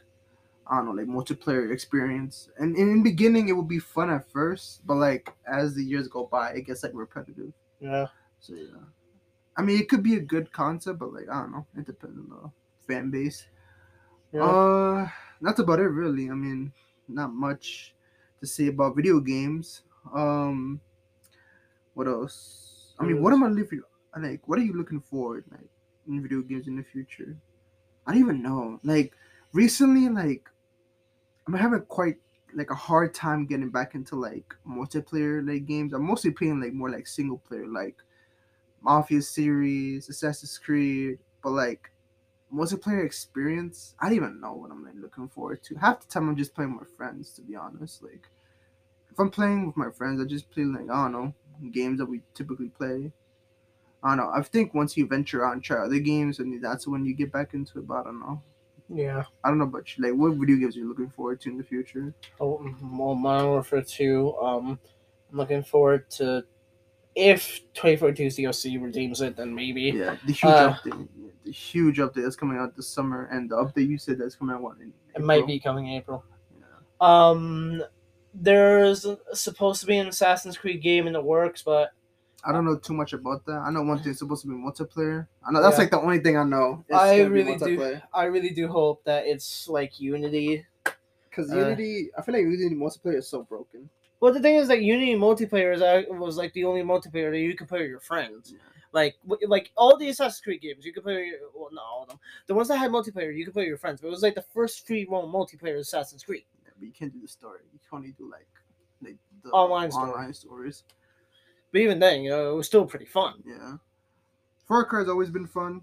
I 0.68 0.78
don't 0.78 0.86
know, 0.86 0.92
like 0.92 1.08
multiplayer 1.08 1.72
experience. 1.72 2.50
And 2.58 2.76
in 2.76 2.98
the 2.98 3.04
beginning, 3.04 3.50
it 3.50 3.54
will 3.54 3.64
be 3.64 3.80
fun 3.80 4.10
at 4.10 4.30
first, 4.32 4.86
but 4.86 4.96
like 4.96 5.32
as 5.48 5.76
the 5.76 5.84
years 5.84 6.08
go 6.08 6.26
by, 6.26 6.52
it 6.52 6.66
gets 6.66 6.84
like 6.84 6.92
repetitive. 6.96 7.54
Yeah. 7.80 8.08
So 8.40 8.54
yeah. 8.56 8.80
I 9.58 9.62
mean, 9.62 9.80
it 9.80 9.90
could 9.90 10.04
be 10.04 10.16
a 10.16 10.20
good 10.20 10.52
concept, 10.52 11.00
but 11.00 11.14
like 11.14 11.30
I 11.32 11.42
don't 11.42 11.52
know. 11.52 11.68
It 11.78 11.86
depends 11.86 12.18
on 12.18 12.30
the 12.30 12.52
fan 12.88 13.12
base. 13.12 13.46
Yeah. 14.32 14.44
Uh, 14.44 15.10
that's 15.42 15.60
about 15.60 15.80
it, 15.80 15.88
really. 15.88 16.30
I 16.30 16.34
mean, 16.34 16.74
not 17.08 17.32
much 17.32 17.94
to 18.40 18.48
say 18.48 18.68
about 18.68 18.96
video 18.96 19.20
games. 19.20 19.84
Um, 20.14 20.82
what 21.96 22.08
else? 22.08 22.94
I 23.00 23.04
mean, 23.06 23.22
what 23.22 23.34
am 23.34 23.44
I 23.44 23.48
living? 23.48 23.82
Like, 24.18 24.48
what 24.48 24.60
are 24.60 24.64
you 24.64 24.74
looking 24.74 25.02
for 25.02 25.44
like 25.52 25.70
in 26.08 26.22
video 26.22 26.42
games 26.42 26.68
in 26.68 26.76
the 26.76 26.84
future? 26.84 27.36
I 28.06 28.12
don't 28.12 28.22
even 28.22 28.44
know. 28.44 28.80
Like, 28.84 29.14
recently, 29.52 30.08
like, 30.10 30.48
I'm 31.48 31.54
having 31.54 31.82
quite 31.82 32.18
like 32.54 32.70
a 32.72 32.76
hard 32.76 33.14
time 33.14 33.46
getting 33.46 33.70
back 33.70 33.96
into 33.96 34.16
like 34.16 34.56
multiplayer 34.68 35.46
like 35.46 35.66
games. 35.66 35.94
I'm 35.94 36.06
mostly 36.06 36.32
playing 36.32 36.62
like 36.62 36.74
more 36.74 36.90
like 36.90 37.08
single 37.08 37.38
player, 37.40 37.68
like 37.68 37.98
Mafia 38.82 39.22
series, 39.22 40.10
Assassin's 40.10 40.58
Creed, 40.58 41.20
but 41.44 41.52
like 41.52 41.92
multiplayer 42.54 43.06
experience, 43.06 43.96
I 44.00 44.06
don't 44.06 44.16
even 44.16 44.40
know 44.40 44.54
what 44.54 44.72
I'm 44.72 44.86
like 44.86 44.96
looking 44.96 45.28
forward 45.28 45.64
to. 45.64 45.76
Half 45.76 46.02
the 46.02 46.08
time 46.08 46.30
I'm 46.30 46.38
just 46.38 46.56
playing 46.56 46.78
with 46.78 46.96
friends, 46.96 47.34
to 47.34 47.42
be 47.42 47.56
honest. 47.56 48.02
Like 48.02 48.28
if 49.12 49.20
I'm 49.20 49.30
playing 49.30 49.68
with 49.68 49.76
my 49.76 49.92
friends, 49.92 50.22
I 50.22 50.26
just 50.26 50.50
play 50.50 50.64
like 50.64 50.90
I 50.90 51.04
don't 51.04 51.12
know 51.12 51.34
games 51.72 52.00
that 52.00 52.06
we 52.06 52.22
typically 52.34 52.70
play. 52.70 53.12
I 54.04 54.10
don't 54.10 54.18
know. 54.18 54.32
I 54.34 54.42
think 54.44 54.74
once 54.74 54.96
you 54.96 55.08
venture 55.08 55.46
out 55.46 55.54
and 55.54 55.64
try 55.64 55.84
other 55.84 56.00
games, 56.00 56.40
and 56.40 56.64
that's 56.64 56.88
when 56.88 57.06
you 57.06 57.16
get 57.16 57.32
back 57.32 57.54
into 57.54 57.80
it. 57.80 57.88
But 57.88 58.02
I 58.02 58.04
don't 58.04 58.20
know. 58.20 58.42
Yeah. 58.90 59.24
I 59.44 59.50
don't 59.50 59.58
know 59.58 59.66
about 59.66 59.98
you. 59.98 60.04
Like, 60.04 60.14
what 60.20 60.38
video 60.38 60.58
games 60.58 60.76
are 60.76 60.80
you 60.80 60.90
looking 60.90 61.10
forward 61.10 61.42
to 61.42 61.50
in 61.50 61.58
the 61.58 61.64
future? 61.64 62.14
Oh, 62.40 62.64
well, 62.82 63.16
Modern 63.16 63.48
Warfare 63.48 63.82
2. 63.82 64.38
Um, 64.40 64.80
I'm 65.32 65.38
looking 65.38 65.64
forward 65.64 66.10
to 66.12 66.44
if 67.16 67.62
2042's 67.74 68.38
DLC 68.38 68.82
redeems 68.82 69.22
it, 69.22 69.38
then 69.38 69.56
maybe. 69.56 69.84
Yeah, 69.84 70.18
the 70.26 70.34
huge 70.34 70.44
Uh, 70.44 70.74
update. 70.74 71.08
The 71.46 71.52
huge 71.52 71.98
update 72.00 72.24
that's 72.24 72.36
coming 72.36 72.58
out 72.58 72.76
this 72.76 72.88
summer, 72.88 73.30
and 73.32 73.50
the 73.50 73.56
update 73.56 73.88
you 73.88 73.98
said 73.98 74.18
that's 74.18 74.36
coming 74.36 74.56
out 74.56 74.62
what, 74.62 74.78
in 74.80 74.92
It 75.16 75.22
might 75.22 75.48
be 75.48 75.60
coming 75.60 75.90
April. 75.90 76.24
Yeah. 76.60 76.66
Um, 77.00 77.84
there's 78.36 79.06
supposed 79.34 79.82
to 79.82 79.88
be 79.88 79.98
an 79.98 80.08
Assassin's 80.08 80.58
Creed 80.58 80.82
game 80.82 81.08
in 81.08 81.14
the 81.14 81.22
works, 81.22 81.62
but 81.62 81.92
I 82.44 82.52
don't 82.52 82.66
know 82.66 82.78
too 82.78 82.94
much 82.94 83.14
about 83.14 83.46
that. 83.46 83.58
I 83.66 83.72
know 83.72 83.82
one 83.82 84.00
thing's 84.04 84.20
supposed 84.20 84.44
to 84.44 84.48
be 84.48 84.54
multiplayer. 84.54 85.28
I 85.44 85.52
know 85.52 85.62
that's 85.62 85.78
Yeah. 85.78 85.82
like 85.84 85.92
the 85.92 86.00
only 86.02 86.20
thing 86.20 86.38
I 86.38 86.44
know. 86.44 86.86
I 86.94 87.22
really 87.24 87.56
do. 87.56 88.00
I 88.14 88.26
really 88.26 88.52
do 88.52 88.68
hope 88.68 89.04
that 89.06 89.26
it's 89.26 89.68
like 89.68 90.00
Unity. 90.00 90.66
Because 91.30 91.52
Uh, 91.52 91.58
Unity, 91.58 92.10
I 92.18 92.22
feel 92.22 92.36
like 92.36 92.44
Unity 92.44 92.76
multiplayer 92.76 93.18
is 93.18 93.28
so 93.28 93.44
broken. 93.44 93.90
Well, 94.20 94.32
the 94.32 94.40
thing 94.40 94.56
is 94.56 94.68
that 94.68 94.82
Unity 94.82 95.16
multiplayer 95.16 95.74
is, 95.74 95.82
uh, 95.82 96.04
was 96.10 96.38
like 96.38 96.54
the 96.54 96.64
only 96.66 96.82
multiplayer 96.82 97.32
that 97.32 97.40
you 97.40 97.56
could 97.56 97.68
play 97.68 97.82
with 97.82 97.90
your 97.90 98.00
friends. 98.00 98.52
Yeah. 98.54 98.60
Like, 98.92 99.16
like 99.48 99.72
all 99.76 99.98
the 99.98 100.08
Assassin's 100.10 100.40
Creed 100.40 100.62
games, 100.62 100.86
you 100.86 100.94
could 100.94 101.04
play. 101.04 101.16
With 101.16 101.26
your, 101.26 101.40
well, 101.54 101.70
not 101.74 101.84
all 101.84 102.04
of 102.04 102.10
them. 102.10 102.20
The 102.48 102.54
ones 102.56 102.70
that 102.70 102.78
had 102.78 102.92
multiplayer, 102.92 103.36
you 103.36 103.44
could 103.44 103.54
play 103.54 103.64
with 103.64 103.70
your 103.70 103.78
friends. 103.78 104.00
But 104.00 104.08
it 104.08 104.12
was 104.12 104.22
like 104.22 104.36
the 104.36 104.46
first 104.54 104.88
free 104.88 105.06
roam 105.10 105.32
multiplayer 105.32 105.78
Assassin's 105.78 106.24
Creed. 106.24 106.46
But 106.78 106.86
you 106.88 106.92
can't 106.94 107.14
do 107.14 107.22
the 107.22 107.28
story. 107.28 107.60
You 107.74 107.80
can 107.90 107.98
only 107.98 108.12
do 108.18 108.30
like, 108.32 108.48
like 109.04 109.18
the 109.44 109.50
Online 109.50 109.92
story. 109.92 110.12
online 110.12 110.34
stories. 110.34 110.84
But 111.72 111.82
even 111.82 112.00
then, 112.00 112.22
you 112.22 112.30
know, 112.30 112.52
it 112.52 112.56
was 112.56 112.68
still 112.68 112.86
pretty 112.86 113.06
fun. 113.06 113.44
Yeah. 113.46 113.74
Far 114.68 114.86
Cry's 114.86 115.08
always 115.10 115.30
been 115.30 115.48
fun. 115.48 115.82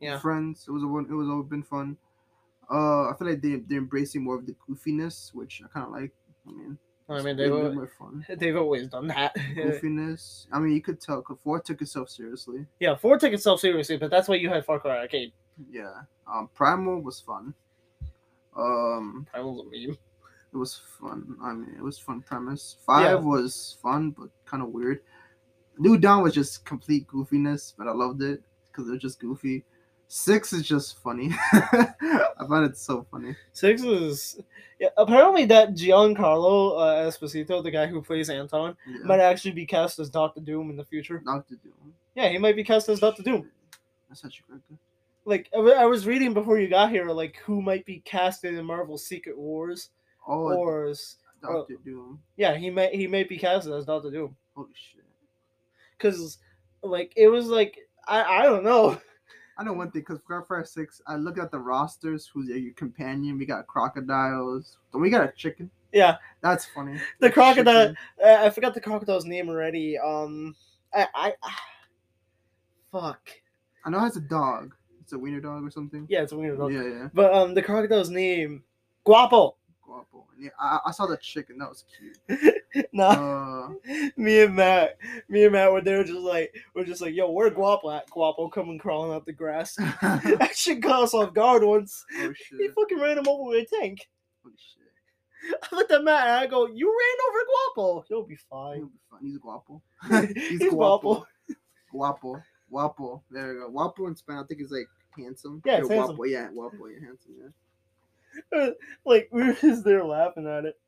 Yeah. 0.00 0.18
Friends, 0.18 0.66
it 0.68 0.70
was 0.72 0.82
a 0.82 0.86
one. 0.86 1.06
It 1.08 1.14
was 1.14 1.28
always 1.28 1.48
been 1.48 1.62
fun. 1.62 1.96
Uh, 2.70 3.10
I 3.10 3.14
feel 3.18 3.28
like 3.28 3.40
they 3.40 3.56
they're 3.56 3.78
embracing 3.78 4.22
more 4.24 4.36
of 4.36 4.46
the 4.46 4.54
goofiness, 4.68 5.34
which 5.34 5.62
I 5.64 5.68
kind 5.68 5.86
of 5.86 5.92
like. 5.92 6.12
I 6.46 6.50
mean, 6.50 6.78
I 7.08 7.22
mean, 7.22 7.36
they've 7.36 7.52
a 7.52 7.56
bit 7.56 7.64
al- 7.66 7.74
more 7.74 7.90
fun. 7.98 8.26
they've 8.38 8.56
always 8.56 8.88
done 8.88 9.06
that. 9.08 9.34
Goofiness. 9.56 10.46
I 10.52 10.58
mean, 10.58 10.74
you 10.74 10.82
could 10.82 11.00
tell. 11.00 11.22
Cause 11.22 11.38
Four 11.42 11.60
took 11.60 11.80
itself 11.80 12.10
seriously. 12.10 12.66
yeah, 12.80 12.94
four 12.96 13.18
took 13.18 13.32
itself 13.32 13.60
seriously, 13.60 13.96
but 13.96 14.10
that's 14.10 14.28
why 14.28 14.34
you 14.36 14.48
had 14.50 14.64
Far 14.64 14.78
Cry 14.80 14.98
Arcade. 14.98 15.32
Yeah. 15.70 15.92
Um, 16.30 16.48
Primal 16.54 17.00
was 17.00 17.20
fun. 17.20 17.54
Um, 18.56 19.26
That 19.34 19.44
was 19.44 19.60
a 19.60 19.64
meme. 19.64 19.96
it 20.52 20.56
was 20.56 20.80
fun. 21.00 21.36
I 21.42 21.52
mean, 21.52 21.74
it 21.76 21.82
was 21.82 21.98
fun 21.98 22.22
premise. 22.22 22.76
Five 22.86 23.02
Yeah. 23.02 23.14
was 23.16 23.76
fun, 23.82 24.10
but 24.10 24.28
kind 24.44 24.62
of 24.62 24.70
weird. 24.70 25.00
New 25.78 25.98
Dawn 25.98 26.22
was 26.22 26.34
just 26.34 26.64
complete 26.64 27.06
goofiness, 27.08 27.74
but 27.76 27.88
I 27.88 27.92
loved 27.92 28.22
it 28.22 28.42
because 28.70 28.88
it 28.88 28.92
was 28.92 29.02
just 29.02 29.18
goofy. 29.20 29.64
Six 30.06 30.52
is 30.52 30.62
just 30.66 30.98
funny. 31.02 31.30
I 31.52 32.46
find 32.48 32.64
it 32.70 32.76
so 32.76 33.04
funny. 33.10 33.34
Six 33.52 33.82
is 33.82 34.38
yeah, 34.78 34.90
apparently 34.96 35.44
that 35.46 35.70
Giancarlo 35.74 36.78
uh, 36.78 37.10
Esposito, 37.10 37.62
the 37.62 37.70
guy 37.70 37.86
who 37.86 38.00
plays 38.02 38.30
Anton, 38.30 38.76
Yeah. 38.86 38.98
might 39.06 39.20
actually 39.20 39.52
be 39.52 39.66
cast 39.66 39.98
as 39.98 40.10
Doctor 40.10 40.40
Doom 40.40 40.70
in 40.70 40.76
the 40.76 40.84
future. 40.84 41.20
Doctor 41.24 41.56
Doom. 41.56 41.94
Yeah, 42.14 42.28
he 42.28 42.38
might 42.38 42.54
be 42.54 42.62
cast 42.62 42.88
as 42.88 43.00
Doctor 43.00 43.22
Doom. 43.24 43.50
That's 44.08 44.20
such 44.20 44.40
a 44.40 44.42
great. 44.50 44.60
Like 45.24 45.48
I 45.56 45.86
was 45.86 46.06
reading 46.06 46.34
before 46.34 46.58
you 46.58 46.68
got 46.68 46.90
here, 46.90 47.06
like 47.10 47.36
who 47.44 47.62
might 47.62 47.86
be 47.86 48.00
casted 48.00 48.54
in 48.54 48.64
Marvel 48.64 48.98
Secret 48.98 49.38
Wars, 49.38 49.90
Oh, 50.26 50.52
or 50.54 50.92
Doctor 51.42 51.76
Doom. 51.84 52.20
yeah, 52.36 52.54
he 52.56 52.70
may 52.70 52.94
he 52.94 53.06
may 53.06 53.24
be 53.24 53.38
casted 53.38 53.72
as 53.72 53.84
Doctor 53.86 54.10
Doom 54.10 54.36
Holy 54.54 54.68
shit. 54.74 55.04
because 55.96 56.38
like 56.82 57.12
it 57.16 57.28
was 57.28 57.46
like 57.46 57.78
I 58.06 58.22
I 58.22 58.42
don't 58.42 58.64
know. 58.64 59.00
I 59.56 59.62
know 59.62 59.72
one 59.72 59.90
thing 59.92 60.02
because 60.02 60.18
Far 60.26 60.42
Cry 60.42 60.64
Six, 60.64 61.00
I 61.06 61.14
look 61.16 61.38
at 61.38 61.50
the 61.52 61.58
rosters. 61.60 62.28
Who's 62.34 62.48
your 62.48 62.74
companion? 62.74 63.38
We 63.38 63.46
got 63.46 63.66
crocodiles. 63.68 64.78
Then 64.92 65.00
we 65.00 65.10
got 65.10 65.28
a 65.28 65.32
chicken. 65.32 65.70
Yeah, 65.92 66.16
That's 66.42 66.64
funny. 66.66 66.98
the 67.20 67.30
crocodile. 67.30 67.94
Uh, 68.22 68.34
I 68.40 68.50
forgot 68.50 68.74
the 68.74 68.80
crocodile's 68.80 69.24
name 69.26 69.48
already. 69.48 69.96
Um, 69.96 70.56
I 70.92 71.06
I. 71.14 71.32
Fuck. 72.92 73.30
I 73.84 73.90
know 73.90 73.98
it 73.98 74.02
has 74.02 74.16
a 74.16 74.20
dog. 74.22 74.74
It's 75.04 75.12
a 75.12 75.18
wiener 75.18 75.40
dog 75.40 75.62
or 75.66 75.70
something. 75.70 76.06
Yeah, 76.08 76.22
it's 76.22 76.32
a 76.32 76.36
weird 76.38 76.56
dog. 76.58 76.72
Yeah, 76.72 76.82
yeah. 76.82 77.08
But 77.12 77.32
um, 77.34 77.52
the 77.52 77.60
crocodile's 77.62 78.08
name, 78.08 78.62
Guapo. 79.04 79.56
Guapo. 79.84 80.24
Yeah, 80.38 80.48
I, 80.58 80.78
I 80.86 80.90
saw 80.92 81.04
the 81.06 81.18
chicken. 81.18 81.58
That 81.58 81.68
was 81.68 81.84
cute. 81.98 82.88
nah, 82.94 83.66
Uh, 83.66 83.68
me 84.16 84.42
and 84.42 84.56
Matt, 84.56 84.96
me 85.28 85.44
and 85.44 85.52
Matt 85.52 85.70
were 85.72 85.82
there, 85.82 86.02
just 86.04 86.18
like 86.20 86.54
we're 86.74 86.86
just 86.86 87.02
like, 87.02 87.14
yo, 87.14 87.30
where 87.30 87.50
Guapo 87.50 87.90
at? 87.90 88.08
Guapo 88.08 88.48
coming 88.48 88.78
crawling 88.78 89.12
out 89.12 89.26
the 89.26 89.32
grass. 89.34 89.76
oh 89.78 90.20
that 90.38 90.56
shit 90.56 90.82
caught 90.82 91.02
us 91.02 91.12
off 91.14 91.34
guard 91.34 91.62
once. 91.62 92.04
He 92.10 92.16
shit. 92.22 92.60
He 92.60 92.68
fucking 92.68 92.98
ran 92.98 93.18
him 93.18 93.28
over 93.28 93.50
with 93.50 93.70
a 93.70 93.76
tank. 93.80 94.08
Holy 94.42 94.54
shit. 94.56 95.60
I 95.70 95.76
looked 95.76 95.92
at 95.92 96.02
Matt 96.02 96.26
and 96.28 96.36
I 96.36 96.46
go, 96.46 96.66
you 96.66 96.88
ran 96.88 97.28
over 97.28 97.44
Guapo. 97.76 98.04
He'll 98.08 98.24
be 98.24 98.36
He'll 98.36 98.58
fine. 98.58 98.84
be 98.86 98.98
fun. 99.10 99.20
He's 99.22 99.36
guapo. 99.38 99.82
He's, 100.34 100.60
He's 100.62 100.70
Guapo. 100.72 101.26
Guapo. 101.92 102.42
Guapo. 102.70 103.22
There 103.30 103.52
you 103.52 103.60
go. 103.60 103.70
Guapo 103.70 104.06
in 104.08 104.16
Spanish, 104.16 104.44
I 104.44 104.46
think 104.46 104.60
it's 104.62 104.72
like 104.72 104.88
handsome. 105.18 105.62
Yeah, 105.64 105.78
it's 105.78 105.88
handsome. 105.88 106.16
guapo. 106.16 106.24
Yeah, 106.24 106.48
guapo. 106.52 106.86
Yeah, 106.86 107.06
handsome. 107.06 107.32
Yeah. 108.52 108.70
like 109.04 109.28
we 109.32 109.44
were 109.44 109.52
just 109.54 109.84
there 109.84 110.04
laughing 110.04 110.46
at 110.46 110.64
it. 110.64 110.78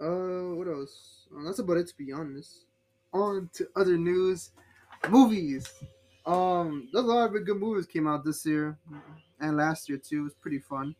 Uh, 0.00 0.54
what 0.56 0.66
else? 0.68 1.26
Uh, 1.36 1.44
that's 1.44 1.58
about 1.58 1.76
it, 1.76 1.86
to 1.88 1.96
be 1.96 2.12
honest. 2.12 2.64
On 3.12 3.50
to 3.54 3.68
other 3.76 3.96
news, 3.98 4.50
movies. 5.08 5.72
Um, 6.26 6.88
there's 6.92 7.04
a 7.04 7.08
lot 7.08 7.34
of 7.34 7.44
good 7.44 7.58
movies 7.58 7.86
came 7.86 8.06
out 8.06 8.24
this 8.24 8.44
year 8.46 8.78
and 9.40 9.56
last 9.56 9.88
year 9.88 9.98
too. 9.98 10.20
It 10.20 10.24
was 10.24 10.34
pretty 10.34 10.58
fun. 10.60 10.94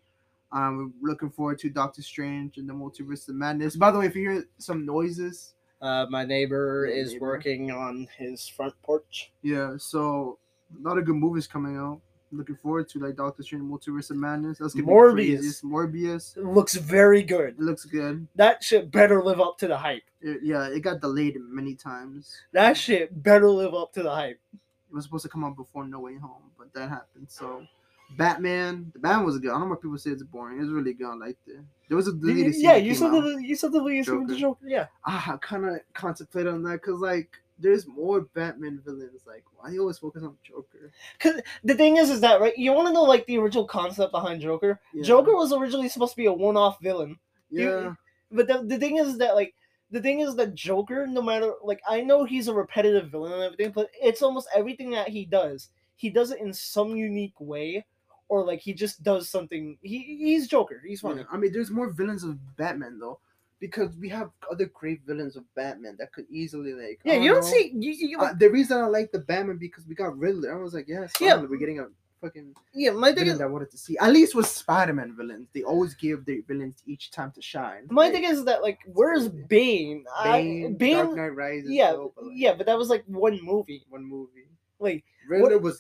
Um, 0.53 0.93
we're 1.01 1.11
looking 1.11 1.31
forward 1.31 1.61
to 1.61 1.71
Doctor 1.71 2.03
Strange 2.03 2.59
and 2.59 2.69
the 2.69 2.73
Multiverse 2.75 3.29
of 3.29 3.37
Madness. 3.37 3.77
By 3.77 3.93
the 3.93 3.99
way, 4.01 4.07
if 4.07 4.17
you 4.17 4.29
hear 4.31 4.45
some 4.59 4.85
noises, 4.85 5.55
Uh, 5.81 6.05
my 6.11 6.25
neighbor 6.27 6.85
Your 6.87 6.95
is 6.95 7.13
neighbor. 7.13 7.25
working 7.27 7.71
on 7.71 8.07
his 8.19 8.47
front 8.49 8.75
porch. 8.83 9.33
yeah. 9.43 9.77
So 9.79 10.39
a 10.79 10.89
lot 10.89 10.99
of 10.99 11.05
good 11.05 11.15
movies 11.17 11.47
coming 11.47 11.77
out. 11.77 12.01
Looking 12.33 12.55
forward 12.55 12.89
to 12.91 13.01
like 13.01 13.17
Doctor 13.17 13.43
Strange, 13.43 13.65
Multiverse 13.65 14.11
of 14.11 14.17
Madness. 14.17 14.59
That's 14.59 14.73
gonna 14.75 14.87
Morbius. 14.87 15.17
be 15.17 15.37
crazy. 15.37 15.67
Morbius. 15.67 16.37
It 16.37 16.45
looks 16.45 16.75
very 16.77 17.23
good. 17.25 17.55
It 17.59 17.61
looks 17.61 17.85
good. 17.85 18.27
That 18.37 18.63
shit 18.63 18.91
better 18.93 19.21
live 19.23 19.41
up 19.41 19.59
to 19.59 19.67
the 19.69 19.77
hype. 19.77 20.05
It- 20.21 20.43
yeah, 20.45 20.69
it 20.69 20.81
got 20.81 21.01
delayed 21.01 21.37
many 21.41 21.75
times. 21.75 22.37
That 22.53 22.77
shit 22.77 23.21
better 23.23 23.49
live 23.51 23.75
up 23.75 23.93
to 23.95 24.05
the 24.05 24.11
hype. 24.15 24.39
It 24.53 24.95
was 24.95 25.05
supposed 25.05 25.23
to 25.25 25.29
come 25.29 25.43
out 25.45 25.57
before 25.57 25.85
No 25.89 25.99
Way 26.01 26.19
Home, 26.19 26.43
but 26.57 26.73
that 26.75 26.89
happened. 26.89 27.27
So, 27.29 27.65
Batman, 28.17 28.91
the 28.93 28.99
Batman 29.01 29.25
was 29.27 29.39
good. 29.39 29.51
I 29.51 29.55
don't 29.55 29.63
know 29.69 29.75
why 29.75 29.81
people 29.81 29.99
say 29.99 30.11
it's 30.11 30.23
boring. 30.23 30.59
It 30.59 30.63
was 30.63 30.71
really 30.71 30.93
good. 30.93 31.07
I 31.11 31.15
liked 31.15 31.49
it. 31.49 31.61
There 31.89 31.97
was 31.97 32.07
a 32.09 32.13
deleted 32.13 32.55
scene. 32.55 32.65
yeah, 32.65 32.77
you 32.77 32.95
saw 32.95 33.07
out. 33.07 33.23
the 33.23 33.43
you 33.43 33.55
saw 33.57 33.69
the 33.69 33.79
deleted 33.81 34.07
scene 34.07 34.19
with 34.21 34.29
the 34.29 34.37
Joker. 34.37 34.65
Yeah, 34.67 34.87
Ah, 35.05 35.33
I 35.35 35.37
kind 35.39 35.65
of 35.65 35.81
contemplate 35.95 36.47
on 36.47 36.63
that 36.65 36.75
because 36.83 37.01
like 37.01 37.31
there's 37.61 37.87
more 37.87 38.23
Batman 38.23 38.81
villains. 38.85 39.23
Like, 39.27 39.45
why 39.57 39.71
you 39.71 39.81
always 39.81 39.99
focus 39.99 40.23
on 40.23 40.37
Joker? 40.43 40.91
because 41.19 41.41
the 41.65 41.75
thing 41.75 41.97
is, 41.99 42.11
is 42.11 42.21
that 42.23 42.41
right? 42.41 42.57
You 42.57 42.73
want 42.73 42.89
to 42.89 42.95
know 42.95 43.03
like 43.05 43.27
the 43.27 43.39
original 43.39 43.67
concept 43.67 44.13
behind 44.13 44.41
Joker? 44.41 44.81
Yeah. 44.95 45.03
Joker 45.05 45.35
was 45.37 45.53
originally 45.53 45.89
supposed 45.89 46.13
to 46.13 46.17
be 46.17 46.27
a 46.27 46.33
one-off 46.33 46.81
villain, 46.81 47.19
you- 47.51 47.69
Yeah, 47.71 47.95
but 48.33 48.47
the, 48.49 48.63
the 48.65 48.79
thing 48.79 48.97
is 48.97 49.19
that 49.19 49.35
like 49.35 49.55
the 49.91 50.01
thing 50.01 50.21
is 50.21 50.37
that 50.37 50.55
Joker, 50.55 51.07
no 51.07 51.21
matter 51.23 51.53
like 51.63 51.81
I 51.89 52.01
know 52.03 52.25
he's 52.25 52.49
a 52.49 52.55
repetitive 52.55 53.11
villain 53.11 53.33
and 53.33 53.43
everything, 53.43 53.73
but 53.73 53.91
it's 54.01 54.23
almost 54.23 54.49
everything 54.55 54.91
that 54.93 55.09
he 55.09 55.25
does, 55.25 55.69
he 55.97 56.11
does 56.11 56.31
it 56.31 56.41
in 56.41 56.53
some 56.53 56.95
unique 56.97 57.39
way, 57.41 57.85
or 58.29 58.45
like 58.45 58.61
he 58.61 58.73
just 58.73 59.03
does 59.03 59.29
something. 59.29 59.77
He 59.83 59.99
he's 60.19 60.47
Joker. 60.49 60.81
He's 60.87 61.01
funny. 61.01 61.23
yeah. 61.23 61.27
I 61.33 61.37
mean, 61.37 61.53
there's 61.53 61.71
more 61.73 61.91
villains 61.91 62.23
of 62.23 62.39
Batman 62.57 62.99
though, 63.01 63.19
because 63.61 63.95
we 63.97 64.09
have 64.09 64.31
other 64.51 64.67
great 64.67 65.03
villains 65.07 65.37
of 65.37 65.45
Batman 65.55 65.97
that 65.99 66.13
could 66.13 66.27
easily 66.31 66.73
like. 66.73 67.01
Yeah, 67.05 67.15
I 67.15 67.17
you 67.19 67.33
don't 67.33 67.43
know. 67.43 67.47
see 67.47 67.73
you, 67.75 67.93
you, 67.93 68.19
Uh, 68.19 68.33
the 68.33 68.49
reason 68.51 68.79
I 68.79 68.87
like 68.87 69.13
the 69.13 69.19
Batman 69.21 69.59
because 69.59 69.87
we 69.87 69.95
got 69.95 70.19
Riddler. 70.19 70.53
I 70.59 70.63
was 70.63 70.75
like, 70.75 70.89
yes, 70.89 71.13
Yeah. 71.21 71.31
finally, 71.31 71.49
we're 71.49 71.59
getting 71.59 71.79
a 71.81 71.87
fucking 72.23 72.55
yeah. 72.75 72.91
My 72.91 73.09
thing 73.13 73.25
villain 73.25 73.37
is, 73.37 73.41
I 73.41 73.47
wanted 73.47 73.71
to 73.71 73.79
see. 73.79 73.97
At 73.99 74.13
least 74.13 74.35
with 74.35 74.47
Spider-Man 74.47 75.15
villains, 75.17 75.49
they 75.55 75.63
always 75.63 75.95
give 75.95 76.25
their 76.25 76.43
villains 76.49 76.83
each 76.87 77.11
time 77.11 77.33
to 77.33 77.43
shine. 77.43 77.87
my 77.91 78.05
Like, 78.05 78.13
thing 78.13 78.25
is 78.25 78.45
that 78.47 78.63
like 78.63 78.79
where's 78.87 79.29
Bane? 79.29 80.05
I, 80.17 80.43
Bane, 80.43 80.75
Bane 80.77 80.97
Dark 80.97 81.17
Knight 81.17 81.35
Rises. 81.37 81.71
yeah, 81.71 81.93
though, 81.93 82.13
but, 82.17 82.25
like, 82.27 82.33
yeah, 82.37 82.55
but 82.55 82.67
that 82.67 82.77
was 82.79 82.89
like 82.89 83.05
one 83.07 83.39
movie. 83.43 83.85
one 83.91 84.05
movie. 84.05 84.49
Like, 84.79 85.05
Riddler 85.29 85.59
was 85.59 85.79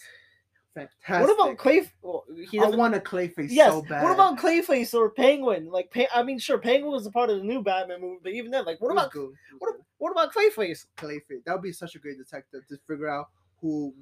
fantastic. 0.74 1.28
what 1.28 1.34
about 1.34 1.58
Clay? 1.58 1.90
Well, 2.02 2.24
oh, 2.28 2.34
he 2.50 2.58
I 2.58 2.68
want 2.68 2.94
a 2.94 3.00
Clayface 3.00 3.48
yes. 3.50 3.70
so 3.70 3.82
bad. 3.82 4.02
what 4.02 4.12
about 4.12 4.38
Clayface 4.38 4.94
or 4.94 5.10
Penguin? 5.10 5.70
Like, 5.70 5.90
pa- 5.92 6.12
I 6.14 6.22
mean, 6.22 6.38
sure, 6.38 6.58
Penguin 6.58 6.92
was 6.92 7.06
a 7.06 7.10
part 7.10 7.30
of 7.30 7.38
the 7.38 7.44
new 7.44 7.62
Batman 7.62 8.00
movie, 8.00 8.20
but 8.22 8.32
even 8.32 8.50
then, 8.50 8.64
like, 8.64 8.80
what 8.80 8.92
about 8.92 9.10
good. 9.10 9.30
What, 9.58 9.74
what 9.98 10.12
about 10.12 10.32
Clayface? 10.32 10.86
Clayface? 10.96 11.44
That 11.44 11.52
would 11.52 11.62
be 11.62 11.72
such 11.72 11.94
a 11.94 11.98
great 11.98 12.18
detective 12.18 12.62
to 12.68 12.78
figure 12.86 13.08
out 13.08 13.28
who 13.60 13.94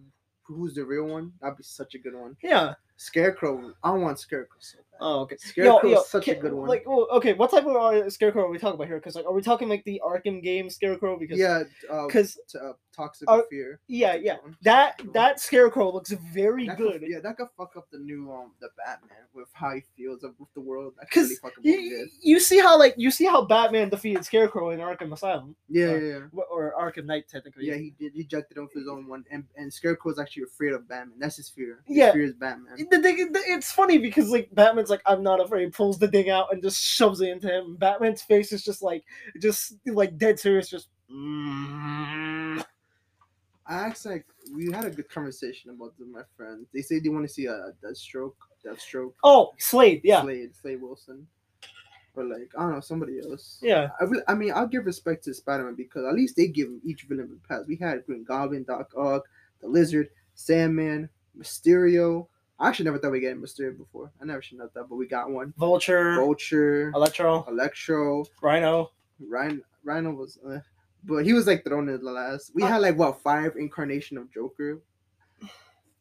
who's 0.42 0.74
the 0.74 0.84
real 0.84 1.04
one. 1.04 1.32
That'd 1.40 1.58
be 1.58 1.64
such 1.64 1.94
a 1.94 1.98
good 1.98 2.14
one. 2.14 2.36
Yeah, 2.42 2.74
Scarecrow. 2.98 3.72
I 3.82 3.92
want 3.92 4.18
Scarecrow 4.18 4.56
so 4.60 4.78
bad. 4.78 4.84
Oh, 5.00 5.20
okay. 5.20 5.36
Scarecrow 5.38 5.90
is 6.00 6.06
such 6.08 6.26
a 6.26 6.34
good 6.34 6.52
one. 6.52 6.68
Like, 6.68 6.82
well, 6.84 7.06
okay, 7.12 7.32
what 7.32 7.52
type 7.52 7.64
of 7.64 7.76
uh, 7.76 8.10
scarecrow 8.10 8.46
are 8.46 8.50
we 8.50 8.58
talking 8.58 8.74
about 8.74 8.88
here? 8.88 8.96
Because 8.96 9.14
like, 9.14 9.24
are 9.26 9.32
we 9.32 9.40
talking 9.40 9.68
like 9.68 9.84
the 9.84 10.02
Arkham 10.04 10.42
game 10.42 10.68
scarecrow? 10.68 11.16
Because 11.16 11.38
yeah, 11.38 11.62
uh, 11.88 12.06
because 12.06 12.36
t- 12.48 12.58
uh, 12.58 12.72
toxic 12.92 13.30
Uh, 13.30 13.42
fear. 13.48 13.78
yeah, 13.86 14.14
yeah, 14.16 14.38
that 14.62 14.96
That's 14.96 14.98
a 14.98 15.02
good 15.02 15.06
one. 15.06 15.12
that 15.12 15.40
scarecrow 15.40 15.92
looks 15.92 16.10
very 16.10 16.66
That 16.66 16.78
good. 16.78 17.00
Could, 17.02 17.10
yeah, 17.10 17.20
that 17.20 17.36
could 17.36 17.46
fuck 17.56 17.76
up 17.76 17.86
the 17.92 17.98
new 17.98 18.32
um 18.32 18.50
the 18.60 18.70
Batman 18.84 19.18
with 19.32 19.46
how 19.52 19.70
he 19.74 19.82
feels 19.96 20.24
of 20.24 20.34
with 20.40 20.52
the 20.54 20.60
world. 20.60 20.94
Because 20.98 21.28
really 21.28 21.36
fuck 21.36 21.52
him 21.52 21.60
up 21.60 21.64
you, 21.64 22.08
you 22.20 22.40
see 22.40 22.58
how 22.58 22.76
like 22.76 22.94
you 22.96 23.12
see 23.12 23.26
how 23.26 23.44
Batman 23.44 23.90
defeated 23.90 24.24
Scarecrow 24.24 24.70
in 24.70 24.80
Arkham 24.80 25.12
Asylum 25.12 25.54
Yeah, 25.68 25.84
uh, 25.84 25.94
yeah, 25.94 26.18
yeah. 26.34 26.40
Or 26.50 26.74
Arkham 26.76 27.04
Knight 27.04 27.28
technically. 27.28 27.66
Yeah, 27.68 27.76
he 27.76 27.94
did. 28.00 28.14
He 28.14 28.22
ejected 28.22 28.56
him 28.56 28.66
for 28.72 28.80
his 28.80 28.88
own 28.88 29.06
one, 29.06 29.24
and 29.30 29.44
and 29.56 29.72
Scarecrow's 29.72 30.18
actually 30.18 30.42
afraid 30.42 30.72
of 30.72 30.88
Batman. 30.88 31.18
That's 31.20 31.36
his 31.36 31.48
fear. 31.48 31.82
His 31.84 31.98
Yeah. 31.98 32.12
fear 32.12 32.22
is 32.24 32.32
Batman. 32.34 32.74
The 32.90 33.00
thing, 33.02 33.32
the- 33.32 33.42
it's 33.46 33.70
funny 33.72 33.98
because 33.98 34.30
like 34.30 34.48
Batman's 34.54 34.90
like 34.90 35.02
I'm 35.06 35.22
not 35.22 35.40
afraid, 35.40 35.72
pulls 35.72 35.98
the 35.98 36.08
thing 36.08 36.30
out 36.30 36.52
and 36.52 36.62
just 36.62 36.80
shoves 36.82 37.20
it 37.20 37.28
into 37.30 37.48
him. 37.48 37.76
Batman's 37.76 38.22
face 38.22 38.52
is 38.52 38.64
just 38.64 38.82
like 38.82 39.04
just 39.40 39.74
like 39.86 40.16
dead 40.18 40.38
serious, 40.40 40.68
just. 40.68 40.88
mm. 41.12 42.64
I 43.66 43.74
asked 43.74 44.06
like 44.06 44.24
we 44.54 44.72
had 44.72 44.86
a 44.86 44.90
good 44.90 45.10
conversation 45.10 45.70
about 45.70 45.92
this 45.98 46.08
my 46.10 46.22
friends. 46.36 46.66
They 46.72 46.80
say 46.80 47.00
they 47.00 47.10
want 47.10 47.26
to 47.28 47.32
see 47.32 47.46
a 47.46 47.72
Deathstroke, 47.84 48.32
Deathstroke, 48.64 49.12
Oh, 49.22 49.52
Slade, 49.58 50.00
yeah, 50.04 50.22
Slade, 50.22 50.56
Slade 50.56 50.80
Wilson, 50.80 51.26
or 52.16 52.24
like 52.24 52.50
I 52.56 52.62
don't 52.62 52.72
know 52.72 52.80
somebody 52.80 53.20
else. 53.20 53.58
yeah. 53.60 53.90
I, 54.00 54.04
really, 54.04 54.22
I 54.26 54.34
mean, 54.34 54.52
I'll 54.54 54.66
give 54.66 54.86
respect 54.86 55.24
to 55.24 55.34
Spider 55.34 55.64
Man 55.64 55.74
because 55.74 56.06
at 56.06 56.14
least 56.14 56.36
they 56.36 56.46
give 56.48 56.68
each 56.82 57.02
villain 57.02 57.38
a 57.44 57.48
pass. 57.48 57.64
We 57.68 57.76
had 57.76 58.06
Green 58.06 58.24
Goblin, 58.24 58.64
Doc 58.64 58.90
Ock, 58.96 59.24
the 59.60 59.68
Lizard, 59.68 60.08
Sandman, 60.34 61.10
Mysterio. 61.38 62.26
I 62.60 62.68
actually 62.68 62.86
never 62.86 62.98
thought 62.98 63.12
we'd 63.12 63.20
get 63.20 63.40
Mysterio 63.40 63.76
before. 63.76 64.10
I 64.20 64.24
never 64.24 64.42
should 64.42 64.58
know 64.58 64.68
that, 64.74 64.88
but 64.88 64.96
we 64.96 65.06
got 65.06 65.30
one. 65.30 65.54
Vulture, 65.56 66.16
Vulture, 66.16 66.90
Electro, 66.94 67.44
Electro, 67.48 68.24
Rhino. 68.42 68.90
Rhino, 69.20 69.60
Rhino 69.84 70.10
was, 70.12 70.38
uh, 70.48 70.58
but 71.04 71.24
he 71.24 71.32
was 71.32 71.46
like 71.46 71.64
thrown 71.64 71.88
in 71.88 72.02
the 72.02 72.10
last. 72.10 72.52
We 72.54 72.62
Uh, 72.64 72.66
had 72.66 72.78
like 72.82 72.96
what 72.96 73.20
five 73.20 73.56
incarnation 73.56 74.18
of 74.18 74.32
Joker. 74.32 74.80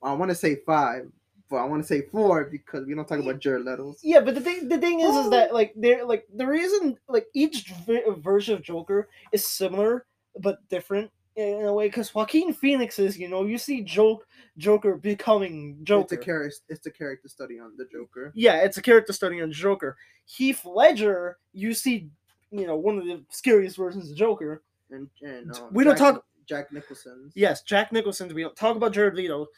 I 0.02 0.14
want 0.14 0.30
to 0.30 0.36
say 0.36 0.56
five, 0.66 1.12
but 1.50 1.58
I 1.58 1.66
want 1.66 1.82
to 1.84 1.88
say 1.88 2.02
four 2.02 2.46
because 2.46 2.86
we 2.86 2.94
don't 2.96 3.08
talk 3.08 3.20
about 3.20 3.40
Jared 3.40 3.66
Leto's. 3.66 4.00
Yeah, 4.04 4.22
but 4.22 4.36
the 4.36 4.42
thing 4.42 4.68
the 4.68 4.78
thing 4.78 5.00
is 5.02 5.16
is 5.16 5.30
that 5.32 5.54
like 5.54 5.74
they're 5.76 6.06
like 6.06 6.26
the 6.36 6.46
reason 6.48 6.98
like 7.08 7.28
each 7.34 7.72
version 8.20 8.56
of 8.56 8.62
Joker 8.64 9.10
is 9.32 9.46
similar 9.46 10.06
but 10.40 10.60
different 10.70 11.10
in 11.38 11.66
a 11.66 11.74
way 11.74 11.88
because 11.88 12.14
Joaquin 12.14 12.52
Phoenix 12.52 12.98
is 13.00 13.18
you 13.18 13.30
know 13.30 13.46
you 13.46 13.58
see 13.58 13.82
joke 13.82 14.26
Joker 14.58 14.96
becoming 14.98 15.78
Joker. 15.84 16.04
It's 16.04 16.12
a 16.14 16.18
character. 16.18 16.58
It's 16.70 16.86
a 16.88 16.92
character 16.92 17.28
study 17.30 17.60
on 17.60 17.74
the 17.78 17.86
Joker. 17.92 18.32
yeah, 18.36 18.58
it's 18.64 18.78
a 18.78 18.82
character 18.82 19.14
study 19.14 19.42
on 19.42 19.52
Joker. 19.52 19.96
Heath 20.26 20.66
Ledger, 20.66 21.38
you 21.54 21.74
see, 21.74 22.10
you 22.52 22.66
know, 22.68 22.76
one 22.76 22.98
of 22.98 23.06
the 23.06 23.24
scariest 23.30 23.78
versions 23.78 24.10
of 24.12 24.18
Joker. 24.18 24.64
And, 24.90 25.08
and 25.22 25.56
um, 25.56 25.70
We 25.72 25.84
don't 25.84 25.96
talk- 25.98 26.26
Jack 26.50 26.72
Nicholson. 26.74 27.30
Yes, 27.36 27.62
Jack 27.62 27.92
Nicholson. 27.92 28.34
We 28.34 28.42
don't 28.42 28.56
talk 28.56 28.76
about 28.76 28.94
Jared 28.94 29.16
Leto. 29.16 29.44
It 29.44 29.50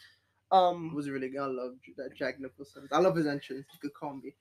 Um, 0.51 0.93
was 0.95 1.09
really 1.09 1.29
good. 1.29 1.39
I 1.41 1.45
love 1.45 1.73
that 1.97 2.15
Jack 2.17 2.39
Nicholson. 2.39 2.87
I 2.91 2.99
love 2.99 3.15
his 3.15 3.25
entrance. 3.27 3.65
You 3.73 3.79
could 3.79 3.93
call 3.93 4.15
me. 4.15 4.33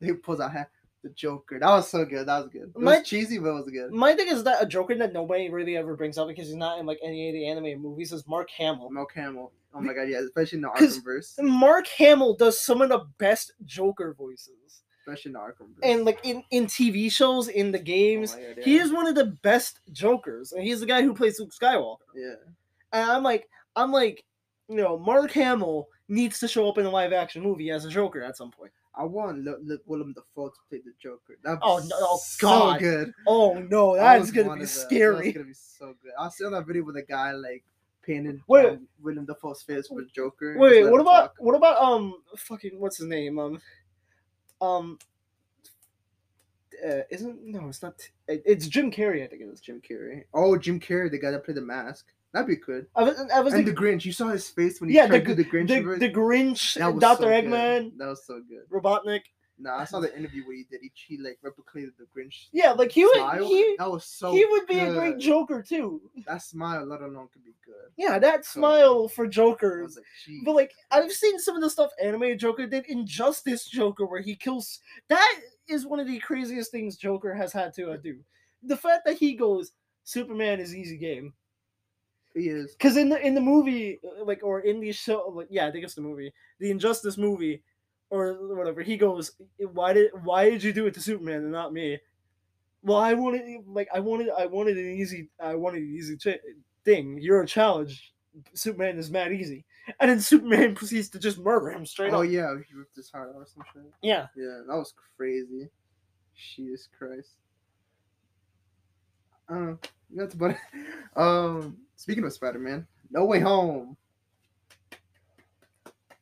He 0.00 0.12
pulls 0.14 0.40
out 0.40 0.52
ha- 0.52 0.66
the 1.04 1.10
Joker. 1.10 1.58
That 1.60 1.68
was 1.68 1.88
so 1.88 2.04
good. 2.04 2.26
That 2.26 2.38
was 2.44 2.48
good. 2.52 2.72
It 2.74 2.76
My- 2.78 2.98
was 2.98 3.06
cheesy, 3.08 3.38
but 3.38 3.50
it 3.50 3.52
was 3.64 3.70
good. 3.70 3.92
my 3.92 4.14
thing 4.16 4.26
is 4.28 4.42
that 4.44 4.60
a 4.62 4.66
Joker 4.66 4.96
that 4.96 5.12
nobody 5.12 5.48
really 5.50 5.76
ever 5.76 5.94
brings 5.94 6.18
up 6.18 6.26
because 6.26 6.48
he's 6.48 6.56
not 6.56 6.80
in 6.80 6.86
like 6.86 6.98
any 7.02 7.28
of 7.28 7.34
the 7.34 7.46
anime 7.46 7.80
movies 7.80 8.12
is 8.12 8.26
Mark 8.26 8.50
Hamill. 8.50 8.90
Mark 8.90 9.12
Hamill. 9.14 9.52
Oh 9.72 9.80
my 9.80 9.92
god, 9.92 10.08
yeah, 10.08 10.18
especially 10.20 10.56
in 10.58 10.62
the 10.62 10.68
Arkhamverse. 10.68 11.40
Mark 11.42 11.86
Hamill 11.88 12.34
does 12.34 12.58
some 12.60 12.80
of 12.82 12.88
the 12.88 13.04
best 13.18 13.52
Joker 13.64 14.14
voices, 14.16 14.82
Especially 15.00 15.30
in 15.30 15.32
the 15.34 15.38
Arkhamverse. 15.40 15.78
and 15.82 16.04
like 16.04 16.20
in 16.24 16.42
in 16.50 16.66
TV 16.66 17.10
shows, 17.10 17.48
in 17.48 17.70
the 17.72 17.80
Oh 17.80 17.82
games, 17.82 18.34
my 18.36 18.42
God, 18.54 18.64
he 18.64 18.76
is 18.78 18.92
one 18.92 19.06
of 19.06 19.14
the 19.14 19.26
best 19.42 19.80
Jokers, 19.92 20.52
and 20.52 20.62
he's 20.64 20.80
the 20.80 20.86
guy 20.86 21.02
who 21.02 21.12
plays 21.14 21.38
Luke 21.40 21.52
Skywalker. 21.52 21.98
Yeah. 22.14 22.34
And 22.92 23.10
I'm 23.10 23.22
like, 23.24 23.48
I'm 23.76 23.90
like, 23.92 24.24
you 24.68 24.76
know, 24.76 24.96
Mark 24.98 25.32
Hamill 25.32 25.88
needs 26.08 26.38
to 26.38 26.46
show 26.48 26.68
up 26.68 26.78
in 26.78 26.86
a 26.86 26.90
live 26.90 27.12
action 27.12 27.42
movie 27.42 27.70
as 27.70 27.84
a 27.84 27.90
Joker 27.90 28.22
at 28.22 28.36
some 28.36 28.50
point. 28.52 28.70
I 28.96 29.04
want 29.04 29.46
L- 29.46 29.58
L- 29.70 29.78
Willem 29.86 30.12
Dafoe 30.12 30.48
to 30.50 30.56
play 30.68 30.78
the 30.84 30.92
Joker. 31.02 31.36
That 31.42 31.58
Oh, 31.62 31.78
no- 31.78 31.96
oh, 32.00 32.20
so 32.22 32.46
God. 32.46 32.80
good. 32.80 33.12
Oh 33.26 33.54
no, 33.54 33.96
that's 33.96 34.30
gonna 34.30 34.56
be 34.56 34.66
scary. 34.66 35.16
That's 35.32 35.34
gonna 35.34 35.46
be 35.46 35.52
so 35.54 35.94
good. 36.02 36.12
I 36.18 36.28
saw 36.28 36.50
that 36.50 36.66
video 36.66 36.84
with 36.84 36.96
a 36.96 37.02
guy 37.02 37.32
like 37.32 37.64
painted 38.02 38.40
Wait. 38.46 38.66
um, 38.66 38.86
Willem 39.02 39.24
Dafoe's 39.24 39.62
face 39.62 39.88
with 39.90 40.12
Joker. 40.12 40.56
Wait, 40.58 40.68
just 40.68 40.76
wait, 40.76 40.82
let 40.84 40.92
what 40.92 41.00
about 41.00 41.20
talk. 41.22 41.34
what 41.38 41.54
about 41.56 41.82
um 41.82 42.14
fucking 42.36 42.78
what's 42.78 42.98
his 42.98 43.06
name 43.08 43.38
um 43.38 43.60
um 44.60 44.98
uh, 46.86 47.00
isn't 47.10 47.42
no 47.44 47.68
it's 47.68 47.82
not 47.82 47.94
it- 48.28 48.42
it's 48.44 48.66
Jim 48.68 48.90
Carrey 48.90 49.24
I 49.24 49.26
think 49.26 49.42
it 49.42 49.48
is. 49.48 49.60
Jim 49.60 49.80
Carrey? 49.80 50.24
Oh, 50.34 50.56
Jim 50.56 50.78
Carrey, 50.80 51.10
the 51.10 51.18
guy 51.18 51.30
that 51.30 51.44
played 51.44 51.56
the 51.56 51.62
mask. 51.62 52.06
That'd 52.34 52.48
be 52.48 52.56
good. 52.56 52.86
I 52.96 53.04
was 53.04 53.18
I 53.32 53.40
was 53.40 53.54
And 53.54 53.66
the 53.66 53.72
Grinch, 53.72 54.04
you 54.04 54.12
saw 54.12 54.28
his 54.28 54.48
face 54.50 54.80
when 54.80 54.90
he 54.90 54.96
yeah 54.96 55.06
tried 55.06 55.24
the, 55.24 55.34
to 55.34 55.34
do 55.36 55.42
the 55.44 55.48
Grinch. 55.50 55.68
the, 55.68 55.98
the 56.08 56.12
Grinch 56.12 56.76
Dr. 56.76 57.00
so 57.00 57.28
good. 57.28 57.44
Eggman 57.44 57.96
That 57.96 58.08
was 58.08 58.26
so 58.26 58.42
good. 58.46 58.68
Robotnik 58.70 59.22
Nah, 59.56 59.78
I 59.78 59.84
saw 59.84 60.00
the 60.00 60.12
interview 60.18 60.44
where 60.44 60.56
he 60.56 60.64
did. 60.68 60.80
He, 60.82 60.90
he 61.06 61.16
like 61.16 61.38
replicated 61.44 61.92
the 61.96 62.06
Grinch. 62.12 62.46
yeah 62.52 62.72
like 62.72 62.90
he 62.90 63.04
would 63.04 63.14
smile. 63.14 63.46
he 63.46 63.76
that 63.78 63.88
was 63.88 64.04
so. 64.04 64.32
he 64.32 64.44
would 64.44 64.66
be 64.66 64.80
a 64.80 64.92
great. 64.92 65.18
Joker 65.20 65.62
too 65.62 66.00
That 66.26 66.42
smile, 66.42 66.84
let 66.84 67.02
alone, 67.02 67.28
could 67.32 67.44
be 67.44 67.54
good. 67.64 67.92
yeah 67.96 68.18
that 68.18 68.44
So 68.44 68.58
smile 68.58 69.06
for 69.08 69.26
I 69.26 69.28
Joker 69.28 69.82
like, 69.88 70.44
But 70.44 70.56
like 70.56 70.72
I've 70.90 71.12
seen 71.12 71.38
some 71.38 71.54
of 71.54 71.62
the 71.62 71.70
stuff 71.70 71.92
animated 72.02 72.40
Joker 72.40 72.66
did 72.66 72.86
Injustice 72.86 73.66
Joker 73.66 74.06
where 74.06 74.20
he 74.22 74.34
kills 74.34 74.80
that 75.08 75.38
is 75.68 75.86
one 75.86 76.00
of 76.00 76.08
the 76.08 76.18
craziest 76.18 76.72
things 76.72 76.96
Joker 76.96 77.32
has 77.32 77.52
had 77.52 77.72
to 77.74 77.92
uh, 77.92 77.96
do. 77.96 78.18
The 78.64 78.76
fact 78.76 79.04
that 79.06 79.18
he 79.18 79.34
goes 79.34 79.70
Superman 80.02 80.58
is 80.58 80.74
easy 80.74 80.96
game 80.98 81.32
he 82.34 82.48
is. 82.48 82.72
because 82.72 82.96
in 82.96 83.08
the 83.08 83.18
in 83.24 83.34
the 83.34 83.40
movie 83.40 84.00
uh, 84.04 84.24
like 84.24 84.40
or 84.42 84.60
in 84.60 84.80
the 84.80 84.92
show 84.92 85.32
like 85.34 85.48
yeah 85.50 85.66
I 85.66 85.70
think 85.70 85.84
it's 85.84 85.94
the 85.94 86.00
movie 86.02 86.32
the 86.60 86.70
Injustice 86.70 87.16
movie 87.16 87.62
or 88.10 88.34
whatever 88.56 88.82
he 88.82 88.96
goes 88.96 89.32
why 89.72 89.92
did 89.92 90.10
why 90.24 90.50
did 90.50 90.62
you 90.62 90.72
do 90.72 90.86
it 90.86 90.94
to 90.94 91.00
Superman 91.00 91.42
and 91.42 91.52
not 91.52 91.72
me? 91.72 91.98
Well, 92.82 92.98
I 92.98 93.14
wanted 93.14 93.42
like 93.66 93.88
I 93.94 94.00
wanted 94.00 94.28
I 94.30 94.46
wanted 94.46 94.76
an 94.76 94.90
easy 94.92 95.30
I 95.40 95.54
wanted 95.54 95.82
an 95.82 95.94
easy 95.94 96.16
ch- 96.18 96.38
thing. 96.84 97.18
You're 97.18 97.40
a 97.42 97.46
challenge. 97.46 98.12
Superman 98.52 98.98
is 98.98 99.10
mad 99.10 99.32
easy, 99.32 99.64
and 100.00 100.10
then 100.10 100.20
Superman 100.20 100.74
proceeds 100.78 101.08
to 101.10 101.18
just 101.18 101.38
murder 101.38 101.70
him 101.70 101.86
straight 101.86 102.12
Oh 102.12 102.22
up. 102.22 102.28
yeah, 102.28 102.54
he 102.68 102.74
ripped 102.74 102.96
his 102.96 103.10
heart 103.10 103.30
out 103.30 103.36
or 103.40 103.46
some 103.46 103.62
shit. 103.72 103.84
Yeah. 104.02 104.26
Yeah, 104.36 104.60
that 104.68 104.76
was 104.76 104.92
crazy. 105.16 105.70
Jesus 106.36 106.88
Christ. 106.98 107.36
Uh, 109.48 109.74
that's 110.14 110.34
about 110.34 110.50
it. 110.52 110.58
Um, 111.16 111.78
speaking 111.96 112.24
of 112.24 112.32
Spider 112.32 112.58
Man, 112.58 112.86
No 113.10 113.24
Way 113.24 113.40
Home. 113.40 113.96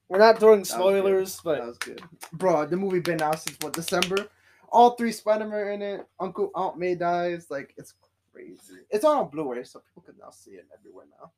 We're 0.08 0.18
not 0.18 0.38
throwing 0.38 0.64
spoilers, 0.64 1.36
That 1.36 1.44
but 1.44 1.66
was 1.66 1.78
good, 1.78 2.02
bro. 2.34 2.66
The 2.66 2.76
movie 2.76 3.00
been 3.00 3.22
out 3.22 3.40
since 3.40 3.56
what 3.60 3.72
December. 3.72 4.28
All 4.70 4.90
three 4.96 5.12
Spider 5.12 5.46
Man 5.46 5.68
in 5.68 5.82
it. 5.82 6.06
Uncle 6.20 6.50
Aunt 6.54 6.78
May 6.78 6.94
dies. 6.94 7.46
Like 7.50 7.74
it's 7.76 7.94
crazy. 8.32 8.80
It's 8.90 9.04
on 9.04 9.30
Blu-ray, 9.30 9.64
so 9.64 9.80
people 9.80 10.02
can 10.02 10.14
now 10.20 10.30
see 10.30 10.52
it 10.52 10.66
everywhere 10.78 11.06
now. 11.18 11.30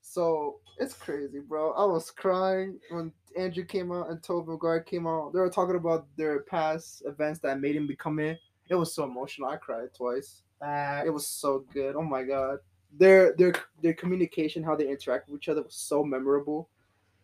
So 0.00 0.60
it's 0.78 0.94
crazy, 0.94 1.38
bro. 1.38 1.72
I 1.72 1.84
was 1.84 2.10
crying 2.10 2.80
when 2.90 3.12
Andrew 3.36 3.64
came 3.64 3.92
out 3.92 4.08
and 4.10 4.22
Tobey 4.22 4.50
Maguire 4.50 4.80
came 4.80 5.06
out. 5.06 5.32
They 5.32 5.40
were 5.40 5.50
talking 5.50 5.76
about 5.76 6.06
their 6.16 6.40
past 6.40 7.02
events 7.04 7.40
that 7.40 7.60
made 7.60 7.76
him 7.76 7.86
become 7.86 8.18
it. 8.18 8.38
It 8.70 8.74
was 8.74 8.94
so 8.94 9.04
emotional. 9.04 9.48
I 9.48 9.56
cried 9.56 9.94
twice. 9.94 10.42
Ah, 10.62 11.02
it 11.04 11.10
was 11.10 11.26
so 11.26 11.64
good. 11.72 11.94
Oh 11.94 12.02
my 12.02 12.22
god. 12.22 12.58
Their 12.96 13.34
their 13.36 13.54
their 13.82 13.94
communication, 13.94 14.62
how 14.62 14.74
they 14.74 14.88
interact 14.88 15.28
with 15.28 15.40
each 15.40 15.48
other 15.48 15.62
was 15.62 15.74
so 15.74 16.02
memorable. 16.02 16.68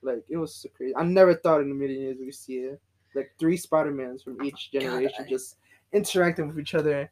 Like 0.02 0.24
it 0.28 0.36
was 0.36 0.54
so 0.54 0.68
crazy. 0.76 0.94
I 0.96 1.02
never 1.04 1.34
thought 1.34 1.62
in 1.62 1.70
a 1.70 1.74
million 1.74 2.00
years 2.02 2.18
we'd 2.20 2.34
see 2.34 2.56
it. 2.58 2.80
Like 3.14 3.32
three 3.38 3.56
Spider-Mans 3.56 4.22
from 4.22 4.42
each 4.42 4.70
oh 4.74 4.80
generation 4.80 5.24
I- 5.24 5.28
just 5.28 5.56
interacting 5.92 6.48
with 6.48 6.58
each 6.58 6.74
other. 6.74 7.10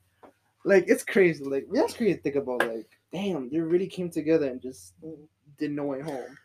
Like 0.64 0.84
it's 0.88 1.05
crazy. 1.05 1.44
Like 1.44 1.66
that's 1.72 1.94
crazy 1.94 2.16
to 2.16 2.22
think 2.22 2.36
about. 2.36 2.66
Like 2.66 2.88
damn, 3.12 3.50
they 3.50 3.61
really 3.61 3.86
came 3.86 4.11
together 4.11 4.46
and 4.48 4.61
just 4.61 4.94
did 5.59 5.70
no 5.70 5.84
way 5.84 6.00
home. 6.00 6.36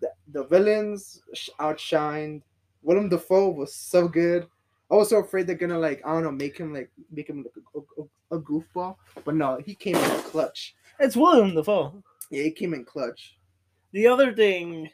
The, 0.00 0.10
the 0.32 0.44
villains 0.44 1.20
sh- 1.34 1.50
outshined. 1.58 2.42
Willem 2.82 3.08
Dafoe 3.08 3.50
was 3.50 3.74
so 3.74 4.06
good. 4.06 4.46
I 4.90 4.94
was 4.94 5.08
so 5.10 5.18
afraid 5.18 5.46
they're 5.46 5.56
gonna 5.56 5.78
like 5.78 6.00
I 6.06 6.12
don't 6.12 6.22
know 6.22 6.30
make 6.32 6.56
him 6.58 6.72
like 6.72 6.90
make 7.10 7.28
him 7.28 7.44
like 7.44 7.52
a, 7.74 8.02
a, 8.34 8.36
a 8.38 8.40
goofball, 8.40 8.96
but 9.24 9.34
no, 9.34 9.58
he 9.64 9.74
came 9.74 9.96
in 9.96 10.20
clutch. 10.22 10.74
it's 11.00 11.16
Willem 11.16 11.54
Dafoe. 11.54 12.02
Yeah, 12.30 12.42
he 12.44 12.50
came 12.50 12.74
in 12.74 12.84
clutch. 12.84 13.36
The 13.92 14.06
other 14.06 14.32
thing, 14.34 14.90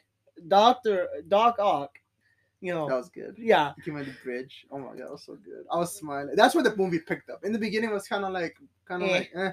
Doctor 0.47 1.07
Doc 1.27 1.55
Ock, 1.59 1.91
you 2.61 2.73
know, 2.73 2.87
That 2.87 2.95
was 2.95 3.09
good. 3.09 3.35
yeah, 3.37 3.73
He 3.75 3.81
came 3.83 3.97
in 3.97 4.05
the 4.05 4.15
bridge. 4.23 4.65
Oh 4.71 4.77
my 4.79 4.87
god, 4.89 4.99
that 4.99 5.11
was 5.11 5.23
so 5.25 5.35
good. 5.43 5.65
I 5.71 5.77
was 5.77 5.95
smiling. 5.95 6.35
That's 6.35 6.55
where 6.55 6.63
the 6.63 6.75
movie 6.75 6.99
picked 6.99 7.29
up. 7.29 7.43
In 7.43 7.51
the 7.51 7.59
beginning, 7.59 7.89
it 7.89 7.93
was 7.93 8.07
kind 8.07 8.23
of 8.23 8.31
like, 8.31 8.55
kind 8.87 9.03
of 9.03 9.09
Eh. 9.09 9.13
like, 9.13 9.31
eh. 9.35 9.51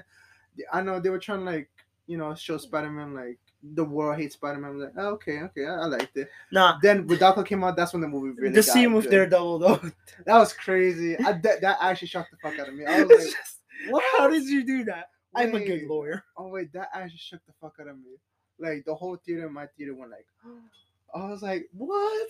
I 0.71 0.81
know 0.81 0.99
they 0.99 1.09
were 1.09 1.19
trying 1.19 1.39
to 1.39 1.45
like, 1.45 1.69
you 2.07 2.17
know, 2.17 2.33
show 2.35 2.57
Spider 2.57 2.89
Man 2.89 3.13
like 3.13 3.39
the 3.63 3.83
world 3.83 4.17
hates 4.19 4.35
Spider-Man. 4.35 4.69
I 4.69 4.73
was 4.73 4.83
like, 4.83 4.93
oh, 4.97 5.07
okay, 5.13 5.39
okay, 5.41 5.65
I, 5.65 5.75
I 5.75 5.85
liked 5.85 6.17
it. 6.17 6.29
Nah, 6.51 6.79
Then 6.81 7.05
when 7.07 7.19
Doc 7.19 7.37
Ock 7.37 7.47
came 7.47 7.63
out, 7.63 7.75
that's 7.75 7.93
when 7.93 8.01
the 8.01 8.07
movie 8.07 8.39
really. 8.39 8.55
the 8.55 8.63
scene 8.63 8.93
with 8.93 9.05
good. 9.05 9.11
Daredevil 9.11 9.59
though. 9.59 9.79
That 10.25 10.37
was 10.37 10.53
crazy. 10.53 11.17
I, 11.19 11.33
that, 11.33 11.61
that 11.61 11.77
actually 11.81 12.07
shocked 12.09 12.31
the 12.31 12.37
fuck 12.37 12.59
out 12.59 12.67
of 12.67 12.73
me. 12.75 12.85
I 12.85 13.01
was 13.03 13.09
like, 13.09 13.19
just- 13.35 13.59
what? 13.89 14.03
How 14.17 14.27
did 14.27 14.43
you 14.43 14.63
do 14.65 14.83
that? 14.85 15.09
I'm 15.35 15.55
a 15.55 15.63
good 15.63 15.83
lawyer. 15.87 16.23
Oh 16.37 16.47
wait, 16.49 16.73
that 16.73 16.89
actually 16.93 17.17
shook 17.17 17.39
the 17.45 17.53
fuck 17.61 17.75
out 17.79 17.87
of 17.87 17.97
me. 17.97 18.17
Like 18.59 18.83
the 18.85 18.93
whole 18.93 19.15
theater 19.25 19.47
in 19.47 19.53
my 19.53 19.65
theater 19.77 19.95
went 19.95 20.11
like, 20.11 20.25
I 21.15 21.29
was 21.29 21.41
like, 21.41 21.67
what? 21.73 22.29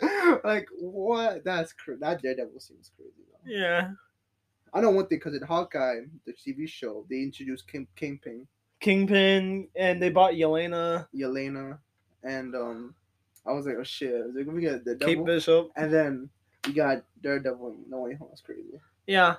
like 0.44 0.68
what? 0.80 1.44
That's 1.44 1.72
cra- 1.72 1.98
that 1.98 2.22
Daredevil 2.22 2.60
scene 2.60 2.78
was 2.78 2.90
crazy. 2.96 3.12
Though. 3.30 3.50
Yeah. 3.52 3.90
I 4.74 4.80
know 4.80 4.90
one 4.90 5.06
thing 5.06 5.18
because 5.18 5.34
in 5.34 5.42
Hawkeye, 5.42 6.00
the 6.26 6.32
TV 6.32 6.68
show, 6.68 7.06
they 7.08 7.22
introduced 7.22 7.66
King, 7.68 7.86
Kingpin, 7.96 8.46
Kingpin, 8.80 9.68
and 9.76 10.02
they 10.02 10.10
bought 10.10 10.34
Yelena, 10.34 11.06
Yelena, 11.14 11.78
and 12.22 12.54
um, 12.54 12.94
I 13.46 13.52
was 13.52 13.66
like, 13.66 13.76
oh 13.78 13.84
shit, 13.84 14.12
is 14.12 14.36
it 14.36 14.46
gonna 14.46 14.60
get 14.60 14.84
the 14.84 14.96
Kate? 14.96 15.24
Bishop. 15.24 15.70
And 15.76 15.92
then 15.92 16.28
we 16.66 16.72
got 16.72 17.02
Daredevil. 17.22 17.68
and 17.68 17.90
No 17.90 18.00
way 18.00 18.14
home. 18.14 18.28
That's 18.30 18.42
crazy. 18.42 18.80
Yeah. 19.06 19.36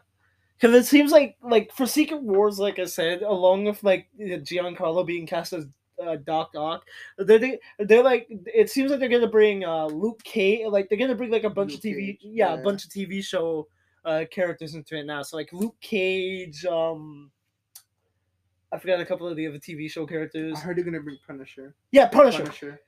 Because 0.60 0.76
it 0.76 0.88
seems 0.88 1.12
like, 1.12 1.36
like 1.44 1.72
for 1.72 1.86
Secret 1.86 2.24
Wars, 2.24 2.58
like 2.58 2.80
I 2.80 2.86
said, 2.86 3.22
along 3.22 3.66
with 3.66 3.84
like 3.84 4.08
Giancarlo 4.20 5.06
being 5.06 5.28
cast 5.28 5.54
as 5.54 5.66
uh, 6.04 6.16
Doc 6.26 6.52
Ock, 6.56 6.84
they're, 7.20 7.38
they, 7.38 7.60
they're 7.80 8.04
like, 8.04 8.28
it 8.30 8.70
seems 8.70 8.90
like 8.90 9.00
they're 9.00 9.10
gonna 9.10 9.28
bring 9.28 9.66
uh, 9.66 9.86
Luke 9.86 10.24
Cage, 10.24 10.68
like 10.68 10.90
they're 10.90 10.98
gonna 10.98 11.16
bring 11.16 11.32
like 11.32 11.44
a 11.44 11.50
bunch 11.50 11.74
Luke 11.74 11.80
of 11.80 11.84
TV, 11.84 12.08
Cage, 12.08 12.20
yeah, 12.24 12.54
a 12.54 12.64
bunch 12.64 12.86
of 12.86 12.90
TV 12.90 13.24
show 13.24 13.68
uh, 14.06 14.24
characters 14.32 14.74
into 14.74 14.98
it 14.98 15.06
now. 15.06 15.22
So 15.22 15.38
like 15.38 15.54
Luke 15.54 15.76
Cage, 15.80 16.66
um, 16.66 17.30
I 18.72 18.78
forgot 18.78 19.00
a 19.00 19.06
couple 19.06 19.28
of 19.28 19.36
the 19.36 19.48
other 19.48 19.60
TV 19.60 19.90
show 19.90 20.06
characters. 20.06 20.58
I 20.58 20.60
heard 20.60 20.78
they're 20.78 20.84
gonna 20.84 21.00
bring 21.00 21.18
Punisher. 21.26 21.74
Yeah, 21.92 22.08
Punisher. 22.08 22.44
Punisher. 22.44 22.82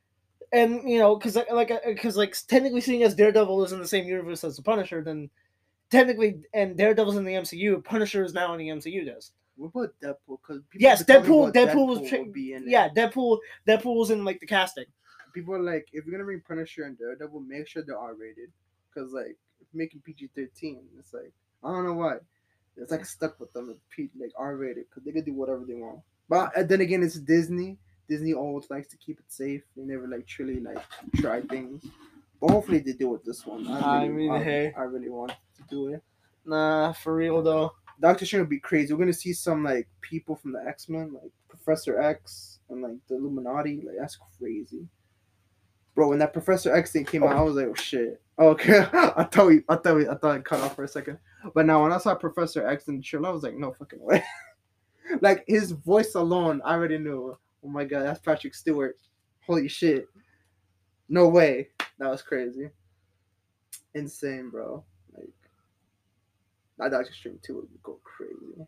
and 0.51 0.89
you 0.89 0.99
know, 0.99 1.15
because 1.15 1.38
like, 1.51 1.71
because 1.86 2.17
uh, 2.17 2.19
like, 2.19 2.36
technically, 2.47 2.82
seeing 2.82 3.03
as 3.03 3.15
Daredevil 3.15 3.63
is 3.63 3.71
in 3.71 3.80
the 3.80 3.88
same 3.88 4.05
universe 4.05 4.43
as 4.43 4.55
the 4.57 4.61
Punisher, 4.61 5.01
then 5.03 5.30
technically, 5.89 6.41
and 6.53 6.77
Daredevil's 6.77 7.17
in 7.17 7.25
the 7.25 7.34
MCU, 7.34 7.84
Punisher 7.84 8.23
is 8.23 8.34
now 8.34 8.53
in 8.53 8.59
the 8.59 8.67
MCU. 8.67 9.05
Does 9.05 9.32
What 9.55 9.71
about 9.73 9.93
Deadpool? 10.03 10.39
Because 10.41 10.61
yes, 10.75 11.03
Deadpool. 11.03 11.53
Deadpool 11.53 11.88
was 11.88 11.99
Deadpool 11.99 12.09
tra- 12.09 12.19
will 12.19 12.32
be 12.32 12.53
in 12.53 12.63
it. 12.63 12.69
yeah, 12.69 12.89
Deadpool. 12.89 13.39
Deadpool 13.67 13.95
was 13.95 14.11
in 14.11 14.25
like 14.25 14.39
the 14.39 14.47
casting. 14.47 14.86
people 15.34 15.53
are 15.53 15.61
like, 15.61 15.88
if 15.93 16.05
you're 16.05 16.11
gonna 16.11 16.25
bring 16.25 16.41
Punisher 16.45 16.84
and 16.84 16.97
Daredevil, 16.97 17.39
make 17.41 17.67
sure 17.67 17.84
they're 17.86 17.97
R 17.97 18.15
rated. 18.15 18.49
Cause 18.93 19.13
like 19.13 19.38
making 19.73 20.01
PG 20.01 20.32
thirteen, 20.36 20.82
it's 20.97 21.13
like 21.13 21.32
I 21.63 21.71
don't 21.71 21.86
know 21.86 21.93
why. 21.93 22.15
It's 22.82 22.91
like 22.91 23.05
stuck 23.05 23.39
with 23.39 23.51
them 23.53 23.75
P 23.89 24.09
like 24.19 24.32
R 24.38 24.55
rated 24.55 24.86
because 24.89 25.03
they 25.03 25.11
can 25.11 25.23
do 25.23 25.34
whatever 25.34 25.63
they 25.67 25.75
want. 25.75 25.99
But 26.27 26.55
uh, 26.57 26.63
then 26.63 26.82
again, 26.82 27.03
it's 27.03 27.19
Disney. 27.19 27.77
Disney 28.07 28.34
always 28.34 28.69
likes 28.69 28.88
to 28.89 28.97
keep 28.97 29.19
it 29.19 29.25
safe. 29.27 29.61
They 29.75 29.84
never 29.84 30.07
like 30.07 30.25
truly 30.25 30.59
like 30.59 30.84
try 31.17 31.41
things. 31.41 31.86
But 32.41 32.51
hopefully 32.51 32.80
they 32.80 32.93
do 32.93 33.09
with 33.09 33.23
this 33.23 33.45
one. 33.45 33.67
I 33.67 34.05
really, 34.05 34.09
mean, 34.09 34.32
I, 34.32 34.43
hey. 34.43 34.73
I 34.77 34.84
really 34.84 35.09
want 35.09 35.32
to 35.32 35.63
do 35.69 35.89
it. 35.89 36.01
Nah, 36.45 36.93
for 36.93 37.15
real 37.15 37.41
though. 37.41 37.73
Doctor 38.01 38.25
Strange 38.25 38.43
would 38.43 38.49
be 38.49 38.59
crazy. 38.59 38.93
We're 38.93 38.99
gonna 38.99 39.13
see 39.13 39.34
some 39.34 39.63
like 39.63 39.88
people 40.01 40.36
from 40.36 40.53
the 40.53 40.63
X 40.65 40.88
Men, 40.88 41.13
like 41.13 41.32
Professor 41.49 41.99
X 41.99 42.59
and 42.69 42.82
like 42.82 42.95
the 43.09 43.15
Illuminati. 43.15 43.82
Like 43.86 43.97
that's 43.99 44.17
crazy, 44.39 44.88
bro. 46.00 46.08
When 46.08 46.20
that 46.20 46.32
Professor 46.32 46.74
X 46.74 46.93
thing 46.93 47.04
came 47.04 47.24
out, 47.24 47.36
I 47.36 47.39
oh. 47.39 47.45
was 47.45 47.56
like, 47.58 47.68
oh 47.68 47.76
shit. 47.76 48.22
Okay, 48.39 48.80
I 48.93 49.26
thought 49.26 49.47
we, 49.47 49.64
I 49.68 49.76
thought 49.76 49.97
we, 49.97 50.08
I 50.08 50.16
thought 50.16 50.38
it 50.38 50.45
cut 50.45 50.62
off 50.62 50.78
for 50.78 50.86
a 50.86 50.88
second. 50.88 51.18
But 51.54 51.66
now 51.66 51.84
when 51.84 51.91
I 51.91 51.97
saw 51.97 52.16
Professor 52.16 52.66
X 52.66 52.88
in 52.88 52.97
the 52.97 53.04
trailer, 53.04 53.28
I 53.28 53.34
was 53.34 53.43
like, 53.43 53.56
no 53.56 53.74
fucking 53.74 54.00
way. 54.02 54.24
like 55.22 55.43
his 55.45 55.74
voice 55.74 56.16
alone, 56.16 56.62
I 56.64 56.76
already 56.76 57.00
knew. 57.00 57.38
Oh 57.66 57.68
my 57.68 57.84
god, 57.84 58.04
that's 58.04 58.22
Patrick 58.22 58.56
Stewart. 58.56 58.97
Holy 59.45 59.68
shit. 59.68 60.08
No 61.10 61.28
way. 61.28 61.68
That 61.97 62.10
was 62.10 62.22
crazy. 62.22 62.70
Insane, 63.93 64.50
bro. 64.50 64.86
Like 65.14 65.34
that 66.78 66.91
Doctor 66.91 67.12
Strange 67.12 67.41
2 67.41 67.56
would 67.56 67.68
go 67.84 68.00
crazy. 68.06 68.66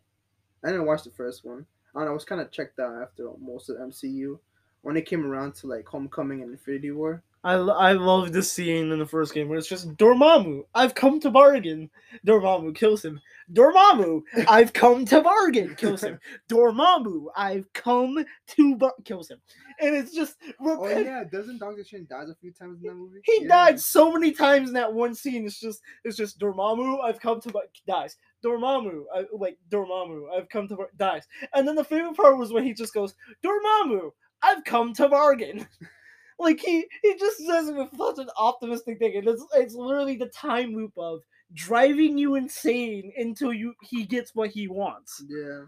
I 0.62 0.68
didn't 0.68 0.84
watch 0.84 1.04
the 1.04 1.10
first 1.10 1.46
one. 1.46 1.64
I 1.94 2.00
don't 2.00 2.04
know, 2.04 2.10
I 2.10 2.14
was 2.14 2.26
kind 2.26 2.42
of 2.42 2.50
checked 2.50 2.78
out 2.78 3.00
after 3.00 3.30
most 3.40 3.70
of 3.70 3.78
the 3.78 3.84
MCU. 3.84 4.38
When 4.82 4.96
it 4.96 5.06
came 5.06 5.24
around 5.24 5.54
to 5.56 5.66
like 5.68 5.86
Homecoming 5.86 6.42
and 6.42 6.50
Infinity 6.52 6.90
War, 6.90 7.22
I, 7.44 7.56
lo- 7.56 7.74
I 7.76 7.92
love 7.92 8.32
the 8.32 8.42
scene 8.42 8.92
in 8.92 8.98
the 9.00 9.06
first 9.06 9.34
game 9.34 9.48
where 9.48 9.58
it's 9.58 9.68
just 9.68 9.96
Dormammu, 9.96 10.62
I've 10.76 10.94
come 10.94 11.18
to 11.20 11.30
bargain. 11.30 11.90
Dormammu 12.26 12.74
kills 12.76 13.04
him. 13.04 13.20
Dormammu, 13.52 14.22
I've 14.48 14.72
come 14.72 15.04
to 15.06 15.20
bargain. 15.20 15.74
Kills 15.76 16.02
him. 16.04 16.20
Dormammu, 16.48 17.26
I've 17.36 17.72
come 17.72 18.24
to 18.48 18.76
bar- 18.76 18.94
kills 19.04 19.28
him. 19.30 19.40
And 19.80 19.96
it's 19.96 20.14
just 20.14 20.36
oh 20.60 20.86
yeah, 20.88 21.24
doesn't 21.24 21.58
Doctor 21.58 21.82
Strange 21.82 22.08
dies 22.08 22.28
a 22.28 22.34
few 22.36 22.52
times 22.52 22.78
in 22.80 22.88
that 22.88 22.94
movie? 22.94 23.20
He 23.24 23.40
Yeah. 23.42 23.48
died 23.48 23.80
so 23.80 24.12
many 24.12 24.30
times 24.32 24.68
in 24.68 24.74
that 24.74 24.92
one 24.92 25.14
scene. 25.14 25.44
It's 25.44 25.58
just, 25.58 25.80
it's 26.04 26.16
just 26.16 26.38
Dormammu. 26.38 27.02
I've 27.02 27.18
come 27.20 27.40
to 27.40 27.50
bar- 27.50 27.62
dies. 27.88 28.16
Dormammu, 28.44 29.04
I, 29.14 29.24
like 29.32 29.58
Dormammu. 29.70 30.26
I've 30.36 30.48
come 30.48 30.68
to 30.68 30.76
bar- 30.76 30.90
dies. 30.96 31.26
And 31.54 31.66
then 31.66 31.74
the 31.74 31.84
favorite 31.84 32.16
part 32.16 32.38
was 32.38 32.52
when 32.52 32.62
he 32.64 32.72
just 32.74 32.94
goes, 32.94 33.14
Dormammu, 33.44 34.10
I've 34.42 34.64
come 34.64 34.92
to 34.94 35.08
bargain. 35.08 35.66
like 36.38 36.60
he, 36.60 36.86
he 37.02 37.16
just 37.16 37.38
says 37.38 37.68
it 37.68 37.76
with 37.76 37.96
such 37.96 38.18
an 38.18 38.30
optimistic 38.36 38.98
thing, 38.98 39.16
and 39.16 39.28
it's, 39.28 39.44
it's 39.54 39.74
literally 39.74 40.16
the 40.16 40.26
time 40.26 40.74
loop 40.74 40.92
of 40.96 41.20
driving 41.54 42.16
you 42.16 42.34
insane 42.34 43.12
until 43.16 43.52
you 43.52 43.74
he 43.82 44.04
gets 44.04 44.34
what 44.34 44.50
he 44.50 44.68
wants. 44.68 45.22
Yeah. 45.28 45.64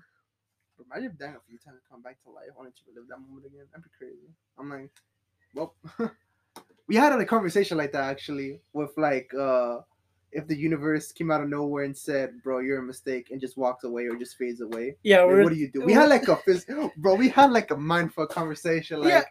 Imagine 0.91 1.11
if 1.12 1.18
dying 1.18 1.37
a 1.37 1.49
few 1.49 1.59
times 1.59 1.81
come 1.89 2.03
back 2.03 2.22
to 2.25 2.31
life, 2.31 2.49
wanted 2.57 2.75
to 2.77 2.83
relive 2.89 3.09
that 3.09 3.18
moment 3.18 3.47
again. 3.47 3.66
That'd 3.70 3.85
be 3.85 3.91
crazy. 3.97 4.35
I'm 4.59 4.70
like, 4.70 4.91
well, 5.55 5.75
we 6.89 6.97
had 6.97 7.12
a 7.12 7.25
conversation 7.25 7.79
like 7.79 7.93
that 7.93 8.11
actually 8.11 8.61
with 8.72 8.91
like, 8.97 9.33
uh, 9.35 9.79
if 10.35 10.47
the 10.49 10.57
universe 10.57 11.12
came 11.12 11.30
out 11.30 11.41
of 11.43 11.49
nowhere 11.49 11.85
and 11.85 11.97
said, 11.97 12.43
"Bro, 12.43 12.59
you're 12.61 12.78
a 12.78 12.82
mistake," 12.82 13.30
and 13.30 13.41
just 13.41 13.57
walks 13.57 13.85
away 13.85 14.07
or 14.07 14.16
just 14.16 14.37
fades 14.37 14.61
away, 14.61 14.97
Yeah, 15.03 15.22
like, 15.22 15.45
what 15.45 15.53
do 15.53 15.59
you 15.59 15.70
do? 15.70 15.80
We 15.82 15.93
had 15.93 16.09
like 16.11 16.28
a 16.28 16.37
phys- 16.37 16.91
bro, 16.99 17.14
we 17.14 17.28
had 17.28 17.51
like 17.53 17.70
a 17.70 17.76
mindful 17.76 18.26
conversation. 18.26 19.01
Like, 19.01 19.09
Yeah. 19.11 19.22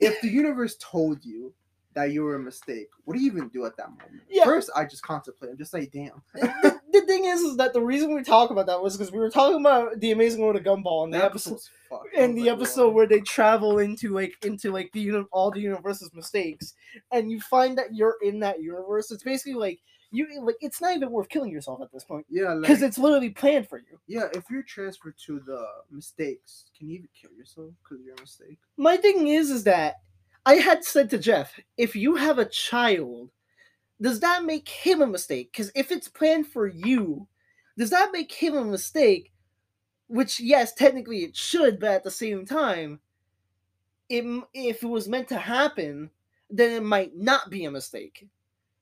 if 0.00 0.20
the 0.22 0.28
universe 0.28 0.76
told 0.80 1.24
you 1.24 1.52
that 1.94 2.12
you 2.12 2.22
were 2.22 2.36
a 2.36 2.40
mistake, 2.40 2.88
what 3.04 3.14
do 3.16 3.20
you 3.20 3.30
even 3.30 3.48
do 3.48 3.66
at 3.66 3.76
that 3.76 3.90
moment? 3.90 4.22
Yeah. 4.30 4.44
First, 4.44 4.70
I 4.76 4.84
just 4.84 5.02
contemplate. 5.02 5.50
I'm 5.50 5.58
just 5.58 5.74
like, 5.74 5.90
damn. 5.90 6.22
the, 6.34 6.78
the 6.92 7.00
thing 7.06 7.24
is, 7.24 7.40
is 7.40 7.56
that 7.56 7.72
the 7.72 7.80
reason 7.80 8.14
we 8.14 8.22
talk 8.22 8.50
about 8.50 8.66
that 8.66 8.80
was 8.80 8.96
because 8.96 9.10
we 9.10 9.18
were 9.18 9.30
talking 9.30 9.58
about 9.60 9.98
the 9.98 10.12
Amazing 10.12 10.40
World 10.42 10.54
of 10.54 10.62
Gumball 10.62 11.04
in 11.06 11.10
the 11.10 11.18
That 11.18 11.24
episode. 11.24 11.54
episode's 11.54 11.70
fucked. 11.88 12.08
I 12.16 12.22
in 12.22 12.34
the 12.36 12.42
like, 12.42 12.52
episode 12.52 12.94
where 12.94 13.06
they 13.08 13.20
travel 13.20 13.78
into 13.80 14.14
like 14.14 14.34
into 14.44 14.70
like 14.70 14.92
the 14.92 15.00
uni- 15.00 15.26
all 15.32 15.50
the 15.50 15.60
universe's 15.60 16.12
mistakes 16.14 16.74
and 17.10 17.32
you 17.32 17.40
find 17.40 17.76
that 17.78 17.94
you're 17.94 18.16
in 18.22 18.38
that 18.40 18.62
universe 18.62 19.10
it's 19.10 19.22
basically 19.24 19.54
like 19.54 19.80
you 20.10 20.26
like 20.42 20.56
it's 20.60 20.80
not 20.80 20.96
even 20.96 21.10
worth 21.10 21.28
killing 21.28 21.50
yourself 21.50 21.80
at 21.82 21.92
this 21.92 22.04
point. 22.04 22.24
Yeah, 22.30 22.52
like, 22.52 22.62
because 22.62 22.82
it's 22.82 22.98
literally 22.98 23.30
planned 23.30 23.68
for 23.68 23.78
you. 23.78 23.98
Yeah, 24.06 24.28
if 24.32 24.44
you're 24.50 24.62
transferred 24.62 25.16
to 25.26 25.40
the 25.40 25.64
mistakes, 25.90 26.66
can 26.76 26.88
you 26.88 26.96
even 26.96 27.08
kill 27.20 27.32
yourself 27.32 27.70
because 27.82 28.04
you're 28.04 28.14
a 28.14 28.20
mistake? 28.20 28.58
my 28.78 28.96
thing 28.96 29.26
is 29.26 29.50
is 29.50 29.64
that 29.64 29.96
i 30.46 30.54
had 30.54 30.84
said 30.84 31.10
to 31.10 31.18
jeff 31.18 31.52
if 31.76 31.94
you 31.94 32.14
have 32.14 32.38
a 32.38 32.44
child 32.44 33.30
does 34.00 34.20
that 34.20 34.44
make 34.44 34.68
him 34.68 35.02
a 35.02 35.06
mistake? 35.08 35.50
Because 35.52 35.72
if 35.74 35.90
it's 35.90 36.08
planned 36.08 36.46
for 36.46 36.66
you 36.66 37.26
does 37.76 37.90
that 37.90 38.10
make 38.12 38.32
him 38.32 38.56
a 38.56 38.64
mistake? 38.64 39.32
Which 40.06 40.40
yes 40.40 40.72
technically 40.72 41.24
it 41.24 41.36
should 41.36 41.78
but 41.78 41.90
at 41.90 42.04
the 42.04 42.10
same 42.10 42.46
time 42.46 43.00
it, 44.08 44.24
if 44.54 44.82
it 44.82 44.86
was 44.86 45.08
meant 45.08 45.28
to 45.28 45.38
happen 45.38 46.10
then 46.48 46.70
it 46.70 46.82
might 46.82 47.14
not 47.14 47.50
be 47.50 47.66
a 47.66 47.70
mistake 47.70 48.26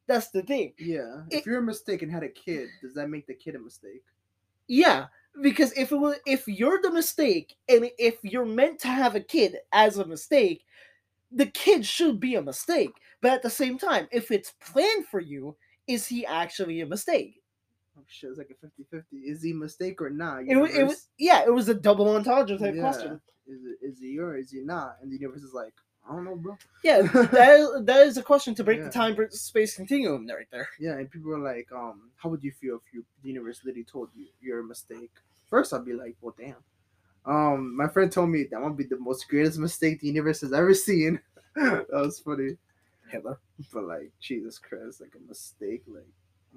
that's 0.07 0.30
the 0.30 0.42
thing 0.42 0.72
Yeah. 0.78 1.22
It- 1.30 1.38
if 1.40 1.46
you're 1.46 1.59
a 1.59 1.62
mistake 1.62 2.02
and 2.02 2.11
had 2.12 2.22
a 2.22 2.28
kid, 2.28 2.68
does 2.82 2.94
that 2.94 3.09
make 3.11 3.26
the 3.26 3.34
kid 3.34 3.54
a 3.54 3.59
mistake? 3.59 4.04
Yeah, 4.68 5.07
because 5.42 5.72
if 5.76 5.92
it 5.92 5.96
was, 5.96 6.16
if 6.26 6.48
you're 6.48 6.80
the 6.82 6.90
mistake 6.92 7.57
and 7.68 7.90
if 7.98 8.18
you're 8.22 8.44
meant 8.46 8.80
to 8.80 8.88
have 8.88 9.14
a 9.14 9.20
kid 9.20 9.57
as 9.72 9.98
a 9.98 10.04
mistake, 10.07 10.64
the 11.30 11.46
kid 11.46 11.84
should 11.86 12.18
be 12.20 12.34
a 12.36 12.42
mistake. 12.42 12.90
But 13.20 13.32
at 13.32 13.42
the 13.42 13.50
same 13.50 13.78
time, 13.78 14.09
if 14.11 14.30
it's 14.30 14.52
planned 14.61 15.07
for 15.07 15.20
you, 15.20 15.57
is 15.86 16.07
he 16.07 16.26
actually 16.26 16.80
a 16.80 16.86
mistake? 16.86 17.42
Oh 17.98 18.02
shit, 18.09 18.30
it's 18.30 18.38
like 18.38 18.50
a 18.50 18.66
50-50. 18.94 19.04
Is 19.24 19.42
he 19.42 19.52
a 19.52 19.54
mistake 19.54 20.00
or 20.02 20.11
not? 20.11 20.42
It, 20.46 20.57
wa- 20.57 20.64
it 20.66 20.84
was 20.84 21.09
yeah, 21.18 21.44
it 21.44 21.52
was 21.52 21.68
a 21.68 21.74
double 21.74 22.09
entendre 22.14 22.59
type 22.59 22.74
Yeah. 22.74 22.80
question. 22.82 23.20
Is 23.46 23.64
it 23.64 23.78
is 23.80 23.98
he 24.00 24.18
or 24.18 24.36
is 24.36 24.50
he 24.50 24.61
not? 24.61 24.96
And 25.00 25.11
the 25.12 25.16
universe 25.16 25.42
is 25.42 25.54
like, 25.54 25.74
I 26.09 26.12
don't 26.14 26.24
know, 26.24 26.36
bro. 26.36 26.57
Yeah, 26.84 27.02
that 27.32 27.59
is, 27.59 27.84
that 27.84 28.07
is 28.07 28.16
a 28.16 28.22
question 28.22 28.54
to 28.54 28.64
break 28.64 28.78
Yeah. 28.78 28.84
the 28.84 28.90
time 28.90 29.16
space 29.30 29.74
continuum 29.76 30.26
right 30.28 30.46
there. 30.52 30.68
Yeah, 30.78 30.92
and 30.92 31.11
people 31.11 31.34
are 31.34 31.38
like, 31.38 31.68
um, 31.72 32.11
how 32.16 32.28
would 32.28 32.44
you 32.44 32.52
feel 32.52 32.76
if 32.76 32.82
you 32.94 33.04
the 33.22 33.28
universe 33.28 33.61
literally 33.64 33.84
told 33.84 34.11
you 34.14 34.26
you're 34.40 34.61
a 34.61 34.64
mistake? 34.64 35.11
First, 35.50 35.72
I'd 35.72 35.84
be 35.84 35.94
like, 35.94 36.16
well, 36.20 36.34
damn. 36.38 36.57
Um, 37.24 37.76
my 37.76 37.88
friend 37.88 38.11
told 38.11 38.30
me 38.30 38.44
that 38.50 38.61
would 38.62 38.76
be 38.76 38.84
the 38.84 38.98
most 38.98 39.28
greatest 39.28 39.59
mistake 39.59 40.00
the 40.00 40.07
universe 40.07 40.40
has 40.42 40.52
ever 40.52 40.74
seen. 40.74 41.20
that 41.57 41.86
was 41.90 42.20
funny. 42.20 42.57
Hitler. 43.11 43.38
But 43.72 43.84
like, 43.84 44.12
Jesus 44.20 44.59
Christ, 44.59 45.00
like 45.00 45.14
a 45.16 45.28
mistake, 45.28 45.82
like, 45.88 46.07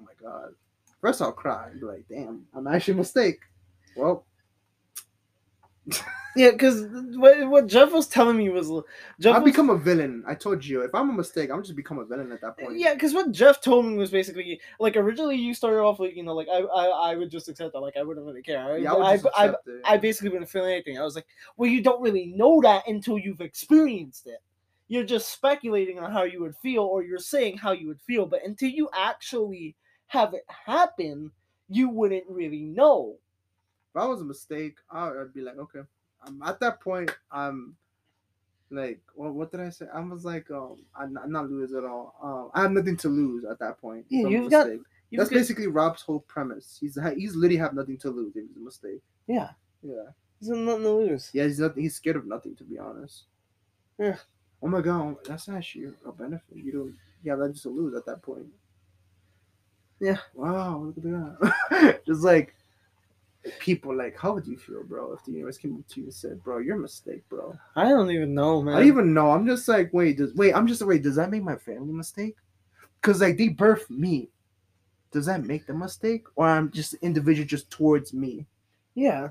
oh 0.00 0.04
my 0.04 0.12
god. 0.20 0.54
First, 1.00 1.22
I'll 1.22 1.32
cry 1.32 1.70
and 1.70 1.80
be 1.80 1.86
like, 1.86 2.04
damn, 2.08 2.46
I'm 2.54 2.66
actually 2.68 2.94
a 2.94 2.96
mistake. 2.98 3.40
Well, 3.96 4.26
Yeah, 6.36 6.52
because 6.52 6.86
what, 7.16 7.48
what 7.48 7.66
Jeff 7.66 7.92
was 7.92 8.06
telling 8.06 8.36
me 8.36 8.48
was 8.50 8.68
Jeff 9.18 9.34
I'll 9.34 9.42
was, 9.42 9.50
become 9.50 9.68
a 9.70 9.76
villain. 9.76 10.22
I 10.26 10.34
told 10.34 10.64
you, 10.64 10.82
if 10.82 10.94
I'm 10.94 11.10
a 11.10 11.12
mistake, 11.12 11.50
I'm 11.50 11.62
just 11.62 11.74
become 11.74 11.98
a 11.98 12.04
villain 12.04 12.30
at 12.30 12.40
that 12.40 12.56
point. 12.56 12.78
Yeah, 12.78 12.94
because 12.94 13.14
what 13.14 13.32
Jeff 13.32 13.60
told 13.60 13.86
me 13.86 13.96
was 13.96 14.10
basically 14.10 14.60
like 14.78 14.96
originally 14.96 15.36
you 15.36 15.54
started 15.54 15.80
off 15.80 15.98
like 15.98 16.14
you 16.14 16.22
know 16.22 16.34
like 16.34 16.48
I 16.48 16.60
I, 16.60 16.84
I 17.10 17.16
would 17.16 17.30
just 17.30 17.48
accept 17.48 17.72
that 17.72 17.80
like 17.80 17.96
I 17.96 18.02
wouldn't 18.02 18.24
really 18.24 18.42
care. 18.42 18.60
I, 18.60 18.76
Yeah, 18.76 18.94
I 18.94 19.14
I, 19.36 19.48
I. 19.48 19.54
I 19.84 19.96
basically 19.96 20.30
wouldn't 20.30 20.50
feel 20.50 20.64
anything. 20.64 20.98
I 20.98 21.02
was 21.02 21.16
like, 21.16 21.26
well, 21.56 21.68
you 21.68 21.82
don't 21.82 22.00
really 22.00 22.26
know 22.26 22.60
that 22.62 22.86
until 22.86 23.18
you've 23.18 23.40
experienced 23.40 24.26
it. 24.26 24.40
You're 24.86 25.04
just 25.04 25.30
speculating 25.32 25.98
on 25.98 26.10
how 26.10 26.24
you 26.24 26.40
would 26.40 26.56
feel, 26.56 26.82
or 26.82 27.02
you're 27.02 27.18
saying 27.18 27.58
how 27.58 27.72
you 27.72 27.86
would 27.88 28.00
feel, 28.00 28.26
but 28.26 28.44
until 28.44 28.68
you 28.68 28.88
actually 28.96 29.76
have 30.08 30.34
it 30.34 30.44
happen, 30.48 31.30
you 31.68 31.88
wouldn't 31.88 32.24
really 32.28 32.62
know. 32.62 33.16
if 33.94 34.00
I 34.00 34.06
was 34.06 34.20
a 34.20 34.24
mistake, 34.24 34.78
I'd 34.90 35.32
be 35.32 35.42
like, 35.42 35.58
okay. 35.58 35.80
Um, 36.26 36.42
at 36.44 36.60
that 36.60 36.80
point, 36.80 37.10
I'm 37.32 37.76
like, 38.70 39.00
well, 39.14 39.32
what 39.32 39.50
did 39.50 39.60
I 39.60 39.70
say? 39.70 39.86
I 39.92 40.00
was 40.00 40.24
like, 40.24 40.50
um, 40.50 40.76
I'm 40.94 41.12
not, 41.14 41.24
I'm 41.24 41.32
not 41.32 41.50
lose 41.50 41.72
at 41.72 41.84
all. 41.84 42.14
Um, 42.22 42.50
I 42.54 42.62
have 42.62 42.72
nothing 42.72 42.96
to 42.98 43.08
lose 43.08 43.44
at 43.44 43.58
that 43.58 43.80
point. 43.80 44.04
Yeah, 44.08 44.20
I'm 44.20 44.26
a 44.26 44.30
you've 44.30 44.50
got-. 44.50 44.68
You've 44.68 45.18
That's 45.18 45.30
got- 45.30 45.36
basically 45.36 45.66
Rob's 45.66 46.02
whole 46.02 46.20
premise. 46.20 46.78
He's 46.80 46.96
he's 47.16 47.34
literally 47.34 47.56
have 47.56 47.74
nothing 47.74 47.96
to 47.98 48.10
lose 48.10 48.36
if 48.36 48.46
he's 48.46 48.56
a 48.56 48.60
mistake. 48.60 49.00
yeah, 49.26 49.50
Yeah, 49.82 50.04
there's 50.40 50.56
nothing 50.56 50.82
to 50.84 50.88
lose. 50.90 51.30
yeah. 51.32 51.44
He's 51.44 51.58
not. 51.58 51.76
He's 51.76 51.96
scared 51.96 52.16
of 52.16 52.26
nothing, 52.26 52.54
to 52.56 52.64
be 52.64 52.78
honest. 52.78 53.24
Yeah. 53.98 54.16
Oh 54.62 54.68
my 54.68 54.80
god, 54.82 55.16
that's 55.24 55.48
actually 55.48 55.86
a 56.06 56.12
benefit. 56.12 56.56
You 56.56 56.70
don't. 56.72 56.94
You 57.24 57.32
have 57.32 57.50
just 57.50 57.64
to 57.64 57.70
lose 57.70 57.94
at 57.96 58.06
that 58.06 58.22
point. 58.22 58.46
Yeah. 60.00 60.18
Wow, 60.34 60.92
look 60.96 60.96
at 60.98 61.02
that. 61.70 62.00
Just 62.06 62.22
like 62.22 62.54
people, 63.58 63.96
like, 63.96 64.18
how 64.18 64.34
would 64.34 64.46
you 64.46 64.56
feel, 64.56 64.82
bro, 64.84 65.12
if 65.12 65.24
the 65.24 65.32
universe 65.32 65.58
came 65.58 65.76
up 65.76 65.88
to 65.88 66.00
you 66.00 66.06
and 66.06 66.14
said, 66.14 66.42
"Bro, 66.42 66.58
you're 66.58 66.76
a 66.76 66.80
mistake, 66.80 67.26
bro." 67.28 67.56
I 67.76 67.88
don't 67.88 68.10
even 68.10 68.34
know, 68.34 68.62
man. 68.62 68.74
I 68.74 68.78
don't 68.80 68.88
even 68.88 69.14
know. 69.14 69.30
I'm 69.30 69.46
just 69.46 69.66
like, 69.68 69.90
wait, 69.92 70.18
does 70.18 70.34
wait? 70.34 70.54
I'm 70.54 70.66
just 70.66 70.82
wait. 70.82 71.02
Does 71.02 71.16
that 71.16 71.30
make 71.30 71.42
my 71.42 71.56
family 71.56 71.90
a 71.90 71.94
mistake? 71.94 72.36
Because 73.00 73.20
like 73.20 73.38
they 73.38 73.48
birthed 73.48 73.90
me. 73.90 74.28
Does 75.10 75.26
that 75.26 75.44
make 75.44 75.66
them 75.66 75.76
a 75.76 75.84
mistake, 75.86 76.24
or 76.36 76.46
I'm 76.46 76.70
just 76.70 76.94
individual 76.94 77.46
just 77.46 77.70
towards 77.70 78.12
me? 78.12 78.46
Yeah. 78.94 79.30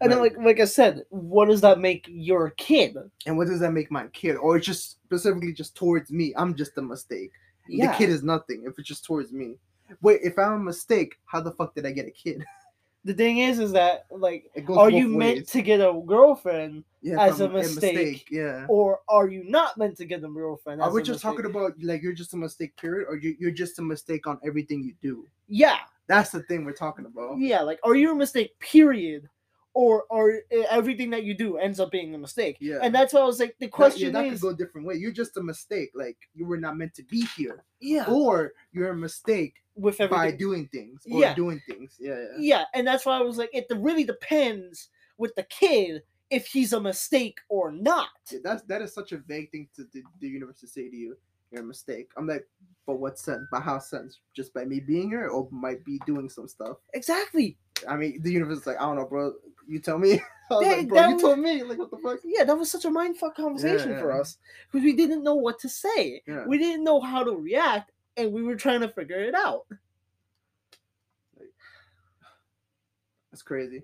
And 0.00 0.12
then, 0.12 0.18
like 0.20 0.36
like 0.38 0.60
I 0.60 0.64
said, 0.64 1.04
what 1.08 1.48
does 1.48 1.60
that 1.62 1.78
make 1.78 2.06
your 2.08 2.50
kid? 2.50 2.96
And 3.26 3.36
what 3.36 3.46
does 3.46 3.60
that 3.60 3.72
make 3.72 3.90
my 3.90 4.08
kid, 4.08 4.36
or 4.36 4.56
it's 4.56 4.66
just 4.66 5.02
specifically 5.04 5.52
just 5.52 5.74
towards 5.74 6.10
me? 6.10 6.34
I'm 6.36 6.54
just 6.54 6.76
a 6.78 6.82
mistake. 6.82 7.32
Yeah. 7.68 7.92
The 7.92 7.98
kid 7.98 8.10
is 8.10 8.22
nothing 8.22 8.64
if 8.66 8.78
it's 8.78 8.88
just 8.88 9.04
towards 9.04 9.32
me. 9.32 9.56
Wait, 10.02 10.20
if 10.22 10.38
I'm 10.38 10.52
a 10.52 10.58
mistake, 10.58 11.16
how 11.24 11.40
the 11.40 11.52
fuck 11.52 11.74
did 11.74 11.86
I 11.86 11.92
get 11.92 12.06
a 12.06 12.10
kid? 12.10 12.44
the 13.06 13.14
thing 13.14 13.38
is, 13.38 13.58
is 13.60 13.72
that 13.72 14.06
like, 14.10 14.50
are 14.68 14.90
you 14.90 15.08
meant 15.08 15.46
to 15.48 15.62
get 15.62 15.80
a 15.80 15.92
girlfriend, 16.04 16.84
yeah, 17.02 17.22
as 17.22 17.40
a 17.40 17.44
a 17.44 17.48
I'm 17.48 17.52
mistake, 17.54 18.26
Yeah. 18.30 18.66
or 18.68 19.00
are 19.08 19.28
you 19.28 19.44
not 19.44 19.78
meant 19.78 19.96
to 19.98 20.04
get 20.04 20.24
a 20.24 20.28
girlfriend? 20.28 20.82
Are 20.82 20.90
we 20.92 21.00
a 21.02 21.04
just 21.04 21.22
talking 21.22 21.46
about 21.46 21.72
like 21.82 22.02
you're 22.02 22.12
just 22.12 22.34
a 22.34 22.36
mistake, 22.36 22.76
period, 22.76 23.06
or 23.08 23.16
you, 23.16 23.36
you're 23.38 23.52
just 23.52 23.78
a 23.78 23.82
mistake 23.82 24.26
on 24.26 24.38
everything 24.44 24.82
you 24.82 24.94
do? 25.00 25.26
Yeah, 25.48 25.78
That's 26.08 26.30
the 26.30 26.42
thing 26.42 26.64
we're 26.64 26.72
talking 26.72 27.06
about. 27.06 27.38
yeah. 27.38 27.60
Like, 27.62 27.78
are 27.84 27.94
you 27.94 28.10
a 28.12 28.14
mistake? 28.14 28.58
Period. 28.58 29.28
Or, 29.78 30.04
or 30.08 30.40
uh, 30.56 30.62
everything 30.70 31.10
that 31.10 31.24
you 31.24 31.34
do 31.36 31.58
ends 31.58 31.80
up 31.80 31.90
being 31.90 32.14
a 32.14 32.18
mistake. 32.18 32.56
Yeah. 32.60 32.78
And 32.82 32.94
that's 32.94 33.12
why 33.12 33.20
I 33.20 33.24
was 33.24 33.38
like, 33.38 33.56
the 33.60 33.66
That- 33.66 33.72
question 33.72 34.06
yeah, 34.14 34.22
that 34.22 34.24
is, 34.32 34.40
could 34.40 34.46
go 34.48 34.48
a 34.54 34.56
different 34.56 34.86
way. 34.86 34.94
You're 34.94 35.12
just 35.12 35.36
a 35.36 35.42
mistake. 35.42 35.90
Like 35.94 36.16
you 36.34 36.46
were 36.46 36.56
not 36.56 36.78
meant 36.78 36.94
to 36.94 37.02
be 37.02 37.26
here, 37.36 37.62
yeah, 37.78 38.06
or 38.08 38.52
you're 38.72 38.88
a 38.92 38.96
mistake 38.96 39.52
with 39.74 39.98
by 40.08 40.30
doing 40.30 40.66
things 40.72 41.02
or 41.12 41.20
Yeah. 41.20 41.34
doing 41.34 41.60
things. 41.68 41.75
Yeah, 41.98 42.14
yeah. 42.14 42.36
yeah, 42.38 42.64
and 42.74 42.86
that's 42.86 43.06
why 43.06 43.18
I 43.18 43.22
was 43.22 43.38
like, 43.38 43.50
it 43.52 43.66
really 43.76 44.04
depends 44.04 44.88
with 45.18 45.34
the 45.34 45.44
kid 45.44 46.02
if 46.30 46.46
he's 46.46 46.72
a 46.72 46.80
mistake 46.80 47.38
or 47.48 47.70
not. 47.70 48.08
Yeah, 48.30 48.40
That's 48.42 48.62
that 48.64 48.82
is 48.82 48.92
such 48.92 49.12
a 49.12 49.18
vague 49.18 49.50
thing 49.50 49.68
to 49.76 49.84
the, 49.92 50.02
the 50.20 50.28
universe 50.28 50.60
to 50.60 50.66
say 50.66 50.88
to 50.88 50.96
you. 50.96 51.16
You're 51.52 51.62
a 51.62 51.64
mistake. 51.64 52.10
I'm 52.16 52.26
like, 52.26 52.44
but 52.86 52.96
what 52.96 53.18
sense? 53.20 53.46
By 53.52 53.60
how 53.60 53.78
sense? 53.78 54.18
Just 54.34 54.52
by 54.52 54.64
me 54.64 54.80
being 54.80 55.08
here, 55.08 55.28
or 55.28 55.46
might 55.52 55.84
be 55.84 56.00
doing 56.04 56.28
some 56.28 56.48
stuff. 56.48 56.78
Exactly. 56.92 57.56
I 57.88 57.94
mean, 57.96 58.20
the 58.22 58.32
universe 58.32 58.58
is 58.58 58.66
like, 58.66 58.78
I 58.78 58.84
don't 58.84 58.96
know, 58.96 59.06
bro. 59.06 59.32
You 59.68 59.78
tell 59.78 59.98
me. 59.98 60.20
That- 60.48 60.60
like, 60.60 60.88
bro, 60.88 61.08
you 61.08 61.14
was- 61.14 61.22
told 61.22 61.38
me. 61.40 61.62
Like, 61.64 61.78
what 61.78 61.90
the 61.90 61.96
fuck? 61.98 62.18
Yeah, 62.24 62.44
that 62.44 62.56
was 62.56 62.70
such 62.70 62.84
a 62.84 62.88
mindfuck 62.90 63.34
conversation 63.34 63.90
Yeah, 63.90 63.98
for 64.00 64.12
us 64.12 64.38
because 64.70 64.84
we 64.84 64.92
didn't 64.94 65.24
know 65.24 65.34
what 65.34 65.58
to 65.60 65.68
say. 65.68 66.22
Yeah. 66.26 66.44
We 66.46 66.56
didn't 66.58 66.84
know 66.84 67.00
how 67.00 67.24
to 67.24 67.32
react, 67.32 67.90
and 68.16 68.32
we 68.32 68.42
were 68.44 68.54
trying 68.56 68.80
to 68.82 68.88
figure 68.88 69.20
it 69.20 69.34
out. 69.34 69.66
That's 73.36 73.42
crazy. 73.42 73.82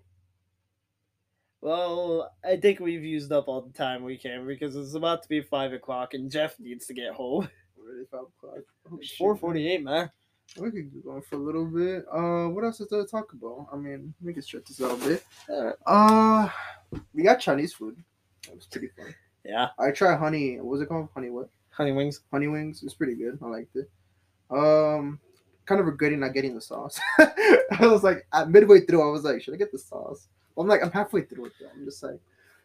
Well, 1.60 2.32
I 2.42 2.56
think 2.56 2.80
we've 2.80 3.04
used 3.04 3.30
up 3.32 3.48
all 3.48 3.60
the 3.60 3.72
time 3.74 4.02
we 4.02 4.16
can 4.16 4.46
because 4.46 4.74
it's 4.76 4.94
about 4.94 5.22
to 5.24 5.28
be 5.28 5.42
five 5.42 5.74
o'clock, 5.74 6.14
and 6.14 6.30
Jeff 6.30 6.58
needs 6.58 6.86
to 6.86 6.94
get 6.94 7.12
home. 7.12 7.50
Already 7.78 8.06
five 8.10 8.22
o'clock. 8.38 8.64
Oh, 8.90 8.98
Four 9.18 9.52
man. 9.52 10.10
We 10.56 10.70
could 10.70 10.90
keep 10.90 11.04
going 11.04 11.20
for 11.20 11.36
a 11.36 11.38
little 11.38 11.66
bit. 11.66 12.06
Uh, 12.10 12.48
what 12.48 12.64
else 12.64 12.80
is 12.80 12.88
there 12.88 13.02
to 13.02 13.06
talk 13.06 13.34
about? 13.34 13.66
I 13.70 13.76
mean, 13.76 14.14
we 14.22 14.32
can 14.32 14.40
stretch 14.40 14.64
this 14.64 14.80
out 14.80 14.98
a 14.98 15.06
bit. 15.06 15.22
Uh, 15.84 16.48
we 17.12 17.22
got 17.22 17.38
Chinese 17.38 17.74
food. 17.74 18.02
That 18.46 18.54
was 18.56 18.64
pretty 18.64 18.88
fun. 18.96 19.14
Yeah, 19.44 19.68
I 19.78 19.90
tried 19.90 20.16
honey. 20.16 20.56
What 20.56 20.64
was 20.64 20.80
it 20.80 20.88
called? 20.88 21.10
Honey 21.12 21.28
what? 21.28 21.50
honey 21.68 21.92
wings. 21.92 22.22
Honey 22.32 22.48
wings. 22.48 22.82
It's 22.82 22.94
pretty 22.94 23.16
good. 23.16 23.38
I 23.42 23.46
liked 23.48 23.76
it. 23.76 23.90
Um, 24.50 25.20
kind 25.66 25.80
of 25.80 25.86
regretting 25.86 26.20
not 26.20 26.34
getting 26.34 26.54
the 26.54 26.60
sauce. 26.60 27.00
I 27.18 27.86
was 27.86 28.02
like, 28.02 28.26
at 28.32 28.50
midway 28.50 28.80
through, 28.80 29.02
I 29.06 29.10
was 29.10 29.24
like, 29.24 29.42
should 29.42 29.54
I 29.54 29.56
get 29.56 29.72
the 29.72 29.78
sauce? 29.78 30.28
I'm 30.56 30.66
like, 30.66 30.82
I'm 30.82 30.90
halfway 30.90 31.22
through 31.22 31.46
it. 31.46 31.52
Though. 31.60 31.68
I'm 31.74 31.84
just 31.84 32.02
like, 32.02 32.20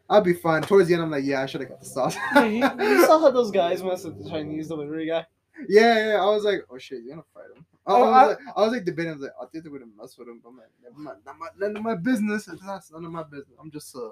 I'll 0.09 0.21
be 0.21 0.33
fine. 0.33 0.61
Towards 0.61 0.87
the 0.87 0.93
end, 0.93 1.03
I'm 1.03 1.11
like, 1.11 1.25
yeah, 1.25 1.41
I 1.41 1.45
should 1.45 1.61
have 1.61 1.69
got 1.69 1.79
the 1.79 1.85
sauce. 1.85 2.15
You, 2.35 2.61
saw 3.05 3.19
how 3.19 3.31
those 3.31 3.51
guys 3.51 3.83
messed 3.83 4.05
with 4.05 4.23
the 4.23 4.29
Chinese 4.29 4.67
delivery 4.67 5.07
guy. 5.07 5.25
Yeah, 5.67 6.11
yeah. 6.11 6.21
I 6.21 6.25
was 6.25 6.43
like, 6.43 6.61
oh 6.69 6.77
shit, 6.77 7.03
you're 7.03 7.15
gonna 7.15 7.25
fight 7.33 7.55
him. 7.55 7.65
I, 7.85 7.91
Oh, 7.91 8.03
I, 8.03 8.27
was 8.27 8.35
like, 8.35 8.55
I 8.55 8.61
was 8.61 8.71
like 8.73 8.85
debating. 8.85 9.11
I 9.11 9.15
was 9.15 9.23
like, 9.23 9.31
I 9.41 9.45
think 9.47 9.63
they're 9.63 9.73
gonna 9.73 9.91
mess 9.97 10.17
with 10.17 10.27
him. 10.27 10.39
But 10.43 10.49
I'm 10.49 10.57
like, 10.57 10.67
never 10.83 10.99
mind. 10.99 11.17
Not 11.25 11.39
my, 11.39 11.47
none 11.57 11.77
of 11.77 11.83
my 11.83 11.95
business. 11.95 12.47
It's 12.47 12.63
not 12.63 12.83
none 12.91 13.05
of 13.05 13.11
my 13.11 13.23
business. 13.23 13.57
I'm 13.59 13.71
just 13.71 13.95
a, 13.95 14.11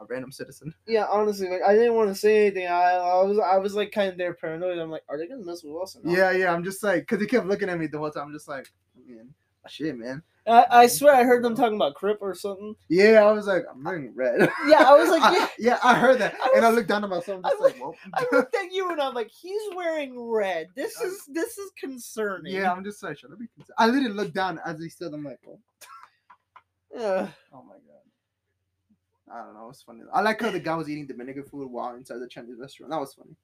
a 0.00 0.04
random 0.06 0.32
citizen. 0.32 0.74
Yeah, 0.86 1.06
honestly, 1.10 1.48
like 1.48 1.62
I 1.62 1.74
didn't 1.74 1.94
want 1.94 2.08
to 2.08 2.14
say 2.14 2.46
anything. 2.46 2.66
I, 2.66 2.92
I 2.94 3.22
was, 3.22 3.38
I 3.38 3.56
was 3.58 3.74
like 3.74 3.92
kind 3.92 4.08
of 4.08 4.16
there 4.18 4.34
paranoid. 4.34 4.78
I'm 4.78 4.90
like, 4.90 5.04
are 5.08 5.18
they 5.18 5.26
gonna 5.26 5.44
mess 5.44 5.62
with 5.62 5.80
us? 5.82 5.96
Or 5.96 6.00
not? 6.02 6.16
Yeah, 6.16 6.30
yeah. 6.32 6.52
I'm 6.52 6.64
just 6.64 6.82
like, 6.82 7.06
cause 7.06 7.20
he 7.20 7.26
kept 7.26 7.46
looking 7.46 7.68
at 7.68 7.78
me 7.78 7.86
the 7.86 7.98
whole 7.98 8.10
time. 8.10 8.28
I'm 8.28 8.32
just 8.32 8.48
like, 8.48 8.66
man, 9.06 9.28
shit, 9.68 9.96
man. 9.96 10.22
I, 10.46 10.66
I 10.70 10.86
swear 10.86 11.14
I 11.14 11.22
heard 11.22 11.44
them 11.44 11.54
talking 11.54 11.76
about 11.76 11.94
Crip 11.94 12.18
or 12.22 12.34
something. 12.34 12.74
Yeah, 12.88 13.24
I 13.24 13.30
was 13.30 13.46
like, 13.46 13.64
I'm 13.70 13.84
wearing 13.84 14.10
red. 14.16 14.48
Yeah, 14.66 14.84
I 14.88 14.94
was 14.94 15.10
like, 15.10 15.22
I- 15.24 15.34
yeah. 15.36 15.48
yeah, 15.58 15.78
I 15.84 15.94
heard 15.94 16.18
that, 16.18 16.34
I 16.42 16.54
and 16.56 16.64
I 16.64 16.70
looked 16.70 16.88
down 16.88 17.04
at 17.04 17.10
myself. 17.10 17.42
I 17.44 17.48
was- 17.50 17.60
like, 17.60 17.78
well, 17.80 17.94
I 18.14 18.24
looked 18.32 18.54
at 18.56 18.72
you 18.72 18.90
and 18.90 19.00
I'm 19.00 19.12
like, 19.14 19.28
he's 19.30 19.60
wearing 19.76 20.18
red. 20.18 20.68
This 20.74 20.98
is 21.00 21.24
this 21.28 21.58
is 21.58 21.70
concerning. 21.78 22.54
yeah. 22.54 22.72
I'm 22.72 22.82
just 22.82 23.02
like, 23.02 23.18
should 23.18 23.32
I 23.32 23.36
be? 23.38 23.46
Concerned? 23.48 23.74
I 23.78 23.86
literally 23.86 24.14
looked 24.14 24.34
down 24.34 24.58
as 24.64 24.80
he 24.80 24.88
said. 24.88 25.12
I'm 25.12 25.24
like, 25.24 25.38
oh, 25.46 25.58
Yeah. 26.94 27.28
oh 27.52 27.62
my 27.62 27.74
god. 27.74 27.99
I 29.32 29.44
don't 29.44 29.54
know. 29.54 29.68
It's 29.70 29.82
funny. 29.82 30.00
I 30.12 30.20
like 30.22 30.40
how 30.40 30.50
the 30.50 30.60
guy 30.60 30.74
was 30.74 30.88
eating 30.88 31.06
Dominican 31.06 31.44
food 31.44 31.70
while 31.70 31.94
inside 31.94 32.18
the 32.18 32.28
Chinese 32.28 32.58
restaurant. 32.58 32.90
That 32.90 33.00
was 33.00 33.14
funny. 33.14 33.36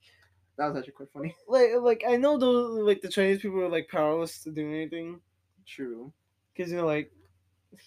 That 0.59 0.69
was 0.69 0.77
actually 0.79 0.95
quite 0.95 1.13
funny. 1.13 1.35
Like 1.49 1.71
like 1.81 2.05
I 2.09 2.17
know 2.17 2.39
those 2.39 2.81
like 2.81 3.03
the 3.03 3.09
Chinese 3.09 3.41
people 3.41 3.61
are 3.61 3.69
like 3.69 3.89
powerless 3.89 4.43
to 4.45 4.51
do 4.51 4.67
anything 4.69 5.21
True. 5.67 6.13
because 6.55 6.71
you 6.71 6.79
know 6.79 6.87
like 6.87 7.13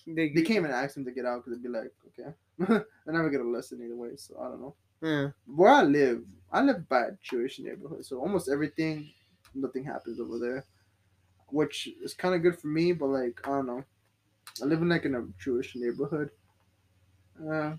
they, 0.07 0.29
They 0.29 0.43
came 0.43 0.65
and 0.65 0.73
asked 0.73 0.97
him 0.97 1.05
to 1.05 1.11
get 1.11 1.25
out 1.25 1.43
because 1.43 1.57
they'd 1.59 1.63
be 1.63 1.77
like, 1.77 1.91
okay. 2.07 2.31
They're 3.05 3.13
never 3.13 3.29
gonna 3.29 3.49
listen 3.49 3.81
either 3.83 3.95
way, 3.95 4.15
so 4.15 4.35
I 4.39 4.49
don't 4.49 4.61
know. 4.61 4.75
Yeah. 5.01 5.29
Where 5.45 5.71
I 5.71 5.83
live, 5.83 6.23
I 6.51 6.61
live 6.61 6.87
by 6.89 7.01
a 7.01 7.11
Jewish 7.23 7.59
neighborhood, 7.59 8.05
so 8.05 8.19
almost 8.19 8.49
everything, 8.49 9.09
nothing 9.55 9.83
happens 9.83 10.19
over 10.19 10.37
there, 10.37 10.65
which 11.47 11.89
is 12.03 12.13
kind 12.13 12.35
of 12.35 12.43
good 12.43 12.59
for 12.59 12.67
me. 12.67 12.91
But 12.91 13.07
like, 13.07 13.39
I 13.45 13.49
don't 13.49 13.67
know, 13.67 13.83
I 14.61 14.65
live 14.65 14.81
in 14.81 14.89
like 14.89 15.05
in 15.05 15.15
a 15.15 15.25
Jewish 15.41 15.75
neighborhood. 15.75 16.31
Uh, 17.39 17.75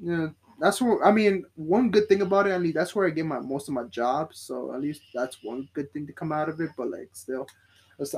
yeah, 0.00 0.28
that's 0.60 0.80
where 0.80 1.04
I 1.04 1.12
mean. 1.12 1.44
One 1.54 1.90
good 1.90 2.08
thing 2.08 2.22
about 2.22 2.46
it, 2.46 2.52
I 2.52 2.58
mean, 2.58 2.72
that's 2.72 2.94
where 2.94 3.06
I 3.06 3.10
get 3.10 3.26
my 3.26 3.40
most 3.40 3.68
of 3.68 3.74
my 3.74 3.84
jobs. 3.84 4.38
So 4.38 4.74
at 4.74 4.80
least 4.80 5.02
that's 5.14 5.42
one 5.42 5.68
good 5.74 5.92
thing 5.92 6.06
to 6.06 6.12
come 6.12 6.32
out 6.32 6.48
of 6.48 6.60
it. 6.60 6.70
But 6.76 6.90
like, 6.90 7.10
still, 7.12 7.46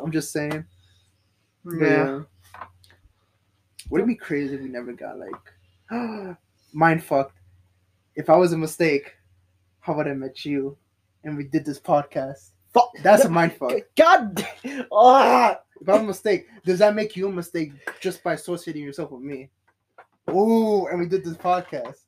I'm 0.03 0.13
just 0.13 0.33
saying. 0.33 0.65
But, 1.65 1.81
Yeah. 1.81 2.21
Would 3.91 4.03
it 4.03 4.07
be 4.07 4.17
crazy 4.17 4.55
if 4.55 4.61
we 4.61 4.69
never 4.69 4.93
got 4.93 5.19
like 5.19 6.37
mind 6.73 7.03
fucked? 7.03 7.39
If 8.15 8.29
I 8.29 8.37
was 8.37 8.53
a 8.53 8.59
mistake, 8.59 9.15
how 9.81 9.95
would 9.95 10.09
I 10.09 10.13
met 10.13 10.45
you 10.45 10.77
and 11.25 11.37
we 11.37 11.45
did 11.45 11.65
this 11.65 11.81
podcast? 11.81 12.51
Fuck, 12.75 12.91
that's 13.03 13.25
a 13.25 13.31
mind 13.31 13.55
fuck. 13.55 13.73
God. 13.97 14.47
Ah. 14.93 15.61
If 15.81 15.89
I'm 15.89 16.01
a 16.01 16.09
mistake, 16.09 16.49
does 16.65 16.81
that 16.81 16.97
make 16.97 17.17
you 17.17 17.29
a 17.29 17.33
mistake 17.33 17.73
just 18.01 18.23
by 18.25 18.33
associating 18.35 18.83
yourself 18.83 19.13
with 19.13 19.23
me? 19.23 19.49
Ooh, 20.31 20.87
and 20.89 20.99
we 20.99 21.07
did 21.07 21.25
this 21.25 21.37
podcast. 21.37 22.01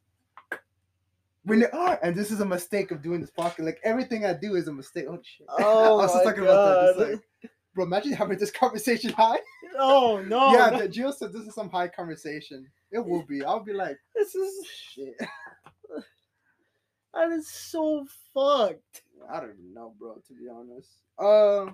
We 1.47 1.57
ne- 1.57 1.97
and 2.03 2.15
this 2.15 2.31
is 2.31 2.41
a 2.41 2.45
mistake 2.45 2.91
of 2.91 3.03
doing 3.03 3.21
this 3.21 3.31
podcast. 3.31 3.65
Like 3.65 3.81
everything 3.83 4.27
I 4.27 4.35
do 4.35 4.57
is 4.57 4.69
a 4.69 4.73
mistake. 4.73 5.07
Oh 5.09 5.19
shit! 5.23 5.47
Oh 5.49 5.99
I 6.01 6.03
was 6.03 6.13
just 6.13 6.25
talking 6.25 6.43
about 6.43 6.65
that. 6.65 6.87
Just 6.87 6.99
God. 6.99 7.11
like, 7.11 7.51
bro, 7.75 7.85
imagine 7.85 8.13
having 8.13 8.39
this 8.39 8.51
conversation 8.51 9.13
high. 9.17 9.39
Oh 9.79 10.23
no! 10.27 10.53
yeah, 10.53 10.71
Gio 10.87 11.15
said 11.15 11.33
this 11.33 11.47
is 11.47 11.55
some 11.55 11.71
high 11.71 11.89
conversation. 11.89 12.67
It 12.93 13.05
will 13.05 13.23
be. 13.23 13.43
I'll 13.43 13.65
be 13.65 13.73
like, 13.73 13.97
this 14.15 14.35
is 14.35 14.67
shit. 14.67 15.15
that 17.15 17.31
is 17.31 17.49
so 17.49 18.07
fucked. 18.35 19.03
I 19.33 19.41
don't 19.41 19.55
even 19.59 19.73
know, 19.73 19.95
bro. 19.99 20.17
To 20.27 20.35
be 20.35 20.49
honest. 20.49 20.91
Uh, 21.19 21.73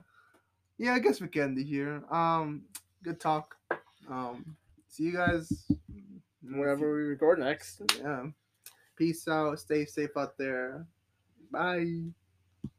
yeah, 0.78 0.94
I 0.94 1.01
guess 1.01 1.20
we 1.20 1.28
can 1.28 1.42
end 1.42 1.59
it 1.59 1.64
here. 1.64 2.05
Um, 2.11 2.62
good 3.03 3.18
talk. 3.18 3.57
Um, 4.09 4.57
see 4.88 5.05
you 5.05 5.12
guys 5.12 5.66
Whenever 6.51 6.94
we 6.94 7.03
record 7.03 7.38
next. 7.38 7.82
Yeah. 7.99 8.26
Peace 8.97 9.26
out. 9.28 9.59
Stay 9.59 9.84
safe 9.84 10.16
out 10.16 10.38
there. 10.38 10.86
Bye. 11.51 12.12